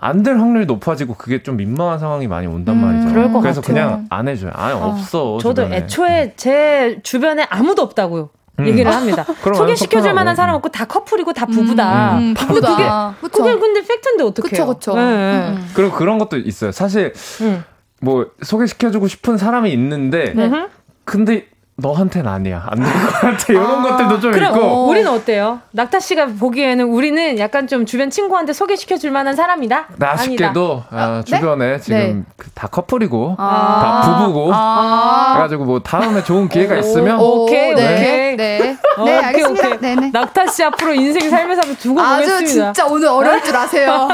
안 0.00 0.22
될 0.22 0.36
확률이 0.38 0.64
높아지고 0.66 1.14
그게 1.14 1.42
좀 1.42 1.56
민망한 1.56 1.98
상황이 1.98 2.28
많이 2.28 2.46
온단 2.46 2.76
음, 2.76 2.80
말이죠. 2.82 3.08
그럴 3.08 3.32
것 3.32 3.40
그래서 3.40 3.60
같아요. 3.60 3.74
그냥 3.86 4.06
안 4.10 4.28
해줘요. 4.28 4.52
아예 4.54 4.72
없어. 4.72 5.38
저도 5.40 5.62
주변에. 5.62 5.76
애초에 5.78 6.34
제 6.36 7.00
주변에 7.02 7.46
아무도 7.50 7.82
없다고 7.82 8.30
음. 8.60 8.66
얘기를 8.66 8.90
합니다. 8.94 9.24
소개시켜줄. 9.42 10.12
만한 10.14 10.36
사람 10.36 10.54
없고 10.56 10.68
다 10.68 10.84
커플이고 10.84 11.32
다 11.32 11.46
부부다. 11.46 12.18
음, 12.18 12.34
부부다. 12.34 13.14
그게, 13.20 13.28
그쵸. 13.32 13.42
그게 13.44 13.58
근데 13.58 13.80
팩트인데 13.80 14.22
어떡해요? 14.24 14.50
그쵸 14.50 14.66
그쵸. 14.66 14.94
네. 14.94 15.00
음, 15.00 15.56
음. 15.56 15.70
그리고 15.74 15.92
그런 15.96 16.18
것도 16.18 16.36
있어요. 16.36 16.70
사실 16.70 17.12
음. 17.40 17.64
뭐 18.00 18.30
소개시켜주고 18.42 19.08
싶은 19.08 19.36
사람이 19.38 19.72
있는데 19.72 20.32
음. 20.36 20.68
근데 21.04 21.47
너한테는 21.80 22.28
아니야. 22.28 22.66
안 22.68 22.78
될 22.82 22.92
것 22.92 23.12
같아. 23.20 23.52
이런 23.52 23.64
아, 23.64 23.82
것들도 23.82 24.20
좀 24.20 24.32
그럼 24.32 24.54
있고. 24.56 24.88
우리는 24.88 25.08
어때요? 25.10 25.60
낙타 25.70 26.00
씨가 26.00 26.26
보기에는 26.40 26.84
우리는 26.86 27.38
약간 27.38 27.68
좀 27.68 27.86
주변 27.86 28.10
친구한테 28.10 28.52
소개시켜 28.52 28.96
줄 28.96 29.12
만한 29.12 29.36
사람이다? 29.36 29.86
나 29.96 30.10
아쉽게도 30.12 30.82
아, 30.90 31.22
주변에 31.24 31.78
지금 31.78 31.96
네. 31.98 32.22
그다 32.36 32.66
커플이고 32.66 33.36
아. 33.38 33.80
다 34.04 34.18
부부고 34.18 34.50
아. 34.52 35.32
그래가지고 35.34 35.64
뭐 35.66 35.78
다음에 35.80 36.22
좋은 36.24 36.48
기회가 36.48 36.76
있으면 36.76 37.20
오, 37.20 37.44
오케이, 37.44 37.74
네. 37.74 37.94
오케이. 37.94 38.36
네. 38.36 38.58
네, 38.58 38.76
오케이, 38.98 39.14
알겠습니다. 39.16 39.68
오케이. 39.68 39.80
네네. 39.80 40.10
낙타 40.12 40.46
씨 40.48 40.64
앞으로 40.64 40.94
인생 40.94 41.30
살면서 41.30 41.62
한번 41.62 41.76
두고 41.76 42.00
아주 42.00 42.24
보겠습니다. 42.32 42.72
진짜 42.72 42.86
오늘 42.86 43.08
어려울 43.08 43.42
줄 43.44 43.56
아세요. 43.56 44.08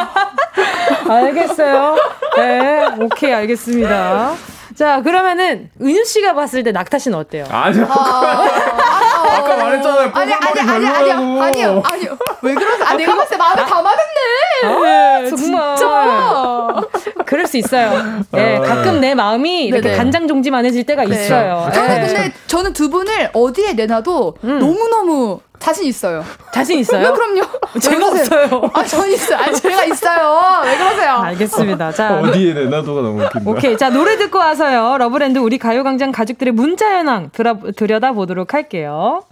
알겠어요. 1.09 1.97
네, 2.37 2.87
오케이, 3.01 3.33
알겠습니다. 3.33 4.35
자, 4.75 5.03
그러면은 5.03 5.71
은유 5.81 6.05
씨가 6.05 6.35
봤을 6.35 6.63
때 6.65 6.73
낙타 6.73 6.99
씨는 6.99 7.17
어때요? 7.19 7.45
아니요. 7.49 7.85
아까 7.85 9.57
말했잖아요. 9.57 10.11
아니 10.15 10.33
아니 10.35 10.61
아니 10.61 10.87
아니요. 10.89 11.43
아니요 11.43 11.83
아니요 11.85 12.19
왜 12.43 12.55
그러세요? 12.55 12.85
아 12.87 12.95
내가 12.95 13.15
봤을 13.15 13.31
때 13.31 13.37
마음에 13.37 13.65
다 13.65 13.83
맞았네. 13.83 15.23
네, 15.23 15.31
정말. 15.31 15.77
진짜. 15.77 16.81
그럴 17.25 17.47
수 17.47 17.57
있어요. 17.57 18.23
예, 18.37 18.57
어. 18.57 18.63
가끔 18.63 19.01
내 19.01 19.15
마음이 19.15 19.65
이렇게 19.67 19.83
네네. 19.83 19.97
간장 19.97 20.29
종지만해질 20.29 20.85
때가 20.85 21.05
네. 21.05 21.15
있어요. 21.15 21.71
저는 21.73 21.91
예. 21.97 22.01
근데 22.07 22.33
저는 22.47 22.73
두 22.73 22.91
분을 22.91 23.31
어디에 23.33 23.73
내놔도 23.75 24.37
음. 24.45 24.59
너무 24.59 24.89
너무 24.89 25.41
자신 25.59 25.87
있어요. 25.87 26.23
자신 26.53 26.77
왜 26.77 26.81
있어요? 26.81 27.13
그럼요? 27.15 27.43
제가 27.81 28.07
왜 28.11 28.11
그러세요? 28.13 28.45
없어요. 28.53 28.71
아, 28.75 28.85
전 28.85 29.11
있어요. 29.11 29.39
아, 29.39 29.53
제가 29.53 29.85
있어요. 29.85 30.61
왜 30.65 30.77
그러세요? 30.77 31.13
알겠습니다. 31.15 31.93
자, 31.93 32.21
어디에 32.21 32.53
내놔도가 32.55 33.01
너무 33.01 33.23
웃긴다. 33.25 33.51
오케이. 33.51 33.77
자, 33.79 33.89
노래 33.89 34.17
듣고 34.17 34.39
와서요. 34.39 34.99
러브랜드 34.99 35.39
우리 35.39 35.57
가요광장 35.59 36.13
가족들의 36.13 36.53
문자 36.53 36.99
현황 36.99 37.31
들어, 37.33 37.57
들여다보도록 37.77 38.53
할게요. 38.53 39.23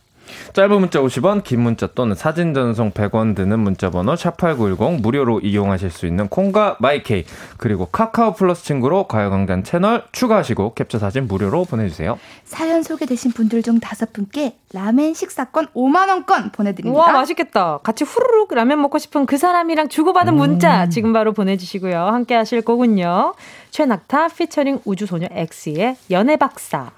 짧은 0.53 0.81
문자 0.81 1.01
50원, 1.01 1.43
긴 1.45 1.61
문자 1.61 1.87
또는 1.87 2.15
사진 2.15 2.55
전송 2.55 2.93
100원 2.93 3.35
드는 3.35 3.61
문자 3.61 3.91
번호 3.91 4.15
샵8910 4.15 5.01
무료로 5.01 5.41
이용하실 5.41 5.91
수 5.91 6.07
있는 6.07 6.29
콩과 6.29 6.77
마이케이 6.81 7.25
그리고 7.57 7.87
카카오 7.87 8.35
플러스 8.35 8.65
친구로 8.65 9.07
가요광장 9.09 9.63
채널 9.63 10.05
추가하시고 10.13 10.75
캡처 10.75 10.99
사진 10.99 11.27
무료로 11.27 11.65
보내주세요. 11.65 12.19
사연 12.45 12.83
소개되신 12.83 13.33
분들 13.33 13.63
중 13.63 13.81
다섯 13.81 14.13
분께 14.13 14.57
라멘 14.73 15.15
식사권 15.15 15.69
5만 15.75 16.09
원권 16.09 16.53
보내드립니다. 16.53 17.03
와, 17.03 17.13
맛있겠다. 17.13 17.79
같이 17.83 18.05
후루룩 18.05 18.55
라면 18.55 18.81
먹고 18.83 18.99
싶은 18.99 19.27
그 19.27 19.37
사람이랑 19.37 19.89
주고받은 19.89 20.35
문자 20.35 20.89
지금 20.89 21.13
바로 21.13 21.33
보내주시고요. 21.33 21.99
함께 21.99 22.35
하실 22.35 22.63
거군요. 22.63 23.35
최낙타 23.71 24.29
피처링 24.29 24.81
우주소녀 24.85 25.29
X의 25.31 25.97
연애박사. 26.11 26.91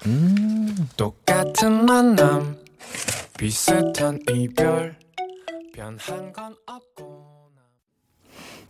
똑같은 0.97 1.85
만남 1.85 2.55
비슷한 3.37 4.17
이별. 4.29 4.97
변한 5.73 6.31
건 6.31 6.55
없고 6.65 7.14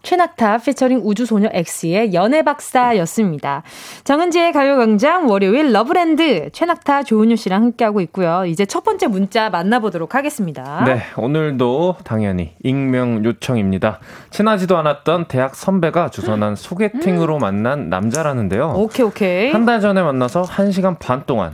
최낙타 0.06 0.60
피처링 0.60 1.02
우주소녀 1.04 1.50
엑시의 1.52 2.14
연애박사였습니다. 2.14 3.64
정은지의 4.04 4.54
가요광장 4.54 5.28
월요일 5.28 5.72
러브랜드 5.74 6.50
최낙타 6.54 7.04
조은유 7.04 7.36
씨랑 7.36 7.64
함께하고 7.64 8.02
있고요. 8.02 8.46
이제 8.46 8.66
첫 8.66 8.84
번째 8.84 9.08
문자 9.08 9.50
만나보도록 9.50 10.14
하겠습니다. 10.16 10.84
네, 10.86 11.02
오늘도 11.18 11.98
당연히 12.04 12.54
익명 12.64 13.26
요청입니다. 13.26 14.00
친하지도 14.30 14.78
않았던 14.78 15.26
대학 15.28 15.56
선배가 15.56 16.10
주선한 16.10 16.56
소개팅으로 16.56 17.40
만난 17.40 17.90
남자라는데요. 17.90 18.74
오케이, 18.76 19.06
오케이. 19.06 19.52
한 19.52 19.66
달 19.66 19.82
전에 19.82 20.04
만나서 20.04 20.44
1시간 20.44 21.00
반 21.00 21.24
동안 21.26 21.52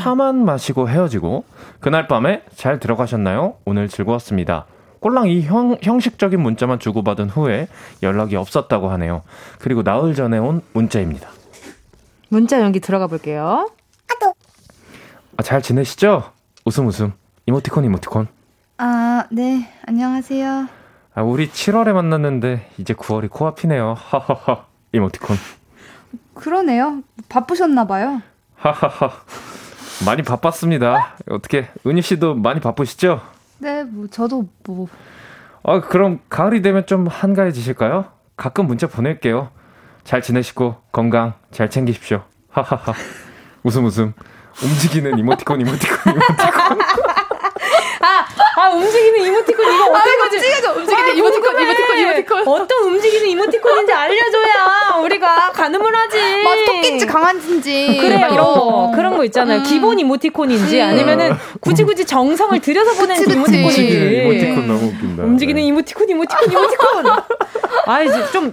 차만 0.00 0.44
마시고 0.44 0.88
헤어지고 0.88 1.42
그날 1.80 2.06
밤에 2.06 2.42
잘 2.54 2.78
들어가셨나요? 2.78 3.54
오늘 3.64 3.88
즐거웠습니다. 3.88 4.66
꼴랑 5.00 5.28
이 5.28 5.42
형, 5.42 5.76
형식적인 5.82 6.40
문자만 6.40 6.78
주고받은 6.78 7.30
후에 7.30 7.68
연락이 8.02 8.36
없었다고 8.36 8.90
하네요. 8.90 9.22
그리고 9.58 9.82
나흘 9.82 10.14
전에 10.14 10.38
온 10.38 10.62
문자입니다. 10.72 11.28
문자 12.28 12.60
연기 12.60 12.80
들어가 12.80 13.06
볼게요. 13.06 13.70
아, 15.36 15.42
잘 15.42 15.62
지내시죠? 15.62 16.32
웃음 16.64 16.86
웃음. 16.88 17.12
이모티콘 17.46 17.84
이모티콘. 17.84 18.26
아, 18.78 19.24
네. 19.30 19.72
안녕하세요. 19.86 20.66
아, 21.14 21.22
우리 21.22 21.48
7월에 21.48 21.92
만났는데 21.92 22.68
이제 22.78 22.92
9월이 22.92 23.30
코앞이네요. 23.30 23.94
하하하. 23.96 24.66
이모티콘. 24.92 25.36
그러네요. 26.34 27.02
바쁘셨나 27.28 27.86
봐요. 27.86 28.20
하하하. 28.56 29.10
많이 30.04 30.22
바빴습니다. 30.22 31.16
어떻게 31.30 31.68
은유 31.86 32.02
씨도 32.02 32.34
많이 32.34 32.60
바쁘시죠? 32.60 33.20
네, 33.58 33.84
뭐 33.84 34.06
저도 34.08 34.48
뭐 34.64 34.88
아, 35.64 35.80
그럼 35.80 36.20
가을이 36.28 36.62
되면 36.62 36.86
좀 36.86 37.06
한가해지실까요? 37.06 38.06
가끔 38.36 38.66
문자 38.66 38.86
보낼게요. 38.86 39.50
잘 40.04 40.22
지내시고 40.22 40.76
건강 40.92 41.34
잘 41.50 41.68
챙기십시오. 41.68 42.22
하하하. 42.50 42.94
웃음 43.64 43.84
웃음. 43.84 44.14
움직이는 44.62 45.18
이모티콘 45.18 45.60
이모티콘 45.60 46.12
이모티콘. 46.12 46.78
아, 48.00 48.24
아 48.58 48.70
움직이는 48.70 49.20
이모티콘 49.24 49.72
이거 49.72 49.84
어떤 49.84 50.18
거지? 50.18 50.36
움직여줘, 50.36 50.72
움직이는 50.72 51.10
아, 51.10 51.12
이모티콘, 51.12 51.42
궁금해. 51.42 51.62
이모티콘, 51.62 51.98
이모티콘. 51.98 52.48
어떤 52.48 52.82
움직이는 52.86 53.28
이모티콘인지 53.28 53.92
알려줘야 53.92 54.96
우리가 55.04 55.52
가늠을 55.52 55.94
하지. 55.94 56.18
막 56.42 56.56
토끼인지 56.66 57.06
강아지인지 57.06 57.98
그래요. 58.00 58.18
막 58.18 58.32
이런 58.32 58.44
거. 58.44 58.92
그런 58.96 59.16
거 59.16 59.24
있잖아요. 59.26 59.58
음. 59.60 59.62
기본 59.62 60.00
이모티콘인지 60.00 60.80
음. 60.80 60.86
아니면은 60.88 61.36
굳이 61.60 61.84
굳이 61.84 62.04
정성을 62.04 62.58
들여서 62.60 62.94
보낸 62.94 63.16
그치. 63.18 63.30
이모티콘인지. 63.32 63.80
움직이는 63.80 64.12
이모티콘 64.24 64.66
너무 64.66 64.86
웃긴다. 64.88 65.22
움직이는 65.22 65.62
네. 65.62 65.66
이모티콘, 65.68 66.08
이모티콘, 66.08 66.50
이모티콘. 66.50 67.04
아, 67.86 68.02
이제 68.02 68.26
좀, 68.32 68.52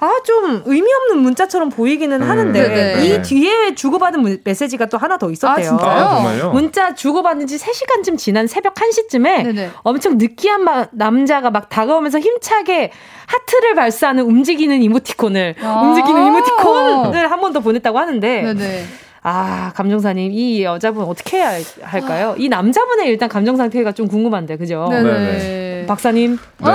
아, 0.00 0.10
좀 0.24 0.62
의미 0.66 0.86
없는 0.92 1.22
문자처럼 1.22 1.68
보이기는 1.70 2.20
음, 2.22 2.28
하는데, 2.28 2.68
네네. 2.68 3.04
이 3.06 3.22
뒤에 3.22 3.74
주고받은 3.74 4.20
문- 4.20 4.40
메시지가 4.44 4.86
또 4.86 4.98
하나 4.98 5.16
더 5.18 5.30
있었대요. 5.30 5.66
아, 5.66 5.68
진짜요? 5.68 5.90
아, 5.90 6.14
정말요? 6.16 6.50
문자 6.52 6.94
주고받은 6.94 7.46
지 7.46 7.56
3시간쯤 7.58 8.18
지난 8.18 8.46
새벽 8.46 8.74
1시쯤에 8.74 9.44
네네. 9.44 9.70
엄청 9.82 10.18
느끼한 10.18 10.62
마- 10.64 10.86
남자가 10.92 11.50
막 11.50 11.68
다가오면서 11.68 12.18
힘차게 12.20 12.92
하트를 13.26 13.74
발사하는 13.74 14.24
움직이는 14.24 14.82
이모티콘을, 14.82 15.54
아. 15.62 15.80
움직이는 15.82 16.26
이모티콘을 16.26 17.30
한 17.30 17.40
번 17.40 17.52
더 17.52 17.60
보냈다고 17.60 17.98
하는데, 17.98 18.42
네네. 18.42 18.84
아, 19.24 19.72
감정사님, 19.76 20.32
이 20.32 20.64
여자분 20.64 21.04
어떻게 21.04 21.36
해야 21.38 21.52
할까요? 21.82 22.34
이 22.38 22.48
남자분의 22.48 23.06
일단 23.08 23.28
감정 23.28 23.56
상태가 23.56 23.92
좀 23.92 24.08
궁금한데, 24.08 24.56
그죠? 24.56 24.88
네네. 24.90 25.86
박사님, 25.86 26.38
네. 26.58 26.70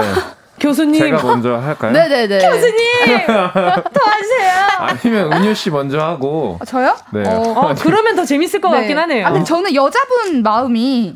교수님, 0.60 1.00
제가 1.00 1.24
먼저 1.24 1.56
할까요? 1.56 1.92
네네네. 1.92 2.40
교수님, 2.40 3.26
도와주세요. 3.28 4.54
아니면 4.80 5.34
은유 5.34 5.56
씨 5.56 5.70
먼저 5.70 6.00
하고. 6.00 6.58
아, 6.62 6.66
저요? 6.66 6.96
네. 7.14 7.24
어, 7.28 7.76
그러면 7.80 8.16
더 8.16 8.26
재밌을 8.26 8.62
것 8.62 8.72
네. 8.72 8.78
같긴 8.80 8.98
하네요. 8.98 9.28
아, 9.28 9.32
근데 9.32 9.46
저는 9.46 9.76
여자분 9.76 10.42
마음이 10.44 11.16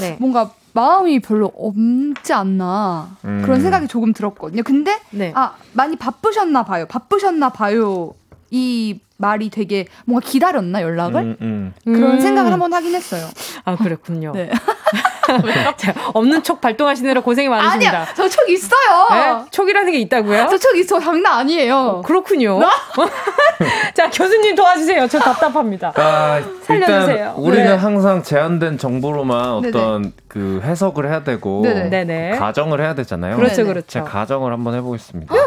네. 0.00 0.16
뭔가 0.20 0.50
마음이 0.74 1.20
별로 1.20 1.52
없지 1.56 2.32
않나 2.32 3.08
음. 3.24 3.42
그런 3.44 3.60
생각이 3.60 3.88
조금 3.88 4.12
들었거든요. 4.12 4.62
근데 4.62 4.98
네. 5.10 5.32
아 5.34 5.54
많이 5.72 5.96
바쁘셨나 5.96 6.64
봐요. 6.64 6.86
바쁘셨나 6.88 7.50
봐요. 7.50 8.14
이 8.50 8.98
말이 9.16 9.50
되게 9.50 9.86
뭔가 10.04 10.26
기다렸나 10.26 10.82
연락을 10.82 11.20
음, 11.22 11.36
음. 11.40 11.74
그런 11.84 12.12
음. 12.12 12.20
생각을 12.20 12.52
한번 12.52 12.72
하긴 12.72 12.94
했어요. 12.94 13.26
아, 13.64 13.76
그랬군요. 13.76 14.32
네. 14.32 14.50
자, 15.76 15.94
없는 16.14 16.42
척 16.42 16.60
발동하시느라 16.60 17.20
고생이 17.22 17.48
많으십니다. 17.48 17.98
아니야, 18.00 18.14
저 18.14 18.28
촉 18.28 18.48
있어요. 18.48 19.06
네? 19.10 19.44
촉이라는 19.50 19.92
게 19.92 19.98
있다고요? 20.00 20.48
저 20.48 20.58
촉 20.58 20.76
있어, 20.76 20.98
장난 21.00 21.38
아니에요. 21.40 22.02
그렇군요. 22.04 22.60
자, 23.94 24.10
교수님 24.10 24.54
도와주세요. 24.54 25.06
저 25.08 25.18
답답합니다. 25.18 25.92
아, 25.96 26.40
살려주세요. 26.62 27.16
일단 27.16 27.34
우리는 27.36 27.64
네. 27.66 27.74
항상 27.74 28.22
제한된 28.22 28.78
정보로만 28.78 29.50
어떤 29.52 30.12
그 30.28 30.60
해석을 30.64 31.08
해야 31.08 31.22
되고 31.22 31.62
네네. 31.62 31.90
네네. 31.90 32.36
가정을 32.38 32.80
해야 32.80 32.94
되잖아요. 32.94 33.36
그렇죠, 33.36 33.56
네네. 33.56 33.68
그렇죠. 33.68 33.86
제가 33.88 34.04
가정을 34.06 34.52
한번 34.52 34.74
해보겠습니다. 34.74 35.34
네. 35.34 35.40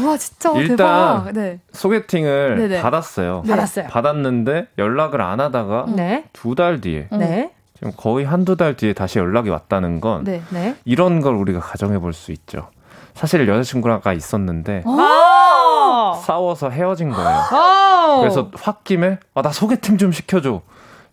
우와, 0.00 0.16
진짜 0.16 0.50
일단 0.56 0.76
대박. 0.76 1.32
네. 1.32 1.58
소개팅을 1.72 2.56
네네. 2.58 2.82
받았어요. 2.82 3.42
받았어요. 3.48 3.86
받았는데 3.88 4.68
연락을 4.78 5.20
안 5.20 5.40
하다가 5.40 5.86
네. 5.88 6.24
두달 6.32 6.80
뒤에 6.80 7.08
네. 7.12 7.50
지금 7.76 7.92
거의 7.96 8.24
한두 8.24 8.56
달 8.56 8.74
뒤에 8.76 8.92
다시 8.94 9.18
연락이 9.18 9.50
왔다는 9.50 10.00
건 10.00 10.24
네. 10.24 10.42
네. 10.50 10.76
이런 10.84 11.20
걸 11.20 11.34
우리가 11.34 11.60
가정해 11.60 11.98
볼 11.98 12.12
수 12.12 12.32
있죠. 12.32 12.70
사실 13.14 13.46
여자친구가 13.48 14.12
있었는데 14.12 14.82
아! 14.86 16.20
싸워서 16.24 16.70
헤어진 16.70 17.10
거예요. 17.10 17.28
아! 17.28 18.16
그래서 18.20 18.50
홧김에 18.50 19.18
아, 19.34 19.42
나 19.42 19.50
소개팅 19.50 19.96
좀 19.98 20.12
시켜줘. 20.12 20.62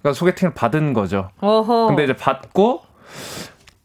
그러니까 0.02 0.18
소개팅을 0.18 0.54
받은 0.54 0.94
거죠. 0.94 1.30
어허. 1.40 1.88
근데 1.88 2.04
이제 2.04 2.14
받고 2.14 2.82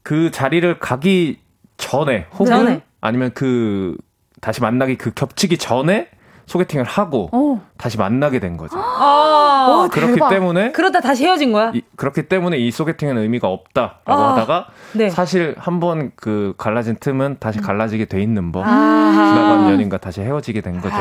그 0.02 0.30
자리를 0.30 0.78
가기 0.80 1.40
전에 1.76 2.26
혹은 2.32 2.46
전에. 2.46 2.82
아니면 3.00 3.30
그 3.34 3.96
다시 4.40 4.60
만나기 4.60 4.96
그 4.96 5.12
겹치기 5.12 5.58
전에 5.58 6.08
소개팅을 6.48 6.84
하고 6.84 7.28
어. 7.32 7.60
다시 7.76 7.96
만나게 7.98 8.40
된 8.40 8.56
거죠. 8.56 8.76
아, 8.80 9.88
그렇기 9.92 10.14
대박. 10.14 10.28
때문에 10.30 10.72
그러다 10.72 11.00
다시 11.00 11.24
헤어진 11.24 11.52
거야? 11.52 11.70
이, 11.74 11.82
그렇기 11.96 12.28
때문에 12.28 12.56
이 12.58 12.70
소개팅은 12.70 13.18
의미가 13.18 13.46
없다라고 13.48 14.00
아, 14.06 14.32
하다가 14.32 14.66
네. 14.94 15.10
사실 15.10 15.54
한번 15.58 16.10
그 16.16 16.54
갈라진 16.58 16.96
틈은 16.98 17.36
다시 17.38 17.60
갈라지게 17.60 18.06
돼 18.06 18.20
있는 18.22 18.50
법. 18.50 18.66
아하. 18.66 19.12
지나간 19.28 19.70
연인과 19.70 19.98
다시 19.98 20.22
헤어지게 20.22 20.62
된 20.62 20.80
거죠. 20.80 20.96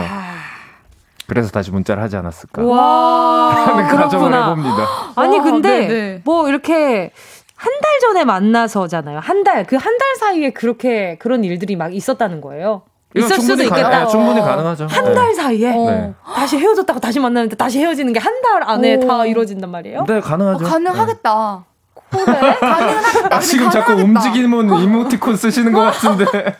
그래서 1.28 1.50
다시 1.50 1.72
문자를 1.72 2.02
하지 2.02 2.16
않았을까 2.18 2.64
와. 2.64 3.50
하는 3.68 3.84
가정을 3.88 4.30
그렇구나. 4.30 4.50
해봅니다. 4.50 4.88
아니 5.16 5.38
와, 5.40 5.44
근데 5.44 5.88
네네. 5.88 6.22
뭐 6.24 6.48
이렇게 6.48 7.12
한달 7.56 8.00
전에 8.02 8.24
만나서잖아요. 8.24 9.20
한 9.20 9.44
달 9.44 9.66
그 9.66 9.76
한 9.78 9.98
달 9.98 10.16
사이에 10.20 10.52
그렇게 10.52 11.18
그런 11.20 11.44
일들이 11.44 11.76
막 11.76 11.94
있었다는 11.96 12.40
거예요. 12.42 12.84
있을 13.16 13.40
수도 13.42 13.64
있겠다. 13.64 13.90
가능, 13.90 14.06
네, 14.06 14.12
충분히 14.12 14.42
가능하죠. 14.42 14.88
한 14.90 15.04
네. 15.06 15.14
달 15.16 15.34
사이에 15.34 15.72
어. 15.74 15.90
네. 15.90 16.14
다시 16.36 16.58
헤어졌다고 16.58 17.00
다시 17.00 17.20
만나는데 17.20 17.56
다시 17.56 17.80
헤어지는 17.80 18.14
게 18.14 18.20
한 18.20 18.42
달 18.42 18.64
안에 18.64 18.96
오. 18.98 19.08
다 19.08 19.26
이루어진단 19.26 19.70
말이에요. 19.72 20.04
네, 20.08 20.18
어, 20.18 20.22
가능하죠. 20.22 20.66
가능하겠다. 20.66 21.66
그래? 22.10 22.26
가능하겠다. 22.60 23.36
아, 23.36 23.40
지금 23.40 23.70
자꾸 23.70 23.96
가능하겠다. 23.96 24.20
움직이는 24.30 24.80
이모티콘 24.80 25.36
쓰시는 25.38 25.72
것 25.74 25.82
같은데. 25.82 26.26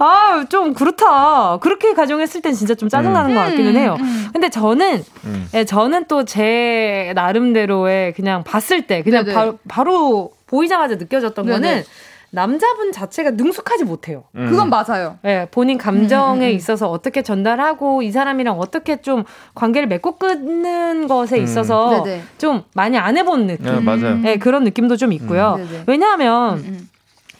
아, 0.00 0.44
좀 0.48 0.74
그렇다. 0.74 1.58
그렇게 1.58 1.92
가정했을 1.94 2.40
땐 2.40 2.54
진짜 2.54 2.74
좀 2.74 2.88
짜증나는 2.88 3.34
것 3.34 3.40
같기는 3.40 3.76
해요. 3.76 3.96
음. 4.00 4.28
근데 4.32 4.48
저는, 4.48 5.04
음. 5.24 5.48
예, 5.54 5.64
저는 5.64 6.04
또 6.06 6.24
제 6.24 7.12
나름대로의 7.14 8.12
그냥 8.14 8.44
봤을 8.44 8.86
때, 8.86 9.02
그냥. 9.02 9.24
바, 9.26 9.52
바로 9.68 10.30
보이자마자 10.46 10.94
느껴졌던 10.96 11.46
네네. 11.46 11.56
거는 11.60 11.84
남자분 12.30 12.92
자체가 12.92 13.30
능숙하지 13.32 13.84
못해요. 13.84 14.24
음. 14.36 14.48
그건 14.50 14.68
맞아요. 14.68 15.18
예, 15.24 15.48
본인 15.50 15.78
감정에 15.78 16.40
음, 16.40 16.42
음, 16.42 16.52
음. 16.52 16.56
있어서 16.56 16.90
어떻게 16.90 17.22
전달하고 17.22 18.02
이 18.02 18.10
사람이랑 18.10 18.58
어떻게 18.60 19.00
좀 19.00 19.24
관계를 19.54 19.88
맺고 19.88 20.18
끊는 20.18 21.08
것에 21.08 21.38
음. 21.38 21.42
있어서 21.44 22.02
네네. 22.04 22.22
좀 22.36 22.62
많이 22.74 22.98
안 22.98 23.16
해본 23.16 23.46
느낌. 23.46 23.64
네, 23.64 23.80
맞아요. 23.80 24.20
예, 24.26 24.36
그런 24.36 24.64
느낌도 24.64 24.96
좀 24.96 25.12
있고요. 25.14 25.56
음. 25.58 25.84
왜냐하면 25.86 26.58
음, 26.58 26.64
음. 26.66 26.88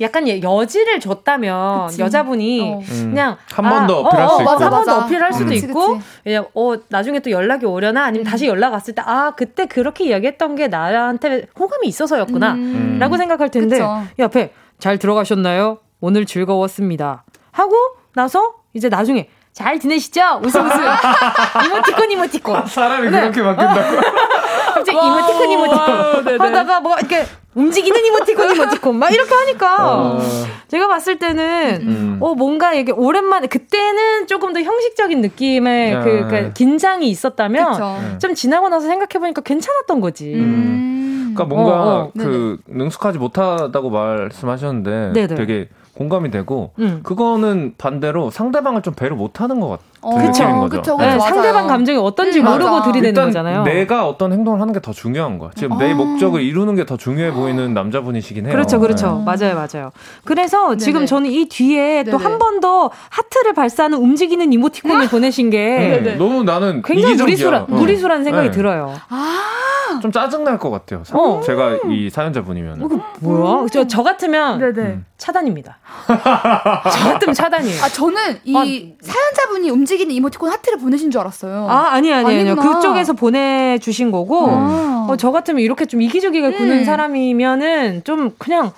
약간 0.01 0.27
예- 0.29 0.41
여지를 0.41 1.01
줬다면 1.01 1.89
그치. 1.89 2.01
여자분이 2.01 2.61
어. 2.63 2.79
음. 2.79 3.09
그냥 3.11 3.37
한 3.51 3.69
번더 3.69 3.99
어필할 4.01 4.29
수 4.29 4.41
있고. 4.43 4.51
한 4.51 4.71
번 4.71 4.85
더. 4.87 4.99
어필할 5.05 5.33
수도 5.33 5.45
음. 5.45 5.49
그치, 5.51 5.67
있고 5.67 5.95
그치. 5.99 6.05
그냥 6.25 6.47
어 6.55 6.75
나중에 6.89 7.19
또 7.19 7.31
연락이 7.31 7.67
오려나 7.67 8.05
아니면 8.05 8.25
다시 8.25 8.47
연락 8.47 8.73
왔을 8.73 8.95
때 8.95 9.03
아 9.05 9.33
그때 9.37 9.67
그렇게 9.67 10.05
이야기했던 10.07 10.55
게 10.55 10.69
나한테 10.69 11.47
호감이 11.59 11.87
있어서였구나 11.89 12.55
음. 12.55 12.97
라고 13.01 13.17
생각할 13.19 13.51
텐데 13.51 13.77
그쵸. 13.77 14.03
옆에 14.21 14.53
잘 14.79 14.99
들어가셨나요? 14.99 15.79
오늘 16.01 16.25
즐거웠습니다. 16.27 17.25
하고 17.53 17.75
나서 18.15 18.55
이제 18.75 18.89
나중에 18.89 19.29
잘 19.53 19.81
지내시죠? 19.81 20.41
웃음 20.45 20.67
웃음 20.67 20.79
이모티콘 21.67 22.11
이모티콘 22.13 22.67
사람이 22.67 23.11
네. 23.11 23.21
그렇게 23.31 23.43
바뀐다고? 23.43 24.01
갑자기 24.75 24.97
이모티콘 24.97 25.51
이모티콘 25.51 26.41
하다가 26.41 26.81
뭐 26.81 26.97
이렇게 26.99 27.25
움직이는 27.59 28.05
이모티콘 28.07 28.55
이모티콘 28.55 28.97
막 28.97 29.13
이렇게 29.13 29.35
하니까 29.35 29.97
어, 29.97 30.21
제가 30.69 30.87
봤을 30.87 31.19
때는 31.19 31.81
음. 31.83 32.19
어 32.21 32.35
뭔가 32.35 32.73
이게 32.73 32.93
오랜만에 32.93 33.49
그때는 33.49 34.29
조금 34.29 34.53
더 34.53 34.61
형식적인 34.61 35.21
느낌의 35.21 35.93
야. 35.93 36.05
그, 36.05 36.29
그 36.31 36.53
긴장이 36.53 37.09
있었다면 37.09 37.73
그쵸. 37.73 37.99
네. 38.01 38.19
좀 38.19 38.35
지나고 38.35 38.69
나서 38.69 38.87
생각해 38.87 39.19
보니까 39.19 39.41
괜찮았던 39.43 40.01
거지. 40.01 40.35
음. 40.35 41.33
그러니까 41.35 41.45
뭔가 41.45 41.83
어, 41.83 41.99
어. 42.05 42.13
그 42.17 42.59
능숙하지 42.69 43.19
못하다고 43.19 43.91
말씀하셨는데 43.91 45.13
네네. 45.15 45.35
되게 45.35 45.69
공감이 45.95 46.31
되고 46.31 46.71
음. 46.79 47.01
그거는 47.03 47.75
반대로 47.77 48.31
상대방을 48.31 48.83
좀 48.83 48.95
배려 48.95 49.17
못하는 49.17 49.59
것 49.59 49.69
같아요. 49.69 49.89
어, 50.01 50.15
그쵸. 50.17 50.69
그쵸, 50.69 50.69
그쵸, 50.69 50.97
네, 50.97 51.07
맞아요. 51.07 51.21
상대방 51.21 51.67
감정이 51.67 51.99
어떤지 51.99 52.39
음, 52.41 52.45
모르고 52.45 52.71
맞아. 52.71 52.93
들이대는 52.93 53.25
거잖아요. 53.27 53.65
내가 53.65 54.07
어떤 54.09 54.33
행동을 54.33 54.61
하는 54.61 54.73
게 54.73 54.79
더 54.81 54.93
중요한 54.93 55.39
거야. 55.39 55.51
지금 55.57 55.77
내 55.79 55.91
아. 55.93 55.95
목적을 55.95 56.41
이루는 56.43 56.77
게 56.77 56.85
더 56.85 56.97
중요해 56.97 57.33
보이는 57.33 57.75
남자분이시긴 57.75 58.47
해요. 58.47 58.53
그렇죠, 58.53 58.79
그렇죠. 58.79 59.17
네. 59.19 59.25
맞아요, 59.25 59.55
맞아요. 59.57 59.91
그래서 60.25 60.77
지금 60.77 61.01
네네. 61.01 61.07
저는 61.07 61.31
이 61.31 61.49
뒤에 61.49 62.05
또. 62.05 62.17
한 62.17 62.39
번 62.39 62.61
더 62.61 62.91
하트를 63.11 63.53
발사하는 63.53 63.99
움직이는 63.99 64.53
이이모티콘을 64.53 65.09
보내신 65.09 65.51
네. 65.51 66.01
게 66.03 66.11
음, 66.13 66.19
너무 66.19 66.43
나는 66.45 66.83
굉장히 66.83 67.15
이기적이야. 67.15 67.25
무리수라, 67.25 67.59
어. 67.63 67.67
무리수라는 67.69 68.25
생각이 68.25 68.49
네. 68.49 68.57
들어요. 68.57 68.95
아, 69.09 69.99
좀 70.03 70.11
짜증 70.13 70.43
날 70.45 70.59
것 70.59 70.71
같아요. 70.71 71.03
사- 71.05 71.17
어. 71.19 71.41
제가 71.41 71.79
이 71.89 72.11
사연자분이면. 72.11 72.83
어, 72.83 72.89
그 72.89 73.01
뭐야? 73.21 73.67
저, 73.73 73.87
저 73.87 74.03
같으면 74.03 74.59
네네. 74.59 74.99
차단입니다. 75.19 75.79
저 76.07 77.13
같으면 77.13 77.35
차단이에요. 77.35 77.83
아 77.83 77.89
저는 77.89 78.39
이 78.45 78.95
사연자분이 79.01 79.71
움직 79.71 79.88
이는 79.97 80.15
이모티콘 80.15 80.51
하트를 80.51 80.79
보내신 80.79 81.11
줄 81.11 81.21
알았어요. 81.21 81.67
아, 81.69 81.93
아니, 81.93 82.13
아니, 82.13 82.27
아니요. 82.27 82.53
아니구나. 82.53 82.75
그쪽에서 82.77 83.13
보내주신 83.13 84.11
거고, 84.11 84.49
아. 84.51 85.07
어, 85.09 85.17
저 85.17 85.31
같으면 85.31 85.61
이렇게 85.61 85.87
좀 85.87 86.03
이기적이게 86.03 86.53
구는 86.53 86.79
음. 86.79 86.85
사람이면은 86.85 88.05
좀 88.05 88.33
그냥, 88.39 88.73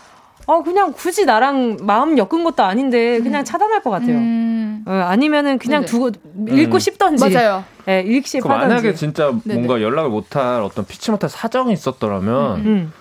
어, 0.47 0.63
그냥 0.63 0.93
굳이 0.93 1.25
나랑 1.25 1.79
마음 1.83 2.19
엮은 2.19 2.45
것도 2.45 2.63
아닌데 2.63 3.21
그냥 3.21 3.45
차단할 3.45 3.83
것 3.83 3.91
같아요. 3.91 4.17
음. 4.17 4.85
어, 4.87 4.93
아니면은 4.93 5.59
그냥 5.59 5.85
네네. 5.85 5.87
두고 5.87 6.11
읽고 6.49 6.75
음. 6.75 6.79
싶던지. 6.79 7.29
맞아요. 7.29 7.65
예, 7.89 8.01
읽시 8.01 8.41
그 8.41 8.49
하던지. 8.49 8.69
만약에 8.69 8.95
진짜 8.95 9.33
네네. 9.45 9.55
뭔가 9.55 9.81
연락을 9.81 10.11
못할 10.11 10.63
어떤 10.63 10.85
피치 10.87 11.11
못할 11.11 11.31
사정이 11.31 11.73
있었더라면 11.73 12.57
음. 12.61 12.93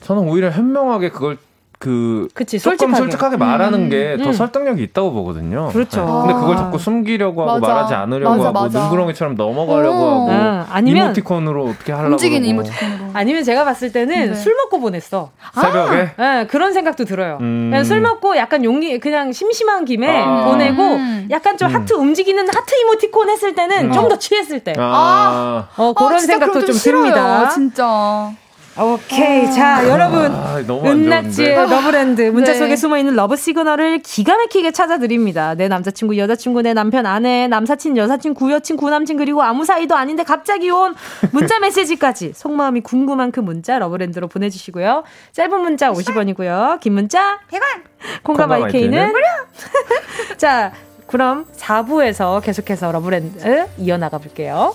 저는 0.00 0.22
오히려 0.28 0.50
현명하게 0.50 1.10
그걸 1.10 1.38
그 1.84 2.28
그치, 2.32 2.58
조금 2.58 2.78
솔직하게. 2.78 2.96
솔직하게, 3.02 3.36
말하는 3.36 3.90
게더 3.90 4.24
음. 4.24 4.32
설득력이 4.32 4.82
있다고 4.84 5.12
보거든요. 5.12 5.68
그렇죠. 5.68 6.00
네. 6.00 6.10
근데 6.28 6.32
그걸 6.32 6.54
아. 6.56 6.58
자꾸 6.60 6.78
숨기려고 6.78 7.42
하고 7.42 7.60
맞아. 7.60 7.74
말하지 7.74 7.94
않으려고 7.94 8.36
맞아, 8.36 8.48
하고 8.48 8.60
맞아. 8.62 8.80
눈구렁이처럼 8.80 9.34
넘어가려고 9.34 9.96
어. 9.98 10.10
하고 10.22 10.30
아, 10.32 10.66
아니면- 10.70 11.04
이모티콘으로 11.06 11.64
어떻게 11.66 11.92
하려고 11.92 12.12
움직이는 12.12 12.40
그러고. 12.56 12.68
이모티콘으로. 12.70 13.10
아니면 13.12 13.44
제가 13.44 13.64
봤을 13.66 13.92
때는 13.92 14.28
네. 14.30 14.34
술 14.34 14.54
먹고 14.54 14.80
보냈어. 14.80 15.30
새벽에 15.60 16.10
예, 16.18 16.46
그런 16.50 16.72
생각도 16.72 17.04
들어요. 17.04 17.36
음. 17.42 17.68
그냥 17.70 17.84
술 17.84 18.00
먹고 18.00 18.36
약간 18.38 18.64
용기, 18.64 18.98
그냥 18.98 19.32
심심한 19.32 19.84
김에 19.84 20.22
아. 20.22 20.46
보내고, 20.46 20.82
음. 20.82 21.28
약간 21.30 21.58
좀 21.58 21.68
음. 21.68 21.74
하트 21.74 21.92
움직이는 21.92 22.48
하트 22.48 22.74
이모티콘 22.80 23.28
했을 23.28 23.54
때는 23.54 23.88
음. 23.88 23.92
좀더 23.92 24.18
취했을 24.18 24.60
때. 24.60 24.72
아, 24.78 25.68
어, 25.76 25.92
그런 25.92 26.14
아, 26.14 26.18
생각도 26.18 26.64
좀 26.64 26.74
싫어요, 26.74 27.02
듭니다. 27.02 27.48
진짜. 27.50 28.30
오케이. 28.76 29.52
자, 29.52 29.88
여러분. 29.88 30.32
아, 30.32 30.60
좋은데. 30.66 31.54
러브랜드 31.54 32.22
문자 32.22 32.52
네. 32.52 32.58
속에 32.58 32.76
숨어 32.76 32.98
있는 32.98 33.14
love 33.14 33.36
signal을 33.36 34.00
기가 34.00 34.36
막히게 34.36 34.72
찾아드립니다. 34.72 35.54
내 35.54 35.68
남자친구, 35.68 36.18
여자친구, 36.18 36.62
내 36.62 36.74
남편, 36.74 37.06
아내, 37.06 37.46
남사친, 37.46 37.96
여사친, 37.96 38.34
구여친, 38.34 38.76
구남친 38.76 39.16
그리고 39.16 39.42
아무 39.42 39.64
사이도 39.64 39.94
아닌데 39.94 40.24
갑자기 40.24 40.70
온 40.70 40.94
문자 41.30 41.58
메시지까지 41.60 42.32
속마음이 42.34 42.80
궁금한 42.80 43.30
그 43.30 43.40
문자 43.40 43.78
러브랜드로 43.78 44.26
보내주시고요. 44.28 45.04
짧은 45.32 45.60
문자 45.60 45.92
50원이고요. 45.92 46.80
긴 46.80 46.94
문자 46.94 47.38
100원. 47.50 47.60
콩과 48.24 48.46
콩과 48.46 48.46
마이케이는 48.46 48.90
마이케이는 48.90 49.12
무료. 49.12 49.24
자, 50.36 50.72
그럼 51.06 51.46
4부에서 51.56 52.42
계속해서 52.42 52.90
러브랜드 52.90 53.66
이어나가 53.78 54.18
볼게요. 54.18 54.74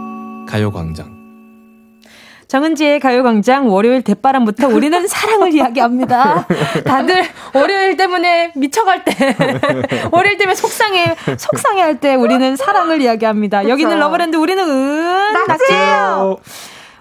가요광장. 0.51 1.21
정은지의 2.49 2.99
가요광장 2.99 3.71
월요일 3.71 4.01
대바람부터 4.01 4.67
우리는 4.67 5.07
사랑을 5.07 5.53
이야기합니다. 5.53 6.45
다들 6.83 7.23
월요일 7.53 7.95
때문에 7.95 8.51
미쳐갈 8.57 9.05
때, 9.05 9.13
월요일 10.11 10.37
때문에 10.37 10.53
속상해, 10.55 11.15
속상해 11.37 11.81
할 11.81 11.99
때 12.01 12.15
우리는 12.15 12.57
사랑을 12.57 12.99
이야기합니다. 13.01 13.69
여기는 13.69 13.97
러브랜드 13.97 14.35
우리는 14.35 14.61
은낙지예요. 14.67 16.37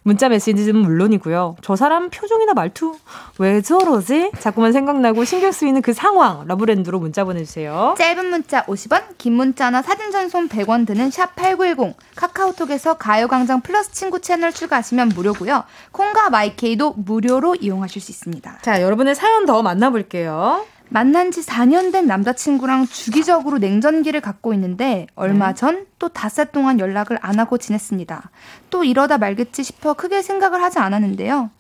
문자 0.03 0.29
메시지는 0.29 0.81
물론이고요. 0.81 1.57
저 1.63 1.77
사람 1.77 2.11
표정이나 2.11 2.55
말투 2.55 2.97
왜 3.39 3.61
저러지? 3.61 4.31
자꾸만 4.39 4.73
생각나고 4.73 5.25
신경 5.25 5.53
쓰이는 5.53 5.83
그 5.83 5.93
상황 5.93 6.47
러브랜드로 6.47 6.99
문자 6.99 7.25
보내주세요. 7.25 7.95
짧은 7.99 8.27
문자 8.31 8.65
50원, 8.65 9.03
긴 9.19 9.35
문자나 9.35 9.83
사진 9.83 10.11
전송 10.11 10.49
100원 10.49 10.87
드는 10.87 11.11
샵 11.11 11.37
8910. 11.37 11.97
카카오톡에서 12.17 12.95
가요광장 12.95 13.61
플러스 13.61 13.93
친구 13.93 14.21
채널 14.21 14.53
추가하시면 14.53 15.11
무료고요. 15.11 15.65
콩과 15.93 16.31
마이케이도 16.31 16.95
무료로 16.97 17.57
이용하실 17.57 18.01
수 18.03 18.11
있습니다. 18.11 18.59
자, 18.63 18.83
여러분의 18.83 19.15
사연 19.15 19.47
더 19.47 19.63
만나볼게요. 19.63 20.65
만난 20.93 21.31
지 21.31 21.41
4년 21.43 21.93
된 21.93 22.07
남자친구랑 22.07 22.87
주기적으로 22.87 23.59
냉전기를 23.59 24.21
갖고 24.21 24.53
있는데 24.55 25.07
얼마 25.15 25.55
전 25.55 25.87
또 26.01 26.09
닷새 26.09 26.47
동안 26.47 26.81
연락을 26.81 27.19
안 27.21 27.39
하고 27.39 27.59
지냈습니다. 27.59 28.31
또 28.71 28.85
이러다 28.85 29.19
말겠지 29.19 29.63
싶어 29.63 29.93
크게 29.93 30.23
생각을 30.23 30.63
하지 30.63 30.79
않았는데요. 30.79 31.51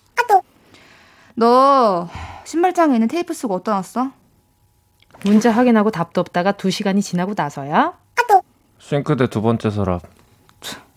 너 1.34 2.08
신발장에 2.44 2.94
있는 2.94 3.06
테이프 3.06 3.34
쓰고 3.34 3.56
어디다 3.56 3.72
놨어? 3.74 4.10
문자 5.24 5.50
확인하고 5.50 5.90
답도 5.90 6.20
없다가 6.22 6.52
두 6.52 6.70
시간이 6.70 7.02
지나고 7.02 7.34
나서야 7.36 7.92
싱크대 8.78 9.28
두 9.28 9.42
번째 9.42 9.68
서랍. 9.70 10.02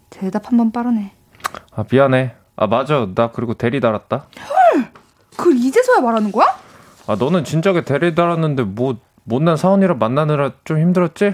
대답 0.09 0.47
한 0.47 0.57
번 0.57 0.71
빠르네. 0.71 1.11
아 1.75 1.83
미안해. 1.91 2.33
아 2.55 2.67
맞아. 2.67 3.07
나 3.13 3.31
그리고 3.31 3.53
대리 3.55 3.81
달았다. 3.81 4.27
그걸 5.35 5.57
이제서야 5.57 5.99
말하는 5.99 6.31
거야? 6.31 6.45
아 7.07 7.15
너는 7.15 7.43
진작에 7.43 7.83
달았는데 8.15 8.63
뭐 8.63 8.97
못난 9.23 9.57
사원이라 9.57 9.95
만나느라 9.95 10.51
좀 10.63 10.79
힘들었지? 10.79 11.33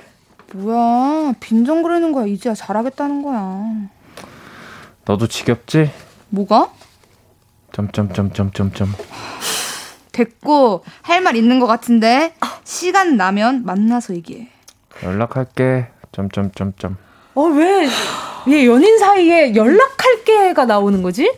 뭐야 0.53 1.33
빈정 1.39 1.83
거리는 1.83 2.11
거야 2.11 2.25
이제야 2.25 2.53
잘하겠다는 2.55 3.21
거야. 3.21 3.63
너도 5.05 5.27
지겹지? 5.27 5.91
뭐가? 6.29 6.69
점점점점점점. 7.73 8.93
됐고 10.11 10.83
할 11.03 11.21
말 11.21 11.35
있는 11.35 11.59
것 11.59 11.67
같은데 11.67 12.33
시간 12.63 13.15
나면 13.15 13.63
만나서 13.65 14.15
얘기해. 14.15 14.49
연락할게. 15.03 15.87
점점점점. 16.11 16.97
어, 17.35 17.43
왜, 17.43 17.87
얘 18.49 18.65
연인 18.65 18.97
사이에 18.97 19.55
연락할게가 19.55 20.65
나오는 20.65 21.01
거지? 21.03 21.31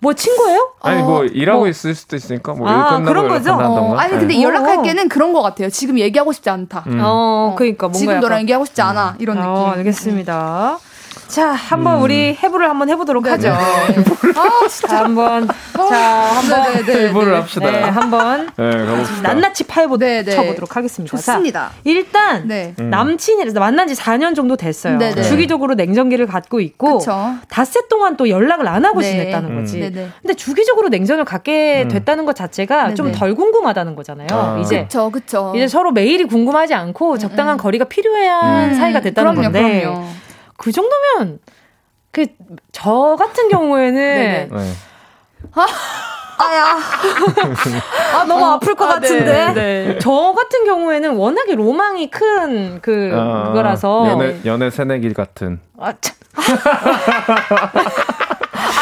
뭐 0.00 0.12
친구예요? 0.12 0.72
아니 0.82 1.00
어, 1.00 1.04
뭐 1.04 1.24
일하고 1.24 1.60
뭐. 1.60 1.68
있을 1.68 1.94
수도 1.94 2.16
있으니까 2.16 2.52
뭐 2.52 2.68
아, 2.68 2.72
일 2.72 2.84
끝나고 2.98 3.04
그런 3.04 3.28
거죠? 3.28 3.52
어, 3.54 3.94
아니 3.96 4.10
근데 4.12 4.34
네. 4.34 4.42
연락할 4.42 4.82
게는 4.82 5.08
그런 5.08 5.32
것 5.32 5.40
같아요. 5.42 5.70
지금 5.70 5.98
얘기하고 5.98 6.32
싶지 6.32 6.50
않다. 6.50 6.84
음. 6.86 7.00
어, 7.02 7.54
그러니까 7.56 7.86
뭔가 7.86 7.98
지금 7.98 8.10
약간- 8.12 8.20
너랑 8.20 8.40
얘기하고 8.42 8.64
싶지 8.66 8.82
않아 8.82 9.16
이런 9.18 9.36
느낌. 9.36 9.50
어, 9.50 9.66
알겠습니다. 9.76 10.78
자, 11.28 11.52
한번 11.52 11.98
음. 11.98 12.02
우리 12.02 12.34
해부를 12.34 12.68
한번 12.68 12.88
해보도록 12.88 13.26
하죠. 13.26 13.50
아 13.50 14.68
진짜. 14.68 14.88
자, 14.88 15.04
한번, 15.04 15.48
자, 15.72 15.96
한번, 15.96 16.72
네네네. 16.86 17.08
해부를 17.08 17.36
합시다. 17.36 17.70
네, 17.70 17.80
한번 17.80 18.48
네. 18.56 18.70
낱낱이 19.22 19.64
파헤보 19.64 19.98
네, 19.98 20.22
네. 20.22 20.32
쳐보도록 20.32 20.76
하겠습니다. 20.76 21.16
좋습니다. 21.16 21.68
자, 21.68 21.74
일단 21.84 22.46
네. 22.46 22.74
음. 22.78 22.90
남친이라서 22.90 23.58
만난 23.58 23.88
지 23.88 23.94
4년 23.94 24.34
정도 24.34 24.56
됐어요. 24.56 24.98
네, 24.98 25.14
네. 25.14 25.22
주기적으로 25.22 25.74
냉전기를 25.74 26.26
갖고 26.26 26.60
있고 26.60 26.98
그쵸. 26.98 27.34
닷새 27.48 27.80
동안 27.88 28.16
또 28.16 28.28
연락을 28.28 28.68
안 28.68 28.84
하고 28.84 29.00
네. 29.00 29.10
지냈다는 29.10 29.50
음. 29.50 29.60
거지. 29.60 29.80
네네. 29.80 30.08
근데 30.22 30.34
주기적으로 30.34 30.88
냉전을 30.88 31.24
갖게 31.24 31.82
음. 31.82 31.88
됐다는 31.88 32.24
것 32.24 32.36
자체가 32.36 32.84
네네. 32.84 32.94
좀덜 32.94 33.34
궁금하다는 33.34 33.96
거잖아요. 33.96 34.28
아. 34.30 34.58
이제 34.60 34.84
그쵸 34.84 35.10
그쵸. 35.10 35.52
이제 35.56 35.66
서로 35.66 35.90
매일이 35.90 36.24
궁금하지 36.24 36.74
않고 36.74 37.18
적당한 37.18 37.56
거리가 37.56 37.86
필요한 37.86 38.70
음, 38.70 38.74
사이가 38.74 39.00
됐다는 39.00 39.32
그럼요, 39.32 39.52
건데 39.52 39.80
그럼요. 39.80 40.06
그 40.56 40.72
정도면 40.72 41.38
그 42.12 42.26
저 42.72 43.16
같은 43.18 43.48
경우에는 43.48 43.94
네네. 43.94 44.48
네. 44.52 44.72
아야. 46.38 46.78
아 48.14 48.24
너무 48.24 48.44
아플 48.46 48.74
것 48.74 48.84
아, 48.84 48.88
같은데 48.94 49.52
네, 49.54 49.98
저 49.98 50.34
같은 50.36 50.64
경우에는 50.66 51.14
워낙에 51.16 51.54
로망이 51.54 52.10
큰 52.10 52.78
그 52.82 53.10
아, 53.14 53.44
그거라서 53.48 54.06
연애 54.10 54.36
연애 54.44 54.68
새내기 54.70 55.14
같은 55.14 55.60
아, 55.78 55.92
참. 56.00 56.14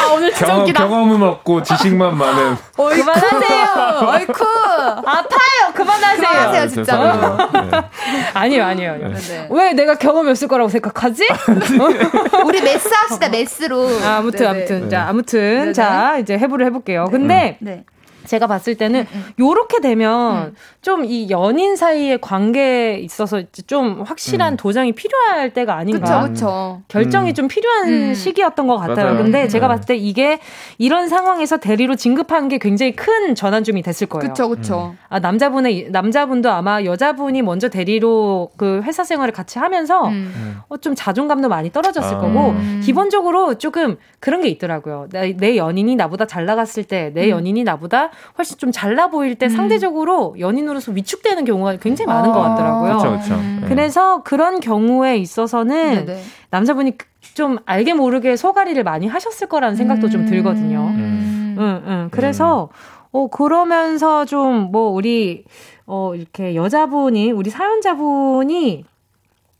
아 0.04 0.12
오늘 0.12 0.30
진짜 0.30 0.46
경험 0.46 0.62
웃기다. 0.62 0.88
경험은 0.88 1.22
없고 1.22 1.62
지식만 1.62 2.16
많은. 2.16 2.56
그만하세요. 2.76 4.08
어이쿠. 4.08 4.44
아파요. 5.06 5.72
그만하세요. 5.74 6.16
그만하세요, 6.16 6.62
아, 6.62 6.66
진짜. 6.66 7.48
네. 7.52 7.70
아니요, 8.34 8.64
아니요. 8.64 8.92
아니요. 8.92 9.14
네. 9.14 9.48
왜 9.50 9.72
내가 9.72 9.94
경험이 9.96 10.30
없을 10.30 10.48
거라고 10.48 10.68
생각하지? 10.68 11.26
우리 12.44 12.60
메스 12.60 12.88
합시다 12.92 13.28
메스로. 13.28 13.88
아, 14.04 14.16
아무튼 14.18 14.38
네네. 14.40 14.48
아무튼 14.50 14.82
네. 14.82 14.88
자 14.88 15.06
아무튼 15.08 15.40
네네. 15.60 15.72
자 15.72 16.18
이제 16.18 16.38
해부를 16.38 16.66
해볼게요. 16.66 17.06
근데 17.10 17.56
네. 17.60 17.84
제가 18.26 18.46
봤을 18.46 18.74
때는 18.76 19.06
음, 19.12 19.24
요렇게 19.38 19.80
되면 19.80 20.54
좀이 20.82 21.30
연인 21.30 21.76
사이의 21.76 22.20
관계에 22.20 22.98
있어서 22.98 23.42
좀 23.66 24.02
확실한 24.02 24.54
음. 24.54 24.56
도장이 24.56 24.92
필요할 24.92 25.52
때가 25.52 25.76
아닌가. 25.76 26.22
그쵸, 26.22 26.32
그쵸. 26.32 26.82
결정이 26.88 27.30
음. 27.30 27.34
좀 27.34 27.48
필요한 27.48 27.88
음. 27.88 28.14
시기였던 28.14 28.66
것 28.66 28.76
같아요. 28.76 29.06
맞아요. 29.06 29.22
근데 29.22 29.48
제가 29.48 29.66
네. 29.66 29.74
봤을 29.74 29.86
때 29.86 29.96
이게 29.96 30.38
이런 30.78 31.08
상황에서 31.08 31.56
대리로 31.56 31.96
진급한 31.96 32.48
게 32.48 32.58
굉장히 32.58 32.94
큰 32.94 33.34
전환점이 33.34 33.82
됐을 33.82 34.06
거예요. 34.06 34.28
그쵸, 34.28 34.48
그쵸. 34.48 34.94
아, 35.08 35.18
남자분의 35.20 35.88
남자분도 35.90 36.50
아마 36.50 36.82
여자분이 36.84 37.42
먼저 37.42 37.68
대리로 37.68 38.50
그 38.56 38.82
회사 38.84 39.04
생활을 39.04 39.32
같이 39.32 39.58
하면서 39.58 40.08
음. 40.08 40.60
어, 40.68 40.76
좀 40.76 40.94
자존감도 40.94 41.48
많이 41.48 41.70
떨어졌을 41.70 42.16
아. 42.16 42.20
거고 42.20 42.50
음. 42.50 42.80
기본적으로 42.84 43.54
조금 43.58 43.96
그런 44.20 44.40
게 44.40 44.48
있더라고요. 44.48 45.08
내, 45.10 45.36
내 45.36 45.56
연인이 45.56 45.96
나보다 45.96 46.26
잘 46.26 46.46
나갔을 46.46 46.84
때, 46.84 47.10
내 47.14 47.26
음. 47.26 47.30
연인이 47.30 47.64
나보다 47.64 48.10
훨씬 48.38 48.56
좀 48.58 48.72
잘나 48.72 49.08
보일 49.08 49.34
때 49.36 49.46
음. 49.46 49.50
상대적으로 49.50 50.34
연인으로서 50.38 50.92
위축되는 50.92 51.44
경우가 51.44 51.76
굉장히 51.76 52.06
많은 52.08 52.32
것 52.32 52.40
같더라고요. 52.40 52.96
그쵸, 52.98 53.18
그쵸. 53.18 53.34
음. 53.34 53.58
네. 53.62 53.68
그래서 53.68 54.22
그런 54.22 54.60
경우에 54.60 55.16
있어서는 55.18 56.06
네네. 56.06 56.22
남자분이 56.50 56.98
그- 56.98 57.06
좀 57.34 57.58
알게 57.66 57.94
모르게 57.94 58.36
소가리를 58.36 58.82
많이 58.84 59.06
하셨을 59.08 59.48
거라는 59.48 59.76
생각도 59.76 60.08
좀 60.08 60.24
들거든요. 60.26 60.78
음. 60.94 61.56
응, 61.58 61.82
응. 61.86 62.08
그래서, 62.12 62.68
어, 63.12 63.28
그러면서 63.28 64.24
좀, 64.24 64.70
뭐, 64.70 64.90
우리, 64.90 65.44
어, 65.86 66.14
이렇게 66.14 66.54
여자분이, 66.54 67.32
우리 67.32 67.50
사연자분이 67.50 68.84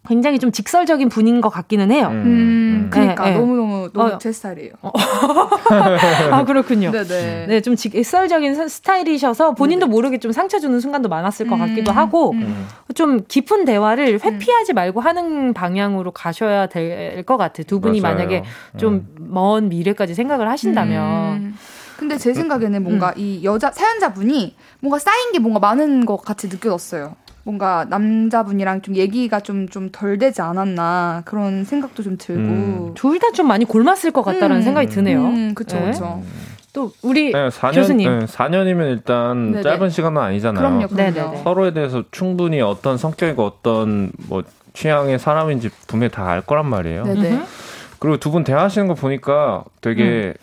굉장히 0.07 0.38
좀 0.38 0.52
직설적인 0.52 1.09
분인 1.09 1.40
것 1.40 1.48
같기는 1.48 1.90
해요. 1.90 2.09
음, 2.11 2.88
그러니까 2.90 3.24
네, 3.24 3.30
네. 3.32 3.38
너무너무 3.38 3.90
너무 3.92 4.09
어. 4.12 4.18
제 4.18 4.32
스타일이에요. 4.32 4.72
아, 6.30 6.44
그렇군요. 6.44 6.90
네네. 6.90 7.46
네, 7.48 7.61
좀 7.62 7.74
직설적인 7.74 8.55
스- 8.55 8.68
스타일이셔서 8.68 9.55
본인도 9.55 9.86
모르게 9.86 10.18
좀 10.18 10.32
상처 10.32 10.59
주는 10.59 10.78
순간도 10.78 11.09
많았을 11.09 11.46
것 11.46 11.55
음, 11.57 11.61
같기도 11.61 11.92
하고, 11.92 12.32
음. 12.32 12.66
좀 12.94 13.24
깊은 13.26 13.64
대화를 13.64 14.20
회피하지 14.22 14.72
말고 14.74 15.00
하는 15.00 15.55
방향으로 15.55 16.11
가셔야 16.11 16.66
될 16.66 17.24
것 17.24 17.36
같아요. 17.38 17.64
두 17.64 17.80
분이 17.80 18.00
맞아요. 18.00 18.16
만약에 18.16 18.44
좀 18.76 19.14
먼 19.18 19.68
미래까지 19.70 20.14
생각을 20.14 20.48
하신다면. 20.50 21.02
음. 21.36 21.55
근데 21.96 22.18
제 22.18 22.34
생각에는 22.34 22.82
뭔가 22.82 23.14
이 23.16 23.40
여자 23.44 23.70
사연자분이 23.70 24.55
뭔가 24.80 24.98
쌓인 24.98 25.32
게 25.32 25.38
뭔가 25.38 25.61
많은 25.61 26.05
것 26.05 26.18
같이 26.18 26.48
느껴졌어요. 26.48 27.14
뭔가 27.45 27.84
남자분이랑 27.88 28.82
좀 28.82 28.97
얘기가 28.97 29.40
좀 29.40 29.68
좀 29.70 29.90
덜 29.92 30.18
되지 30.18 30.40
않았나 30.42 31.22
그런 31.24 31.64
생각도 31.64 32.03
좀 32.03 32.16
들고. 32.18 32.42
음. 32.42 32.95
둘다 32.95 33.32
좀 33.32 33.47
많이 33.49 33.64
골맞을 33.64 34.11
것 34.12 34.22
같다라는 34.22 34.57
음. 34.57 34.62
생각이 34.62 34.88
드네요. 34.88 35.20
음, 35.24 35.55
그쵸, 35.55 35.78
네. 35.78 35.90
그쵸. 35.90 36.22
또 36.72 36.90
우리 37.03 37.32
네, 37.32 37.49
4년, 37.51 37.74
교수님. 37.74 38.18
네, 38.20 38.26
4년이면 38.26 38.90
일단 38.90 39.53
네네. 39.53 39.62
짧은 39.62 39.90
시간은 39.90 40.20
아니잖아요. 40.20 40.88
그럼요, 40.88 40.88
그럼요. 40.88 41.36
서로에 41.45 41.72
대해서 41.72 42.03
충분히 42.11 42.61
어떤 42.61 42.97
성격이고 42.99 43.45
어떤 43.45 44.11
뭐 44.28 44.42
취향의 44.72 45.18
사람인지 45.20 45.70
분명히 45.86 46.11
다 46.11 46.24
알 46.26 46.40
거란 46.40 46.66
말이에요. 46.66 47.05
네네. 47.05 47.42
그리고 48.01 48.16
두 48.18 48.30
분 48.32 48.42
대화하시는 48.42 48.88
거 48.88 48.95
보니까 48.95 49.64
되게 49.80 50.34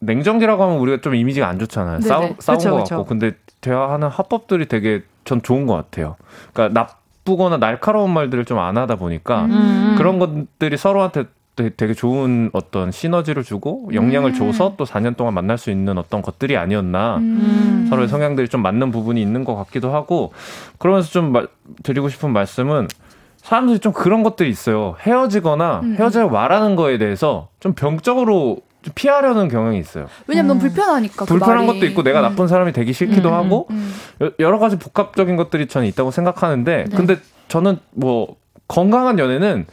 냉정지라고 0.00 0.62
하면 0.62 0.78
우리가 0.78 1.00
좀 1.02 1.14
이미지가 1.14 1.46
안 1.46 1.58
좋잖아요. 1.58 1.98
네네. 2.00 2.08
싸우, 2.08 2.34
싸운 2.38 2.58
그쵸, 2.58 2.70
것 2.70 2.76
그쵸. 2.84 2.94
같고. 2.96 3.04
근데 3.08 3.32
대화하는 3.60 4.08
화법들이 4.08 4.66
되게 4.68 5.02
전 5.24 5.42
좋은 5.42 5.66
것 5.66 5.74
같아요. 5.74 6.16
그러니까 6.52 6.80
나쁘거나 7.24 7.58
날카로운 7.58 8.10
말들을 8.12 8.44
좀 8.44 8.58
안 8.58 8.76
하다 8.78 8.96
보니까 8.96 9.44
음. 9.46 9.94
그런 9.98 10.18
것들이 10.18 10.76
서로한테 10.76 11.24
되- 11.56 11.70
되게 11.70 11.94
좋은 11.94 12.50
어떤 12.52 12.90
시너지를 12.90 13.44
주고 13.44 13.88
영향을 13.94 14.30
음. 14.30 14.34
줘서 14.34 14.74
또 14.76 14.84
4년 14.84 15.16
동안 15.16 15.34
만날 15.34 15.56
수 15.56 15.70
있는 15.70 15.98
어떤 15.98 16.20
것들이 16.20 16.56
아니었나. 16.56 17.18
음. 17.18 17.86
서로의 17.88 18.08
성향들이 18.08 18.48
좀 18.48 18.60
맞는 18.62 18.90
부분이 18.90 19.22
있는 19.22 19.44
것 19.44 19.54
같기도 19.54 19.92
하고 19.94 20.32
그러면서 20.78 21.10
좀 21.10 21.30
마- 21.32 21.46
드리고 21.84 22.08
싶은 22.08 22.30
말씀은 22.32 22.88
사람들이 23.36 23.78
좀 23.78 23.92
그런 23.92 24.22
것들이 24.22 24.48
있어요. 24.50 24.96
헤어지거나 25.00 25.80
음. 25.84 25.96
헤어져 25.98 26.26
말하는 26.28 26.74
거에 26.76 26.98
대해서 26.98 27.48
좀 27.60 27.74
병적으로 27.74 28.58
좀 28.84 28.92
피하려는 28.94 29.48
경향이 29.48 29.78
있어요. 29.78 30.06
왜냐면 30.26 30.48
너무 30.48 30.60
불편하니까. 30.60 31.24
그 31.24 31.24
불편한 31.24 31.66
말이. 31.66 31.78
것도 31.80 31.86
있고 31.90 32.02
내가 32.02 32.20
음. 32.20 32.22
나쁜 32.22 32.46
사람이 32.48 32.72
되기 32.72 32.92
싫기도 32.92 33.30
음, 33.30 33.34
음, 33.34 33.38
하고 33.38 33.66
음. 33.70 33.92
여- 34.22 34.30
여러 34.38 34.58
가지 34.58 34.78
복합적인 34.78 35.36
것들이 35.36 35.66
저는 35.68 35.86
있다고 35.88 36.10
생각하는데 36.10 36.84
네. 36.88 36.96
근데 36.96 37.16
저는 37.48 37.78
뭐 37.92 38.36
건강한 38.68 39.18
연애는 39.18 39.66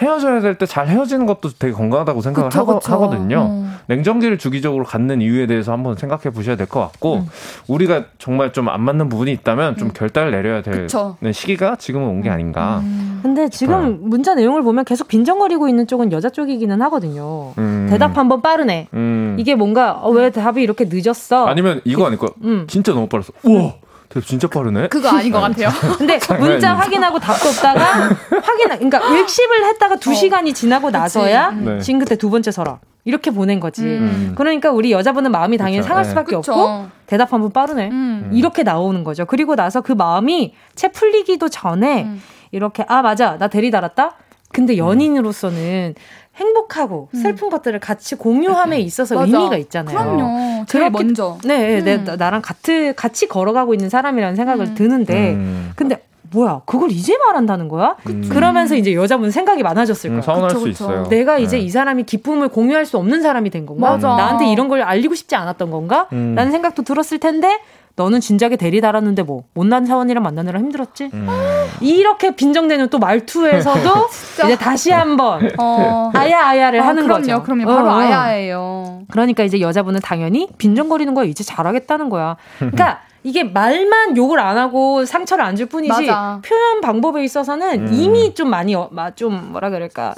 헤어져야 0.00 0.40
될 0.40 0.54
때 0.58 0.64
잘 0.64 0.86
헤어지는 0.86 1.26
것도 1.26 1.48
되게 1.58 1.72
건강하다고 1.72 2.20
생각을 2.22 2.50
그쵸, 2.50 2.60
하거, 2.60 2.78
그쵸. 2.78 2.92
하거든요. 2.92 3.46
어. 3.50 3.68
냉정기를 3.88 4.38
주기적으로 4.38 4.84
갖는 4.84 5.20
이유에 5.20 5.46
대해서 5.48 5.72
한번 5.72 5.96
생각해 5.96 6.30
보셔야 6.30 6.54
될 6.54 6.68
것 6.68 6.78
같고 6.78 7.14
음. 7.16 7.26
우리가 7.66 8.04
정말 8.18 8.52
좀 8.52 8.68
안 8.68 8.82
맞는 8.82 9.08
부분이 9.08 9.32
있다면 9.32 9.76
좀 9.76 9.88
음. 9.88 9.92
결단을 9.92 10.30
내려야 10.30 10.62
되는 10.62 10.82
그쵸. 10.82 11.16
시기가 11.32 11.74
지금은 11.76 12.06
온 12.06 12.22
게 12.22 12.30
아닌가. 12.30 12.78
음. 12.84 13.18
근데 13.24 13.48
지금 13.48 13.98
문자 14.02 14.36
내용을 14.36 14.62
보면 14.62 14.84
계속 14.84 15.08
빈정거리고 15.08 15.68
있는 15.68 15.88
쪽은 15.88 16.12
여자 16.12 16.30
쪽이기는 16.30 16.80
하거든요. 16.82 17.54
음. 17.88 17.90
대답 17.90 18.16
한번 18.16 18.42
빠르네. 18.42 18.88
음. 18.94 19.36
이게 19.38 19.54
뭔가 19.54 19.92
어, 19.92 20.10
왜 20.10 20.30
답이 20.30 20.62
이렇게 20.62 20.86
늦었어? 20.88 21.46
아니면 21.46 21.80
이거 21.84 22.06
아닐까? 22.06 22.28
음. 22.44 22.66
진짜 22.68 22.92
너무 22.92 23.08
빠르어. 23.08 23.24
우와, 23.42 23.74
대답 24.08 24.26
진짜 24.26 24.48
빠르네. 24.48 24.88
그거 24.88 25.08
아닌 25.08 25.32
것 25.32 25.40
같아요. 25.40 25.68
근데 25.98 26.18
문자 26.38 26.74
확인하고 26.74 27.18
답도 27.18 27.48
없다가 27.48 27.80
확인, 28.42 28.68
그러니까 28.68 28.98
일십을 29.14 29.64
했다가 29.66 29.96
두 29.96 30.10
어. 30.10 30.14
시간이 30.14 30.52
지나고 30.54 30.90
나서야 30.90 31.50
네. 31.50 31.80
지금 31.80 32.00
그때 32.00 32.16
두 32.16 32.30
번째 32.30 32.50
서라. 32.50 32.78
이렇게 33.04 33.30
보낸 33.30 33.58
거지. 33.58 33.84
음. 33.84 34.34
그러니까 34.36 34.70
우리 34.70 34.92
여자분은 34.92 35.30
마음이 35.30 35.56
당연히 35.56 35.78
그쵸, 35.78 35.88
상할 35.88 36.04
네. 36.04 36.10
수밖에 36.10 36.36
그쵸. 36.36 36.52
없고 36.52 36.88
대답 37.06 37.32
한번 37.32 37.50
빠르네. 37.52 37.88
음. 37.90 38.30
이렇게 38.34 38.62
나오는 38.62 39.02
거죠. 39.02 39.24
그리고 39.24 39.56
나서 39.56 39.80
그 39.80 39.92
마음이 39.92 40.54
채 40.74 40.88
풀리기도 40.88 41.48
전에 41.48 42.02
음. 42.04 42.22
이렇게 42.50 42.84
아 42.86 43.00
맞아 43.00 43.38
나 43.38 43.48
대리 43.48 43.70
달았다. 43.70 44.16
근데 44.52 44.76
연인으로서는 44.76 45.94
행복하고 46.38 47.08
슬픈 47.14 47.50
것들을 47.50 47.78
같이 47.80 48.14
공유함에 48.14 48.80
있어서 48.80 49.14
맞아. 49.16 49.26
의미가 49.36 49.56
있잖아요. 49.58 49.96
그럼요. 49.98 50.64
제일 50.66 50.86
그렇기- 50.86 50.92
먼저. 50.92 51.38
네, 51.44 51.80
네, 51.82 51.96
음. 51.96 52.04
나- 52.04 52.16
나랑 52.16 52.42
같이 52.42 52.92
같이 52.96 53.26
걸어가고 53.28 53.74
있는 53.74 53.88
사람이라는 53.88 54.36
생각을 54.36 54.66
음. 54.66 54.74
드는데, 54.74 55.32
음. 55.34 55.72
근데 55.76 56.02
뭐야, 56.30 56.60
그걸 56.66 56.90
이제 56.90 57.16
말한다는 57.16 57.68
거야? 57.68 57.96
음. 58.08 58.28
그러면서 58.28 58.74
이제 58.76 58.94
여자분 58.94 59.30
생각이 59.30 59.62
많아졌을 59.62 60.10
음, 60.10 60.14
거야. 60.16 60.22
서운할 60.22 60.48
그쵸, 60.48 60.58
수 60.60 60.64
그쵸. 60.66 60.84
있어요. 60.84 61.08
내가 61.08 61.38
이제 61.38 61.56
네. 61.56 61.62
이 61.62 61.70
사람이 61.70 62.02
기쁨을 62.04 62.48
공유할 62.48 62.84
수 62.86 62.98
없는 62.98 63.22
사람이 63.22 63.48
된 63.50 63.64
건가? 63.66 63.92
맞아. 63.92 64.08
나한테 64.08 64.50
이런 64.52 64.68
걸 64.68 64.82
알리고 64.82 65.14
싶지 65.14 65.34
않았던 65.36 65.70
건가? 65.70 66.06
음. 66.12 66.34
라는 66.36 66.52
생각도 66.52 66.82
들었을 66.82 67.18
텐데, 67.18 67.58
너는 67.98 68.20
진작에 68.20 68.54
대리 68.54 68.80
달았는데 68.80 69.24
뭐 69.24 69.42
못난 69.54 69.84
사원이랑 69.84 70.22
만나느라 70.22 70.60
힘들었지? 70.60 71.10
음. 71.12 71.26
이렇게 71.80 72.34
빈정대는 72.36 72.90
또 72.90 73.00
말투에서도 73.00 74.08
이제 74.44 74.56
다시 74.56 74.92
한번 74.92 75.50
어. 75.58 76.12
아야 76.14 76.46
아야를 76.46 76.80
아, 76.80 76.86
하는 76.86 77.02
그럼요, 77.02 77.20
거죠. 77.22 77.42
그럼요. 77.42 77.64
바로 77.66 77.88
어, 77.88 77.92
어. 77.92 77.96
아야예요. 77.96 79.02
그러니까 79.10 79.42
이제 79.42 79.60
여자분은 79.60 79.98
당연히 80.00 80.48
빈정거리는 80.58 81.12
거야 81.12 81.24
이제 81.26 81.42
잘하겠다는 81.42 82.08
거야. 82.08 82.36
그러니까 82.58 83.00
이게 83.24 83.42
말만 83.42 84.16
욕을 84.16 84.38
안 84.38 84.56
하고 84.56 85.04
상처를 85.04 85.44
안 85.44 85.56
줄 85.56 85.66
뿐이지 85.66 85.90
맞아. 86.06 86.40
표현 86.44 86.80
방법에 86.80 87.24
있어서는 87.24 87.88
음. 87.88 87.92
이미 87.92 88.32
좀 88.32 88.48
많이 88.48 88.76
어, 88.76 88.88
마- 88.92 89.10
좀 89.10 89.50
뭐라 89.50 89.70
그럴까 89.70 90.14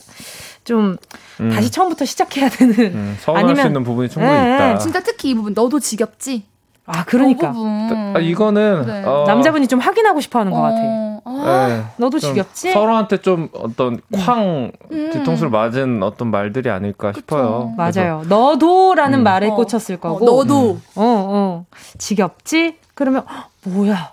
좀 0.64 0.98
음. 1.40 1.50
다시 1.50 1.70
처음부터 1.70 2.04
시작해야 2.04 2.50
되는. 2.50 2.74
음, 2.78 3.16
서운할 3.20 3.44
아니면- 3.44 3.62
수 3.62 3.66
있는 3.68 3.84
부분이 3.84 4.10
충분히 4.10 4.34
예, 4.36 4.54
있다. 4.54 4.78
진짜 4.78 5.00
특히 5.00 5.30
이 5.30 5.34
부분 5.34 5.54
너도 5.54 5.80
지겹지? 5.80 6.44
아 6.86 7.04
그러니까 7.04 7.52
그. 7.52 8.12
아, 8.16 8.18
이거는 8.18 8.86
네. 8.86 9.04
어, 9.04 9.24
남자분이 9.26 9.68
좀 9.68 9.78
확인하고 9.78 10.20
싶어하는 10.20 10.52
것 10.52 10.60
같아. 10.60 10.76
어, 11.24 11.42
아, 11.44 11.66
네, 11.68 11.84
너도 11.96 12.18
좀 12.18 12.30
지겹지? 12.30 12.72
서로한테 12.72 13.18
좀 13.18 13.48
어떤 13.52 14.00
쾅 14.12 14.72
음. 14.90 15.10
뒤통수를 15.12 15.50
맞은 15.50 16.02
어떤 16.02 16.30
말들이 16.30 16.70
아닐까 16.70 17.12
싶어요. 17.14 17.72
그래서 17.76 18.00
맞아요. 18.00 18.22
너도라는 18.28 19.20
음. 19.20 19.22
말에 19.22 19.48
어. 19.48 19.54
꽂혔을 19.54 19.96
어, 19.96 19.98
거고. 20.00 20.24
너도. 20.24 20.78
어, 20.96 21.02
어. 21.04 21.64
지겹지? 21.98 22.76
그러면, 22.94 23.24
헉, 23.28 23.48
뭐야. 23.66 24.10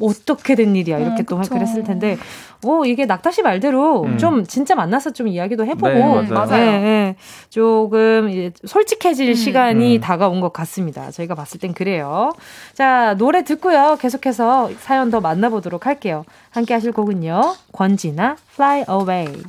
어떻게 0.00 0.54
된 0.54 0.74
일이야. 0.76 0.98
이렇게 0.98 1.22
음, 1.22 1.26
또 1.26 1.38
그쵸. 1.38 1.54
그랬을 1.54 1.84
텐데, 1.84 2.16
어, 2.64 2.84
이게 2.84 3.06
낙타 3.06 3.30
씨 3.30 3.42
말대로 3.42 4.02
음. 4.04 4.18
좀 4.18 4.46
진짜 4.46 4.74
만나서 4.74 5.12
좀 5.12 5.28
이야기도 5.28 5.64
해보고, 5.66 5.88
네, 6.22 6.28
맞아요. 6.28 6.64
예, 6.64 6.66
예. 6.66 7.16
조금 7.48 8.28
이제 8.30 8.52
솔직해질 8.64 9.30
음. 9.30 9.34
시간이 9.34 9.96
음. 9.96 10.00
다가온 10.00 10.40
것 10.40 10.52
같습니다. 10.52 11.10
저희가 11.10 11.34
봤을 11.34 11.60
땐 11.60 11.72
그래요. 11.72 12.32
자, 12.74 13.14
노래 13.18 13.44
듣고요. 13.44 13.96
계속해서 14.00 14.70
사연 14.80 15.10
더 15.10 15.20
만나보도록 15.20 15.86
할게요. 15.86 16.24
함께 16.50 16.74
하실 16.74 16.92
곡은요. 16.92 17.54
권진아 17.72 18.36
Fly 18.54 18.84
Away. 18.88 19.42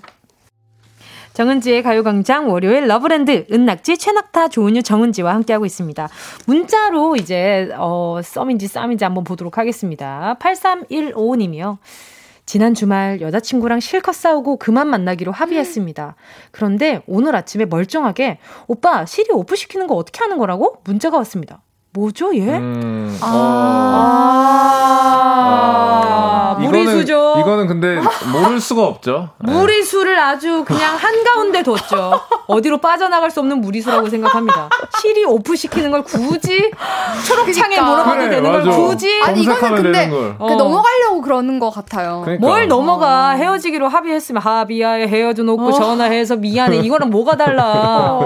정은지의 1.33 1.81
가요광장 1.83 2.51
월요일 2.51 2.87
러브랜드 2.87 3.45
은낙지 3.51 3.97
최낙타 3.97 4.49
조은유 4.49 4.83
정은지와 4.83 5.33
함께하고 5.33 5.65
있습니다. 5.65 6.09
문자로 6.45 7.15
이제 7.15 7.69
어 7.77 8.19
썸인지 8.23 8.67
쌈인지 8.67 9.03
한번 9.03 9.23
보도록 9.23 9.57
하겠습니다. 9.57 10.35
8315님이요. 10.39 11.77
지난 12.45 12.73
주말 12.73 13.21
여자친구랑 13.21 13.79
실컷 13.79 14.13
싸우고 14.13 14.57
그만 14.57 14.89
만나기로 14.89 15.31
합의했습니다. 15.31 16.15
그런데 16.51 17.01
오늘 17.07 17.35
아침에 17.35 17.65
멀쩡하게 17.65 18.39
오빠 18.67 19.05
시리 19.05 19.31
off 19.31 19.55
시키는 19.55 19.87
거 19.87 19.95
어떻게 19.95 20.19
하는 20.19 20.37
거라고 20.37 20.81
문자가 20.83 21.17
왔습니다. 21.17 21.61
뭐죠, 21.93 22.33
얘? 22.35 22.47
음, 22.57 23.17
아, 25.21 26.55
무리수죠. 26.59 27.13
이거는, 27.13 27.41
이거는 27.41 27.67
근데 27.67 27.99
모를 28.31 28.61
수가 28.61 28.83
없죠. 28.85 29.29
네. 29.39 29.51
무리수를 29.51 30.17
아주 30.17 30.63
그냥 30.65 30.95
한 30.95 31.21
가운데 31.25 31.61
뒀죠. 31.63 32.13
어디로 32.47 32.77
빠져나갈 32.77 33.29
수 33.29 33.41
없는 33.41 33.59
무리수라고 33.59 34.07
생각합니다. 34.09 34.69
시리 35.01 35.25
off 35.25 35.55
시키는 35.57 35.91
걸 35.91 36.03
굳이 36.03 36.71
초록창에 37.27 37.75
그러니까. 37.75 37.83
물어봐도 37.89 38.17
그래, 38.19 38.29
되는 38.29 38.51
걸 38.51 38.63
맞아. 38.63 38.77
굳이 38.77 39.21
아니 39.23 39.41
이거는 39.41 39.83
근데. 39.83 40.07
그 40.09 40.35
어. 40.39 40.55
넘어가려고 40.55 41.21
그러는 41.21 41.59
것 41.59 41.71
같아요. 41.71 42.21
그러니까. 42.23 42.47
뭘 42.47 42.67
넘어가 42.69 43.31
헤어지기로 43.31 43.87
합의했으면 43.89 44.41
합의하에 44.41 45.07
헤어져 45.07 45.43
놓고 45.43 45.71
전화해서 45.73 46.35
미안해 46.37 46.77
이거랑 46.77 47.09
뭐가 47.09 47.35
달라 47.35 48.17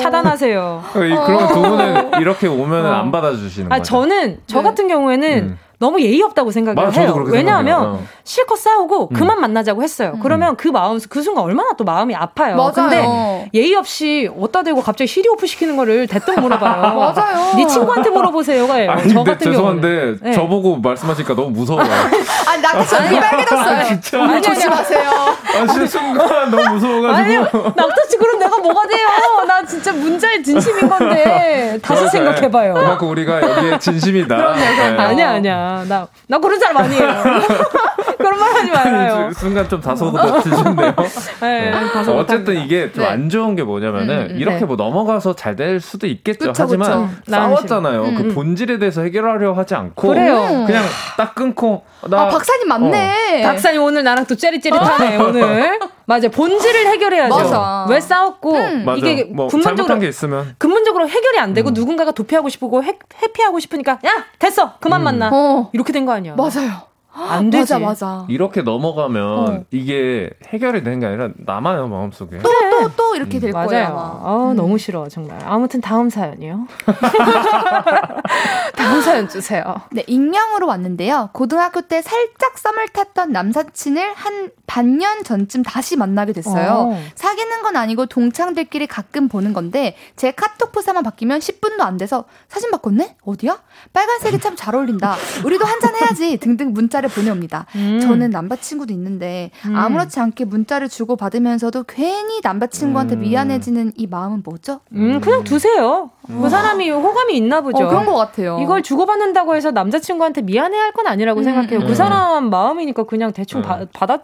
차단하세요. 0.00 0.84
이- 0.94 0.98
그러면 0.98 1.48
두 1.48 1.60
분은 1.60 2.12
이렇게 2.20 2.46
오면 2.46 2.77
은안 2.84 3.10
받아주시는 3.12 3.72
아 3.72 3.78
거죠? 3.78 3.84
저는 3.84 4.40
저 4.46 4.62
같은 4.62 4.88
경우에는 4.88 5.38
음. 5.38 5.58
너무 5.80 6.00
예의 6.00 6.20
없다고 6.22 6.50
생각을 6.50 6.74
맞아, 6.74 7.00
해요. 7.00 7.14
왜냐하면 7.28 7.76
생각해요. 7.80 8.02
어. 8.02 8.06
실컷 8.24 8.56
싸우고 8.58 9.10
음. 9.12 9.14
그만 9.14 9.40
만나자고 9.40 9.82
했어요. 9.82 10.18
그러면 10.22 10.56
그 10.56 10.66
마음 10.68 10.98
그 11.08 11.22
순간 11.22 11.44
얼마나 11.44 11.70
또 11.74 11.84
마음이 11.84 12.14
아파요. 12.16 12.56
맞아요. 12.56 12.72
근데 12.72 13.50
예의 13.54 13.74
없이 13.76 14.28
어디다 14.36 14.64
대고 14.64 14.82
갑자기 14.82 15.06
시리 15.06 15.28
오프 15.28 15.46
시키는 15.46 15.76
거를 15.76 16.08
대뜸 16.08 16.40
물어봐요. 16.40 16.82
맞아요. 16.98 17.54
네 17.56 17.66
친구한테 17.66 18.10
물어보세요가요. 18.10 18.90
아니, 18.90 19.08
저 19.12 19.22
같은 19.22 19.52
죄송한데 19.52 19.88
경우는. 19.88 20.18
네. 20.22 20.32
저보고 20.32 20.78
말씀하시니까 20.78 21.34
너무 21.36 21.50
무서워요. 21.50 21.86
아니 22.48 22.60
나도 22.62 22.84
전이 22.84 23.20
빨개졌어요. 23.20 23.84
진짜. 23.84 24.20
오늘 24.20 24.42
조심하세요. 24.42 25.10
아, 25.10 25.66
진짜 25.66 25.86
순간 25.86 26.50
너무 26.50 26.62
아니, 26.62 26.74
무서워가지고. 26.74 27.72
낙타씨 27.76 28.16
그럼 28.18 28.38
내가 28.40 28.58
뭐가 28.58 28.86
돼요? 28.88 29.06
나 29.46 29.64
진짜 29.64 29.92
문자에 29.92 30.42
진심인 30.42 30.88
건데 30.88 31.78
다시 31.82 32.00
그러니까 32.02 32.10
생각해봐요. 32.10 32.74
그만큼 32.74 33.08
우리가 33.10 33.40
여기에 33.42 33.78
진심이다. 33.78 34.36
네. 34.56 34.96
아니야 34.98 35.30
아니야 35.30 35.67
나 35.88 36.08
나 36.28 36.38
그런 36.38 36.58
사람 36.60 36.76
아니에요. 36.78 37.02
그런 38.18 38.38
말 38.38 38.52
하지 38.54 38.70
말아요. 38.70 39.30
순간 39.32 39.68
좀 39.68 39.80
다소곳해지신데요. 39.80 40.94
네, 41.40 41.70
다소 41.92 42.16
어쨌든 42.16 42.56
이게 42.62 42.90
좀 42.92 43.04
네. 43.04 43.08
안 43.10 43.28
좋은 43.28 43.54
게 43.54 43.62
뭐냐면은 43.62 44.26
음, 44.26 44.30
음, 44.32 44.36
이렇게 44.38 44.60
네. 44.60 44.64
뭐 44.64 44.76
넘어가서 44.76 45.34
잘 45.34 45.58
될 45.58 45.80
수도 45.80 46.06
있겠죠. 46.06 46.52
그쵸, 46.52 46.62
하지만 46.62 47.08
그쵸. 47.08 47.30
싸웠잖아요. 47.32 48.02
음, 48.04 48.14
그 48.14 48.22
음. 48.24 48.34
본질에 48.34 48.78
대해서 48.78 49.02
해결하려 49.02 49.54
하지 49.54 49.74
않고 49.74 50.08
그래요. 50.08 50.64
그냥 50.66 50.84
딱 51.16 51.34
끊고 51.34 51.82
나 52.08 52.18
아 52.20 52.28
박사님 52.28 52.68
맞네. 52.68 53.42
박사님 53.42 53.82
오늘 53.82 54.04
나랑 54.04 54.26
또 54.26 54.36
째릿째릿하네 54.36 55.16
오늘. 55.16 55.78
맞아 56.06 56.28
본질을 56.28 56.86
해결해야죠. 56.86 57.34
맞아. 57.34 57.86
왜 57.90 58.00
싸웠고 58.00 58.54
음. 58.56 58.86
이게 58.96 59.24
뭐 59.24 59.48
근본적으로 59.48 59.98
게 59.98 60.06
있으면 60.08 60.54
근본적으로 60.58 61.08
해결이 61.08 61.38
안 61.38 61.50
음. 61.50 61.54
되고 61.54 61.70
누군가가 61.70 62.12
도피하고 62.12 62.48
싶고 62.48 62.82
해, 62.84 62.96
회피하고 63.22 63.58
싶으니까 63.58 63.98
야 64.06 64.24
됐어 64.38 64.74
그만 64.80 65.00
음. 65.00 65.04
만나 65.04 65.30
어 65.32 65.57
이렇게 65.72 65.92
된 65.92 66.06
거 66.06 66.12
아니야? 66.12 66.34
맞아요. 66.36 66.82
안 67.28 67.50
되지. 67.50 67.72
맞아 67.74 67.78
맞아. 67.84 68.26
이렇게 68.28 68.62
넘어가면 68.62 69.22
어. 69.24 69.64
이게 69.70 70.30
해결이 70.48 70.82
되는 70.84 71.00
게 71.00 71.06
아니라 71.06 71.30
남아요 71.36 71.88
마음속에. 71.88 72.38
또 72.38 72.48
또또 72.70 73.16
이렇게 73.16 73.38
될 73.40 73.52
거예요. 73.52 73.66
맞아요. 73.68 73.86
아마. 73.86 74.00
아 74.22 74.50
음. 74.52 74.56
너무 74.56 74.78
싫어 74.78 75.08
정말. 75.08 75.38
아무튼 75.44 75.80
다음 75.80 76.08
사연이요. 76.10 76.66
다음 78.76 79.00
사연 79.02 79.28
주세요. 79.28 79.62
네, 79.90 80.04
익명으로 80.06 80.66
왔는데요. 80.66 81.30
고등학교 81.32 81.80
때 81.82 82.02
살짝 82.02 82.58
썸을 82.58 82.88
탔던 82.88 83.32
남사친을 83.32 84.12
한 84.14 84.50
반년 84.66 85.24
전쯤 85.24 85.62
다시 85.62 85.96
만나게 85.96 86.32
됐어요. 86.32 86.90
어. 86.92 87.02
사귀는 87.14 87.62
건 87.62 87.76
아니고 87.76 88.06
동창들끼리 88.06 88.86
가끔 88.86 89.28
보는 89.28 89.52
건데 89.52 89.96
제 90.16 90.30
카톡 90.30 90.72
프사만 90.72 91.02
바뀌면 91.02 91.40
10분도 91.40 91.80
안 91.80 91.96
돼서 91.96 92.24
사진 92.48 92.70
바꿨네? 92.70 93.16
어디야? 93.24 93.58
빨간색이 93.92 94.38
참 94.40 94.58
잘 94.58 94.74
어울린다. 94.74 95.14
우리도 95.44 95.64
한잔 95.64 95.94
해야지. 95.94 96.36
등등 96.38 96.72
문자를 96.72 97.07
보내옵니다. 97.08 97.66
음. 97.76 98.00
저는 98.00 98.30
남자친구도 98.30 98.92
있는데 98.92 99.50
음. 99.66 99.76
아무렇지 99.76 100.20
않게 100.20 100.44
문자를 100.44 100.88
주고 100.88 101.16
받으면서도 101.16 101.84
괜히 101.84 102.40
남자친구한테 102.42 103.16
음. 103.16 103.20
미안해지는 103.20 103.92
이 103.96 104.06
마음은 104.06 104.42
뭐죠? 104.44 104.80
음 104.92 105.20
그냥 105.20 105.44
두세요. 105.44 106.10
그 106.26 106.48
사람이 106.48 106.90
호감이 106.90 107.36
있나 107.36 107.60
보죠. 107.62 107.84
어, 107.84 107.88
그런 107.88 108.04
것 108.04 108.14
같아요. 108.14 108.58
이걸 108.60 108.82
주고받는다고 108.82 109.56
해서 109.56 109.70
남자친구한테 109.70 110.42
미안해할 110.42 110.92
건 110.92 111.06
아니라고 111.06 111.40
음, 111.40 111.44
생각해요. 111.44 111.80
음. 111.80 111.86
그 111.86 111.94
사람 111.94 112.50
마음이니까 112.50 113.04
그냥 113.04 113.32
대충 113.32 113.62
바, 113.62 113.76
음. 113.76 113.86
받아 113.92 114.20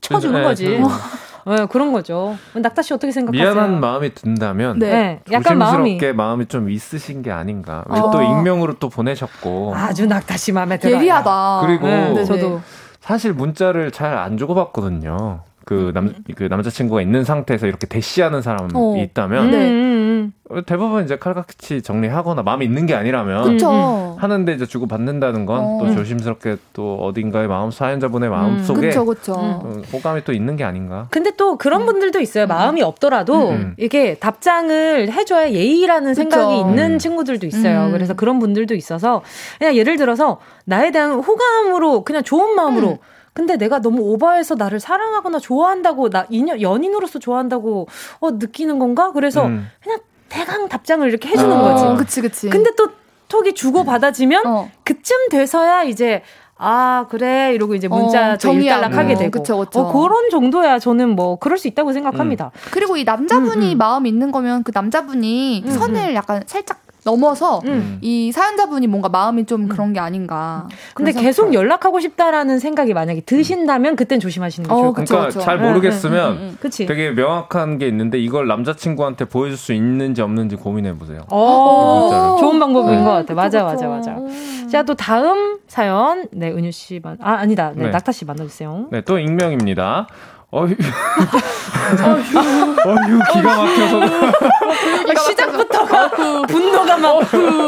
쳐주는 0.00 0.40
네, 0.40 0.44
거지. 0.44 0.80
네. 1.46 1.56
네, 1.56 1.66
그런 1.66 1.92
거죠. 1.92 2.36
낙타 2.54 2.82
씨 2.82 2.94
어떻게 2.94 3.12
생각하세요? 3.12 3.54
미안한 3.54 3.80
마음이 3.80 4.14
든다면 4.14 4.78
네. 4.78 4.90
네, 4.90 5.20
약간 5.32 5.58
마음이 5.58 5.76
조심스럽게 5.92 6.12
마음이 6.12 6.46
좀 6.46 6.70
있으신 6.70 7.22
게 7.22 7.30
아닌가. 7.30 7.84
왜 7.88 7.98
어. 7.98 8.10
또 8.10 8.22
익명으로 8.22 8.74
또 8.74 8.88
보내셨고. 8.88 9.74
아주 9.74 10.06
낙타 10.06 10.36
씨 10.36 10.52
마음에 10.52 10.78
들어요. 10.78 10.96
예리하다. 10.96 11.62
그리고 11.66 11.86
네, 11.86 12.12
네, 12.12 12.24
저도 12.24 12.60
사실 13.00 13.32
문자를 13.32 13.90
잘 13.90 14.16
안 14.16 14.36
주고받거든요. 14.36 15.40
그 15.64 15.92
남, 15.94 16.14
그 16.34 16.44
남자친구가 16.44 17.02
있는 17.02 17.24
상태에서 17.24 17.66
이렇게 17.66 17.86
대시하는 17.86 18.42
사람이 18.42 18.70
어. 18.74 18.96
있다면 18.96 19.50
네. 19.50 19.70
음, 19.70 20.32
음, 20.50 20.62
대부분 20.66 21.04
이제 21.04 21.16
칼같이 21.16 21.82
정리하거나 21.82 22.42
마음이 22.42 22.64
있는 22.64 22.86
게 22.86 22.94
아니라면 22.94 23.44
그쵸. 23.44 24.16
하는데 24.18 24.52
이제 24.52 24.66
주고 24.66 24.86
받는다는 24.86 25.46
건또 25.46 25.84
어. 25.86 25.94
조심스럽게 25.94 26.56
또 26.72 26.96
어딘가의 26.96 27.48
마음 27.48 27.70
사연자분의 27.70 28.28
마음 28.28 28.56
음. 28.56 28.62
속에 28.64 28.88
그쵸, 28.88 29.04
그쵸. 29.04 29.34
어, 29.36 29.82
호감이 29.92 30.24
또 30.24 30.32
있는 30.32 30.56
게 30.56 30.64
아닌가. 30.64 31.06
근데 31.10 31.30
또 31.36 31.56
그런 31.56 31.86
분들도 31.86 32.20
있어요. 32.20 32.46
마음이 32.46 32.82
없더라도 32.82 33.50
음. 33.50 33.74
이게 33.78 34.14
답장을 34.14 35.10
해줘야 35.12 35.50
예의라는 35.50 36.14
생각이. 36.14 36.58
있는 36.60 36.92
음. 36.94 36.98
친구들도 36.98 37.46
있어요. 37.46 37.86
음. 37.86 37.92
그래서 37.92 38.14
그런 38.14 38.38
분들도 38.38 38.74
있어서 38.74 39.22
그냥 39.58 39.76
예를 39.76 39.96
들어서 39.96 40.38
나에 40.64 40.90
대한 40.90 41.12
호감으로 41.12 42.04
그냥 42.04 42.22
좋은 42.22 42.54
마음으로 42.54 42.90
음. 42.90 42.96
근데 43.34 43.56
내가 43.56 43.80
너무 43.80 44.02
오버해서 44.02 44.56
나를 44.56 44.78
사랑하거나 44.78 45.38
좋아한다고 45.38 46.10
나 46.10 46.26
인연 46.28 46.60
연인으로서 46.60 47.18
좋아한다고 47.18 47.88
어 48.20 48.30
느끼는 48.32 48.78
건가? 48.78 49.12
그래서 49.12 49.46
음. 49.46 49.68
그냥 49.82 50.00
대강 50.28 50.68
답장을 50.68 51.06
이렇게 51.08 51.28
해주는 51.28 51.50
어. 51.50 51.62
거지. 51.62 51.84
어, 51.84 51.96
그치, 51.96 52.20
그치. 52.20 52.48
근데 52.50 52.70
또 52.76 52.88
톡이 53.28 53.54
주고 53.54 53.84
받아지면 53.84 54.46
어. 54.46 54.70
그쯤 54.84 55.30
돼서야 55.30 55.84
이제 55.84 56.22
아 56.56 57.06
그래 57.08 57.54
이러고 57.54 57.74
이제 57.74 57.88
문자 57.88 58.34
어, 58.34 58.36
정리하고. 58.36 59.14
되고 59.16 59.30
그쵸, 59.30 59.58
그쵸. 59.58 59.80
어, 59.80 59.92
그런 59.92 60.28
정도야 60.30 60.78
저는 60.78 61.16
뭐 61.16 61.36
그럴 61.36 61.56
수 61.56 61.66
있다고 61.68 61.94
생각합니다. 61.94 62.50
그리고 62.70 62.98
이 62.98 63.04
남자분이 63.04 63.66
음, 63.68 63.72
음. 63.72 63.78
마음 63.78 64.06
있는 64.06 64.30
거면 64.30 64.62
그 64.62 64.72
남자분이 64.74 65.64
음, 65.64 65.70
선을 65.70 66.14
약간 66.14 66.42
살짝 66.46 66.80
넘어서 67.04 67.60
음. 67.64 67.98
이 68.00 68.30
사연자분이 68.32 68.86
뭔가 68.86 69.08
마음이 69.08 69.44
좀 69.46 69.68
그런 69.68 69.92
게 69.92 70.00
아닌가. 70.00 70.68
근데 70.94 71.10
그런 71.12 71.24
계속 71.24 71.44
생각 71.44 71.54
연락하고 71.54 72.00
싶다라는 72.00 72.58
생각이 72.58 72.94
만약에 72.94 73.22
드신다면 73.22 73.96
그땐 73.96 74.20
조심하시는 74.20 74.68
게 74.68 74.72
어, 74.72 74.76
좋을 74.76 74.86
것 74.88 74.94
같아요. 74.94 75.06
그러니까 75.06 75.28
그쵸. 75.28 75.40
잘 75.40 75.60
네, 75.60 75.68
모르겠으면 75.68 76.32
음, 76.32 76.36
음, 76.36 76.42
음. 76.42 76.58
그치? 76.60 76.86
되게 76.86 77.10
명확한 77.10 77.78
게 77.78 77.88
있는데 77.88 78.18
이걸 78.18 78.46
남자친구한테 78.46 79.24
보여줄 79.24 79.56
수 79.58 79.72
있는지 79.72 80.22
없는지 80.22 80.56
고민해 80.56 80.96
보세요. 80.96 81.22
어, 81.30 82.08
진짜로. 82.08 82.36
좋은 82.38 82.58
방법인 82.60 82.98
음, 83.00 83.04
것 83.04 83.10
같아. 83.10 83.34
맞아, 83.34 83.64
맞아. 83.64 83.88
맞아. 83.88 84.16
자, 84.70 84.82
또 84.84 84.94
다음 84.94 85.58
사연. 85.66 86.26
네, 86.32 86.50
은유 86.50 86.70
씨 86.70 87.00
만, 87.02 87.16
아, 87.20 87.32
아니다. 87.34 87.72
네, 87.74 87.84
네. 87.84 87.90
낙타 87.90 88.12
씨 88.12 88.24
만나주세요. 88.24 88.86
네, 88.90 89.00
또 89.02 89.18
익명입니다. 89.18 90.06
어휴, 90.54 90.68
어휴, 92.84 93.18
기가 93.32 93.56
막혀서. 93.56 94.00
아, 94.04 95.14
시작부터가 95.26 96.10
분노가 96.46 96.98
막 96.98 97.20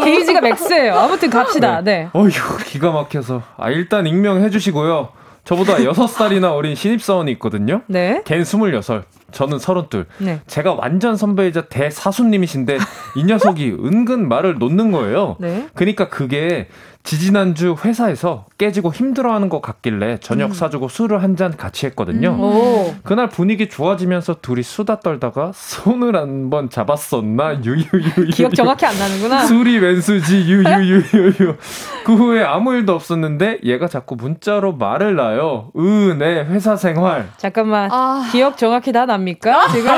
게이지가 0.05 0.43
맥스예요. 0.43 0.95
아무튼 0.95 1.31
갑시다. 1.31 1.81
네. 1.83 2.11
어휴, 2.13 2.29
기가 2.67 2.93
막혀서. 2.93 3.41
아, 3.57 3.71
일단 3.71 4.07
익명해 4.07 4.51
주시고요. 4.51 5.09
저보다 5.45 5.77
6살이나 5.77 6.55
어린 6.55 6.75
신입사원이 6.75 7.33
있거든요. 7.33 7.81
네. 7.87 8.23
걘 8.25 8.43
26, 8.43 9.05
저는 9.31 9.59
32. 9.59 10.05
네. 10.19 10.41
제가 10.47 10.75
완전 10.75 11.17
선배이자 11.17 11.63
대사수님이신데 11.69 12.79
이 13.17 13.25
녀석이 13.25 13.77
은근 13.83 14.29
말을 14.29 14.59
놓는 14.59 14.93
거예요. 14.93 15.37
네. 15.39 15.69
그러니까 15.75 16.09
그게 16.09 16.69
지지난주 17.05 17.77
회사에서 17.85 18.47
깨지고 18.57 18.91
힘들어하는 18.91 19.51
것 19.51 19.61
같길래 19.61 20.19
저녁 20.21 20.47
음. 20.47 20.53
사주고 20.55 20.89
술을 20.89 21.23
한 21.23 21.35
잔 21.37 21.57
같이 21.57 21.85
했거든요. 21.87 22.31
오. 22.39 22.95
그날 23.03 23.29
분위기 23.29 23.69
좋아지면서 23.69 24.37
둘이 24.41 24.63
수다 24.63 25.01
떨다가 25.01 25.51
손을 25.53 26.15
한 26.17 26.49
번 26.49 26.71
잡았었나 26.71 27.63
유유유유 27.65 28.27
기억 28.33 28.55
정확히 28.55 28.87
안 28.87 28.97
나는구나. 28.99 29.45
술이 29.47 29.79
웬수지 29.79 30.37
유유유유유 30.47 31.57
그 32.05 32.15
후에 32.15 32.45
아무 32.45 32.73
일도 32.75 32.95
없었는데 32.95 33.59
얘가 33.65 33.89
자꾸 33.89 34.15
문자로 34.15 34.75
말을 34.77 35.17
놔요 35.17 35.73
으네 35.77 36.45
회사 36.45 36.77
생활 36.77 37.29
잠깐만. 37.37 37.91
아. 37.93 38.29
기억 38.31 38.57
정확히 38.57 38.93
다 38.93 39.05
납니까? 39.07 39.69
지금? 39.73 39.91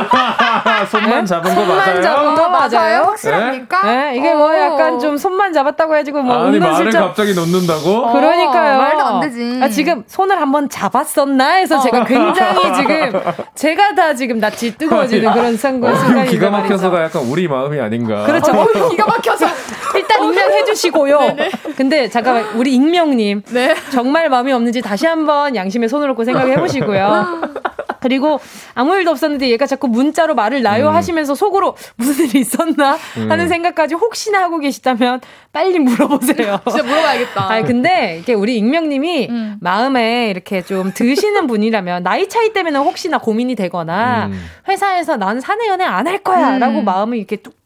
손만 0.90 1.20
네? 1.20 1.24
잡은 1.26 1.54
거 1.54 1.60
손만 1.60 1.76
맞아요? 1.76 2.02
잡은 2.02 2.34
거 2.34 2.48
맞아요? 2.48 3.02
확실합니까? 3.02 3.82
네, 3.82 4.16
이게 4.16 4.34
뭐 4.34 4.50
어. 4.50 4.56
약간 4.58 4.98
좀 4.98 5.16
손만 5.18 5.52
잡았다고 5.52 5.92
해가지고 5.94 6.22
뭐 6.22 6.46
아니 6.46 6.56
은근슬쩍 6.56 6.95
갑자기 7.00 7.34
놓는다고? 7.34 7.90
어. 7.90 8.12
그러니까요. 8.12 8.78
말도 8.78 9.04
안 9.04 9.20
되지. 9.20 9.60
아, 9.62 9.68
지금 9.68 10.04
손을 10.06 10.40
한번 10.40 10.68
잡았었나 10.68 11.54
해서 11.54 11.80
제가 11.80 12.04
굉장히 12.04 12.60
지금 12.74 13.20
제가 13.54 13.94
다 13.94 14.14
지금 14.14 14.38
낯이 14.38 14.72
뜨거워지는 14.76 15.32
그런 15.32 15.56
순간, 15.56 15.92
어, 15.92 15.96
순간이 15.96 16.30
기가 16.30 16.50
막혀서가 16.50 17.02
약간 17.04 17.22
우리 17.22 17.48
마음이 17.48 17.78
아닌가 17.80 18.24
그렇죠. 18.24 18.52
어, 18.58 18.88
기가 18.88 19.06
막혀서. 19.06 19.46
일단 20.16 20.28
일단 20.30 20.44
익명해 20.46 20.64
주시고요. 20.64 21.36
근데 21.76 22.08
잠깐만 22.08 22.44
우리 22.56 22.74
익명님 22.74 23.42
정말 23.92 24.28
마음이 24.28 24.52
없는지 24.52 24.80
다시 24.82 25.06
한번 25.06 25.54
양심의 25.56 25.88
손을 25.88 26.08
얹고 26.10 26.24
생각해 26.24 26.56
보시고요. 26.56 27.40
그리고 28.00 28.38
아무 28.74 28.94
일도 28.94 29.10
없었는데 29.10 29.48
얘가 29.50 29.66
자꾸 29.66 29.88
문자로 29.88 30.34
말을 30.36 30.62
나요 30.62 30.90
음. 30.90 30.94
하시면서 30.94 31.34
속으로 31.34 31.76
무슨 31.96 32.26
일이 32.26 32.38
있었나 32.40 32.96
하는 33.14 33.40
음. 33.40 33.48
생각까지 33.48 33.94
혹시나 33.94 34.42
하고 34.42 34.58
계시다면 34.60 35.20
빨리 35.52 35.78
물어보세요. 35.80 36.60
진짜 36.70 36.82
물어봐야겠다. 36.84 37.48
아니 37.50 37.64
근데 37.66 38.18
이게 38.20 38.32
우리 38.34 38.58
익명님이 38.58 39.30
마음에 39.60 40.28
이렇게 40.30 40.62
좀 40.62 40.92
드시는 40.94 41.46
분이라면 41.48 42.04
나이 42.04 42.28
차이 42.28 42.52
때문에 42.52 42.78
혹시나 42.78 43.18
고민이 43.18 43.56
되거나 43.56 44.26
음. 44.26 44.44
회사에서 44.68 45.16
난 45.16 45.40
사내 45.40 45.66
연애 45.66 45.84
안 45.84 46.06
할 46.06 46.18
거야라고 46.18 46.80
음. 46.80 46.84
마음을 46.84 47.16
이렇게 47.16 47.34
뚝 47.36 47.54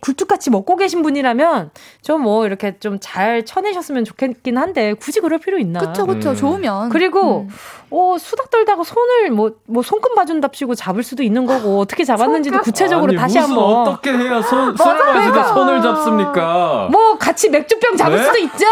굴뚝같이 0.00 0.50
먹고 0.50 0.76
계신 0.76 1.02
분이라면 1.02 1.70
좀 2.02 2.22
뭐 2.24 2.46
이렇게 2.46 2.78
좀 2.78 2.98
잘 3.00 3.44
쳐내셨으면 3.44 4.04
좋겠긴 4.04 4.56
한데 4.56 4.94
굳이 4.94 5.20
그럴 5.20 5.38
필요 5.38 5.58
있나? 5.58 5.80
그쵸, 5.80 6.06
그쵸. 6.06 6.30
음. 6.30 6.36
좋으면. 6.36 6.88
그리고 6.88 7.48
어 7.96 8.16
수닥 8.18 8.50
떨다가 8.50 8.82
손을 8.82 9.30
뭐 9.30 9.50
뭐 9.66 9.82
손금 9.82 10.14
봐준답시고 10.14 10.74
잡을 10.74 11.02
수도 11.02 11.22
있는 11.22 11.46
거고 11.46 11.80
어떻게 11.80 12.04
잡았는지도 12.04 12.60
구체적으로 12.60 13.08
아니, 13.10 13.16
다시 13.16 13.38
한번 13.38 13.64
어떻게 13.64 14.12
해야 14.12 14.42
손, 14.42 14.76
술을 14.76 14.98
마시고 15.04 15.32
그러니까. 15.32 15.54
손을 15.54 15.80
잡습니까? 15.82 16.88
뭐 16.92 17.16
같이 17.18 17.48
맥주병 17.48 17.96
잡을 17.96 18.18
네? 18.18 18.24
수도 18.24 18.38
있죠. 18.38 18.66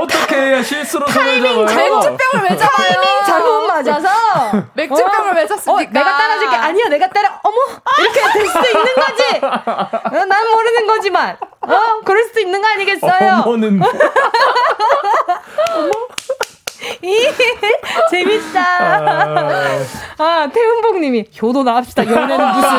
어떻게 0.00 0.36
해야 0.36 0.62
실수로 0.62 1.06
손을 1.08 1.40
잡아요? 1.40 1.64
맥주병을 1.64 2.50
왜 2.50 2.56
잡아요? 2.56 2.92
타이밍 2.92 3.24
잘못 3.26 3.66
맞아서 3.66 4.08
맥주병을 4.74 5.34
왜 5.34 5.46
샀습니까? 5.46 5.90
어, 5.90 5.92
내가 5.92 6.18
따라줄게. 6.18 6.56
아니야, 6.56 6.88
내가 6.88 7.08
따라. 7.08 7.40
어머, 7.42 7.56
이렇게 8.00 8.20
될 8.32 8.46
수도 8.46 8.66
있는 8.66 8.94
거지. 8.94 9.22
어, 9.44 10.24
난 10.26 10.50
모르는 10.50 10.86
거지만, 10.86 11.36
어, 11.62 12.00
그럴 12.04 12.24
수도 12.24 12.40
있는 12.40 12.60
거 12.62 12.68
아니겠어요? 12.68 13.42
어머는 13.44 13.78
이, 13.78 13.82
재밌다. 18.10 18.60
아, 20.18 20.48
태은복님이 20.52 21.26
효도 21.42 21.62
나 21.62 21.76
합시다. 21.76 22.04
연애는 22.06 22.52
무슨 22.54 22.70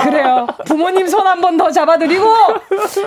그래요. 0.00 0.46
부모님 0.66 1.06
손 1.08 1.26
한 1.26 1.40
번 1.40 1.56
더 1.56 1.70
잡아드리고, 1.70 2.24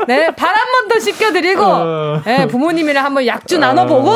네, 0.08 0.30
발 0.36 0.50
한 0.56 0.66
번 0.72 0.88
더 0.90 1.00
씻겨드리고, 1.00 2.22
네, 2.26 2.48
부모님이랑 2.48 3.06
한번 3.06 3.26
약주 3.26 3.58
나눠보고, 3.58 4.12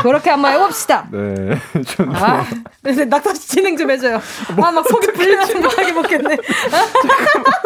그렇게 0.00 0.30
한번 0.30 0.52
해봅시다. 0.52 1.06
네, 1.10 1.58
좋네요. 1.86 2.16
아, 2.24 2.44
근데 2.82 3.04
낙타 3.04 3.34
씨 3.34 3.48
진행 3.48 3.76
좀 3.76 3.90
해줘요. 3.90 4.20
아, 4.62 4.70
막 4.70 4.86
속이 4.88 5.12
불려서 5.12 5.54
못하게 5.58 5.92
먹겠네. 5.92 6.36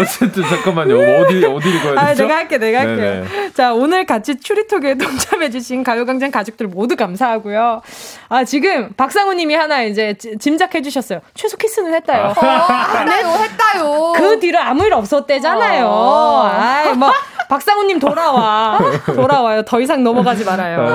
어쨌든 0.00 0.42
잠깐만요. 0.44 0.94
어디 0.96 1.44
어디 1.44 1.68
읽어야 1.70 1.94
되죠? 1.94 1.98
아, 1.98 2.14
내가 2.14 2.36
할게, 2.36 2.58
내가 2.58 2.80
할게. 2.80 2.96
네네. 3.02 3.52
자, 3.54 3.72
오늘 3.74 4.06
같이 4.06 4.38
추리톡에 4.38 4.94
동참해주신 4.98 5.82
가요광장 5.84 6.30
가족들 6.30 6.66
모두 6.68 6.96
감사하고요. 6.96 7.82
아, 8.28 8.44
지금 8.44 8.90
박상우 8.96 9.34
님이 9.34 9.54
하나 9.54 9.82
이제 9.82 10.14
지- 10.14 10.36
짐작해주셨어요. 10.38 11.20
최소 11.34 11.56
키스는 11.56 11.94
했다요. 11.94 12.34
안 12.36 13.10
해요, 13.10 13.26
했다요. 13.42 14.12
그 14.16 14.38
뒤로 14.40 14.58
아무 14.58 14.84
일 14.84 14.92
없었대잖아요. 14.92 15.86
어. 15.86 16.42
아이, 16.52 16.92
뭐, 16.94 17.10
박상우님 17.48 17.98
돌아와. 17.98 18.78
돌아와요. 19.06 19.62
더 19.62 19.80
이상 19.80 20.04
넘어가지 20.04 20.44
말아요. 20.44 20.86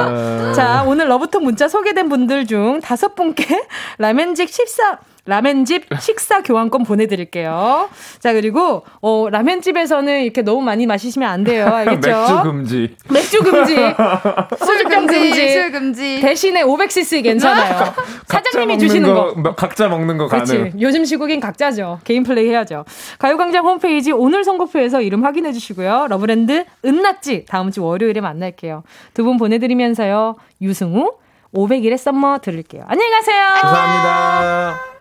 아. 0.50 0.54
자, 0.54 0.84
오늘 0.86 1.08
러브톡 1.10 1.44
문자 1.44 1.68
소개된 1.68 2.10
분들 2.10 2.46
중 2.46 2.80
다섯 2.82 3.16
분께 3.16 3.46
라멘집 3.98 4.50
14, 4.52 5.00
라멘집 5.26 5.86
식사 6.02 6.42
교환권 6.44 6.84
보내드릴게요. 6.84 7.90
자, 8.20 8.34
그리고, 8.34 8.84
어, 9.02 9.28
라멘집에서는 9.32 10.24
이렇게 10.24 10.42
너무 10.42 10.62
많이 10.62 10.86
마시시면 10.86 11.30
안 11.30 11.44
돼요. 11.44 11.68
알겠죠? 11.74 12.10
맥주 12.10 12.44
금지. 12.44 12.96
맥주 13.10 13.44
금지. 13.44 13.76
술병 14.66 15.06
금지. 15.08 15.52
술 15.54 15.72
금지. 15.72 16.20
대신에 16.22 16.64
500cc 16.64 17.24
괜찮아요. 17.24 17.94
사장님이 18.28 18.78
주시는 18.80 19.14
거. 19.14 19.34
뭐, 19.38 19.56
각자 19.56 19.88
먹는 19.88 20.18
거 20.18 20.28
가능. 20.28 20.46
그렇지. 20.46 20.74
요즘 20.82 21.06
시국엔 21.06 21.40
각자죠. 21.40 22.00
개인 22.04 22.24
플레이 22.24 22.50
해야죠. 22.50 22.84
가요광장 23.20 23.66
홈페이지 23.66 24.12
오늘 24.12 24.44
선곡표에서 24.44 25.02
이름 25.02 25.24
확인해 25.26 25.54
주시고요. 25.54 26.08
러브랜드 26.10 26.66
은낙지 26.84 27.46
다음 27.46 27.72
주 27.72 27.84
월요일에 27.84 28.20
만날게요. 28.22 28.84
두 29.14 29.24
분 29.24 29.38
보내드리면서요. 29.38 30.36
유승우 30.62 31.14
500일의 31.56 31.98
썸머 31.98 32.40
들을게요. 32.40 32.84
안녕히 32.88 33.10
가세요. 33.12 33.46
감사합니다. 33.62 34.93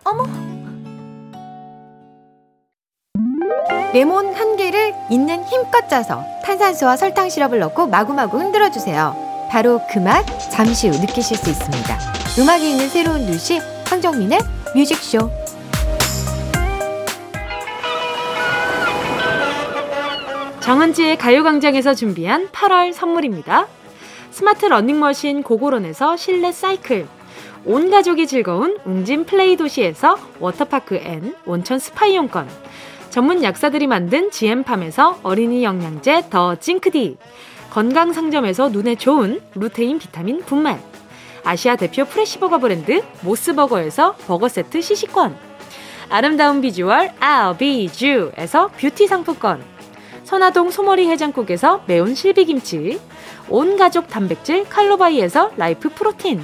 레몬 3.93 4.33
한 4.33 4.55
개를 4.57 4.93
있는 5.09 5.43
힘껏 5.43 5.87
짜서 5.87 6.23
탄산수와 6.43 6.97
설탕 6.97 7.29
시럽을 7.29 7.59
넣고 7.59 7.87
마구마구 7.87 8.39
흔들어 8.39 8.71
주세요. 8.71 9.15
바로 9.49 9.79
그 9.91 9.99
맛 9.99 10.25
잠시 10.51 10.89
후 10.89 10.97
느끼실 10.99 11.37
수 11.37 11.49
있습니다. 11.49 11.97
음악이 12.39 12.71
있는 12.71 12.89
새로운 12.89 13.25
두시 13.25 13.59
황정민의 13.85 14.39
뮤직쇼. 14.75 15.29
정은지의 20.61 21.17
가요광장에서 21.17 21.93
준비한 21.93 22.47
8월 22.49 22.93
선물입니다. 22.93 23.67
스마트 24.31 24.65
러닝머신 24.65 25.43
고고론에서 25.43 26.15
실내 26.17 26.51
사이클. 26.51 27.07
온 27.65 27.89
가족이 27.89 28.27
즐거운 28.27 28.77
웅진 28.83 29.25
플레이 29.25 29.55
도시에서 29.55 30.17
워터파크 30.39 30.95
and 30.95 31.33
온천 31.45 31.79
스파 31.79 32.05
이용권. 32.05 32.49
전문 33.09 33.41
약사들이 33.41 33.87
만든 33.87 34.31
GM팜에서 34.31 35.19
어린이 35.23 35.63
영양제 35.63 36.29
더 36.29 36.55
징크디. 36.55 37.17
건강 37.69 38.11
상점에서 38.11 38.69
눈에 38.69 38.95
좋은 38.95 39.39
루테인 39.55 39.99
비타민 39.99 40.41
분말. 40.43 40.79
아시아 41.45 41.77
대표 41.77 42.03
fresh버거 42.03 42.59
브랜드 42.59 43.01
모스버거에서 43.21 44.15
버거 44.27 44.49
세트 44.49 44.81
시식권. 44.81 45.35
아름다운 46.09 46.59
비주얼 46.59 47.11
아비주에서 47.19 48.67
뷰티 48.77 49.07
상품권. 49.07 49.63
선화동 50.25 50.69
소머리 50.69 51.07
해장국에서 51.07 51.83
매운 51.85 52.13
실비김치, 52.13 52.99
온 53.49 53.77
가족 53.77 54.07
단백질 54.07 54.63
칼로바이에서 54.65 55.51
라이프 55.57 55.89
프로틴, 55.89 56.43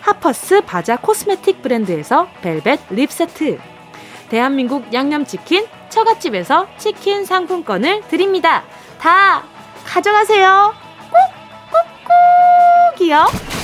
하퍼스 0.00 0.62
바자 0.62 0.96
코스메틱 0.96 1.62
브랜드에서 1.62 2.28
벨벳 2.42 2.80
립 2.90 3.10
세트 3.10 3.58
대한민국 4.28 4.92
양념치킨 4.92 5.66
처갓집에서 5.88 6.68
치킨 6.78 7.24
상품권을 7.24 8.02
드립니다. 8.08 8.62
다 8.98 9.42
가져가세요. 9.84 10.72
꾹꾹꾹이요. 12.96 13.59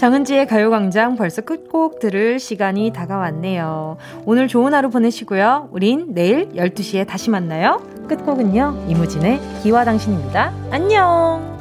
정은지의 0.00 0.46
가요광장 0.46 1.16
벌써 1.16 1.42
끝곡 1.42 1.98
들을 1.98 2.38
시간이 2.38 2.90
다가왔네요. 2.90 3.98
오늘 4.24 4.48
좋은 4.48 4.72
하루 4.72 4.88
보내시고요. 4.88 5.68
우린 5.72 6.14
내일 6.14 6.48
12시에 6.54 7.06
다시 7.06 7.28
만나요. 7.28 7.82
끝곡은요. 8.08 8.86
이무진의 8.88 9.38
기와 9.62 9.84
당신입니다. 9.84 10.54
안녕! 10.70 11.59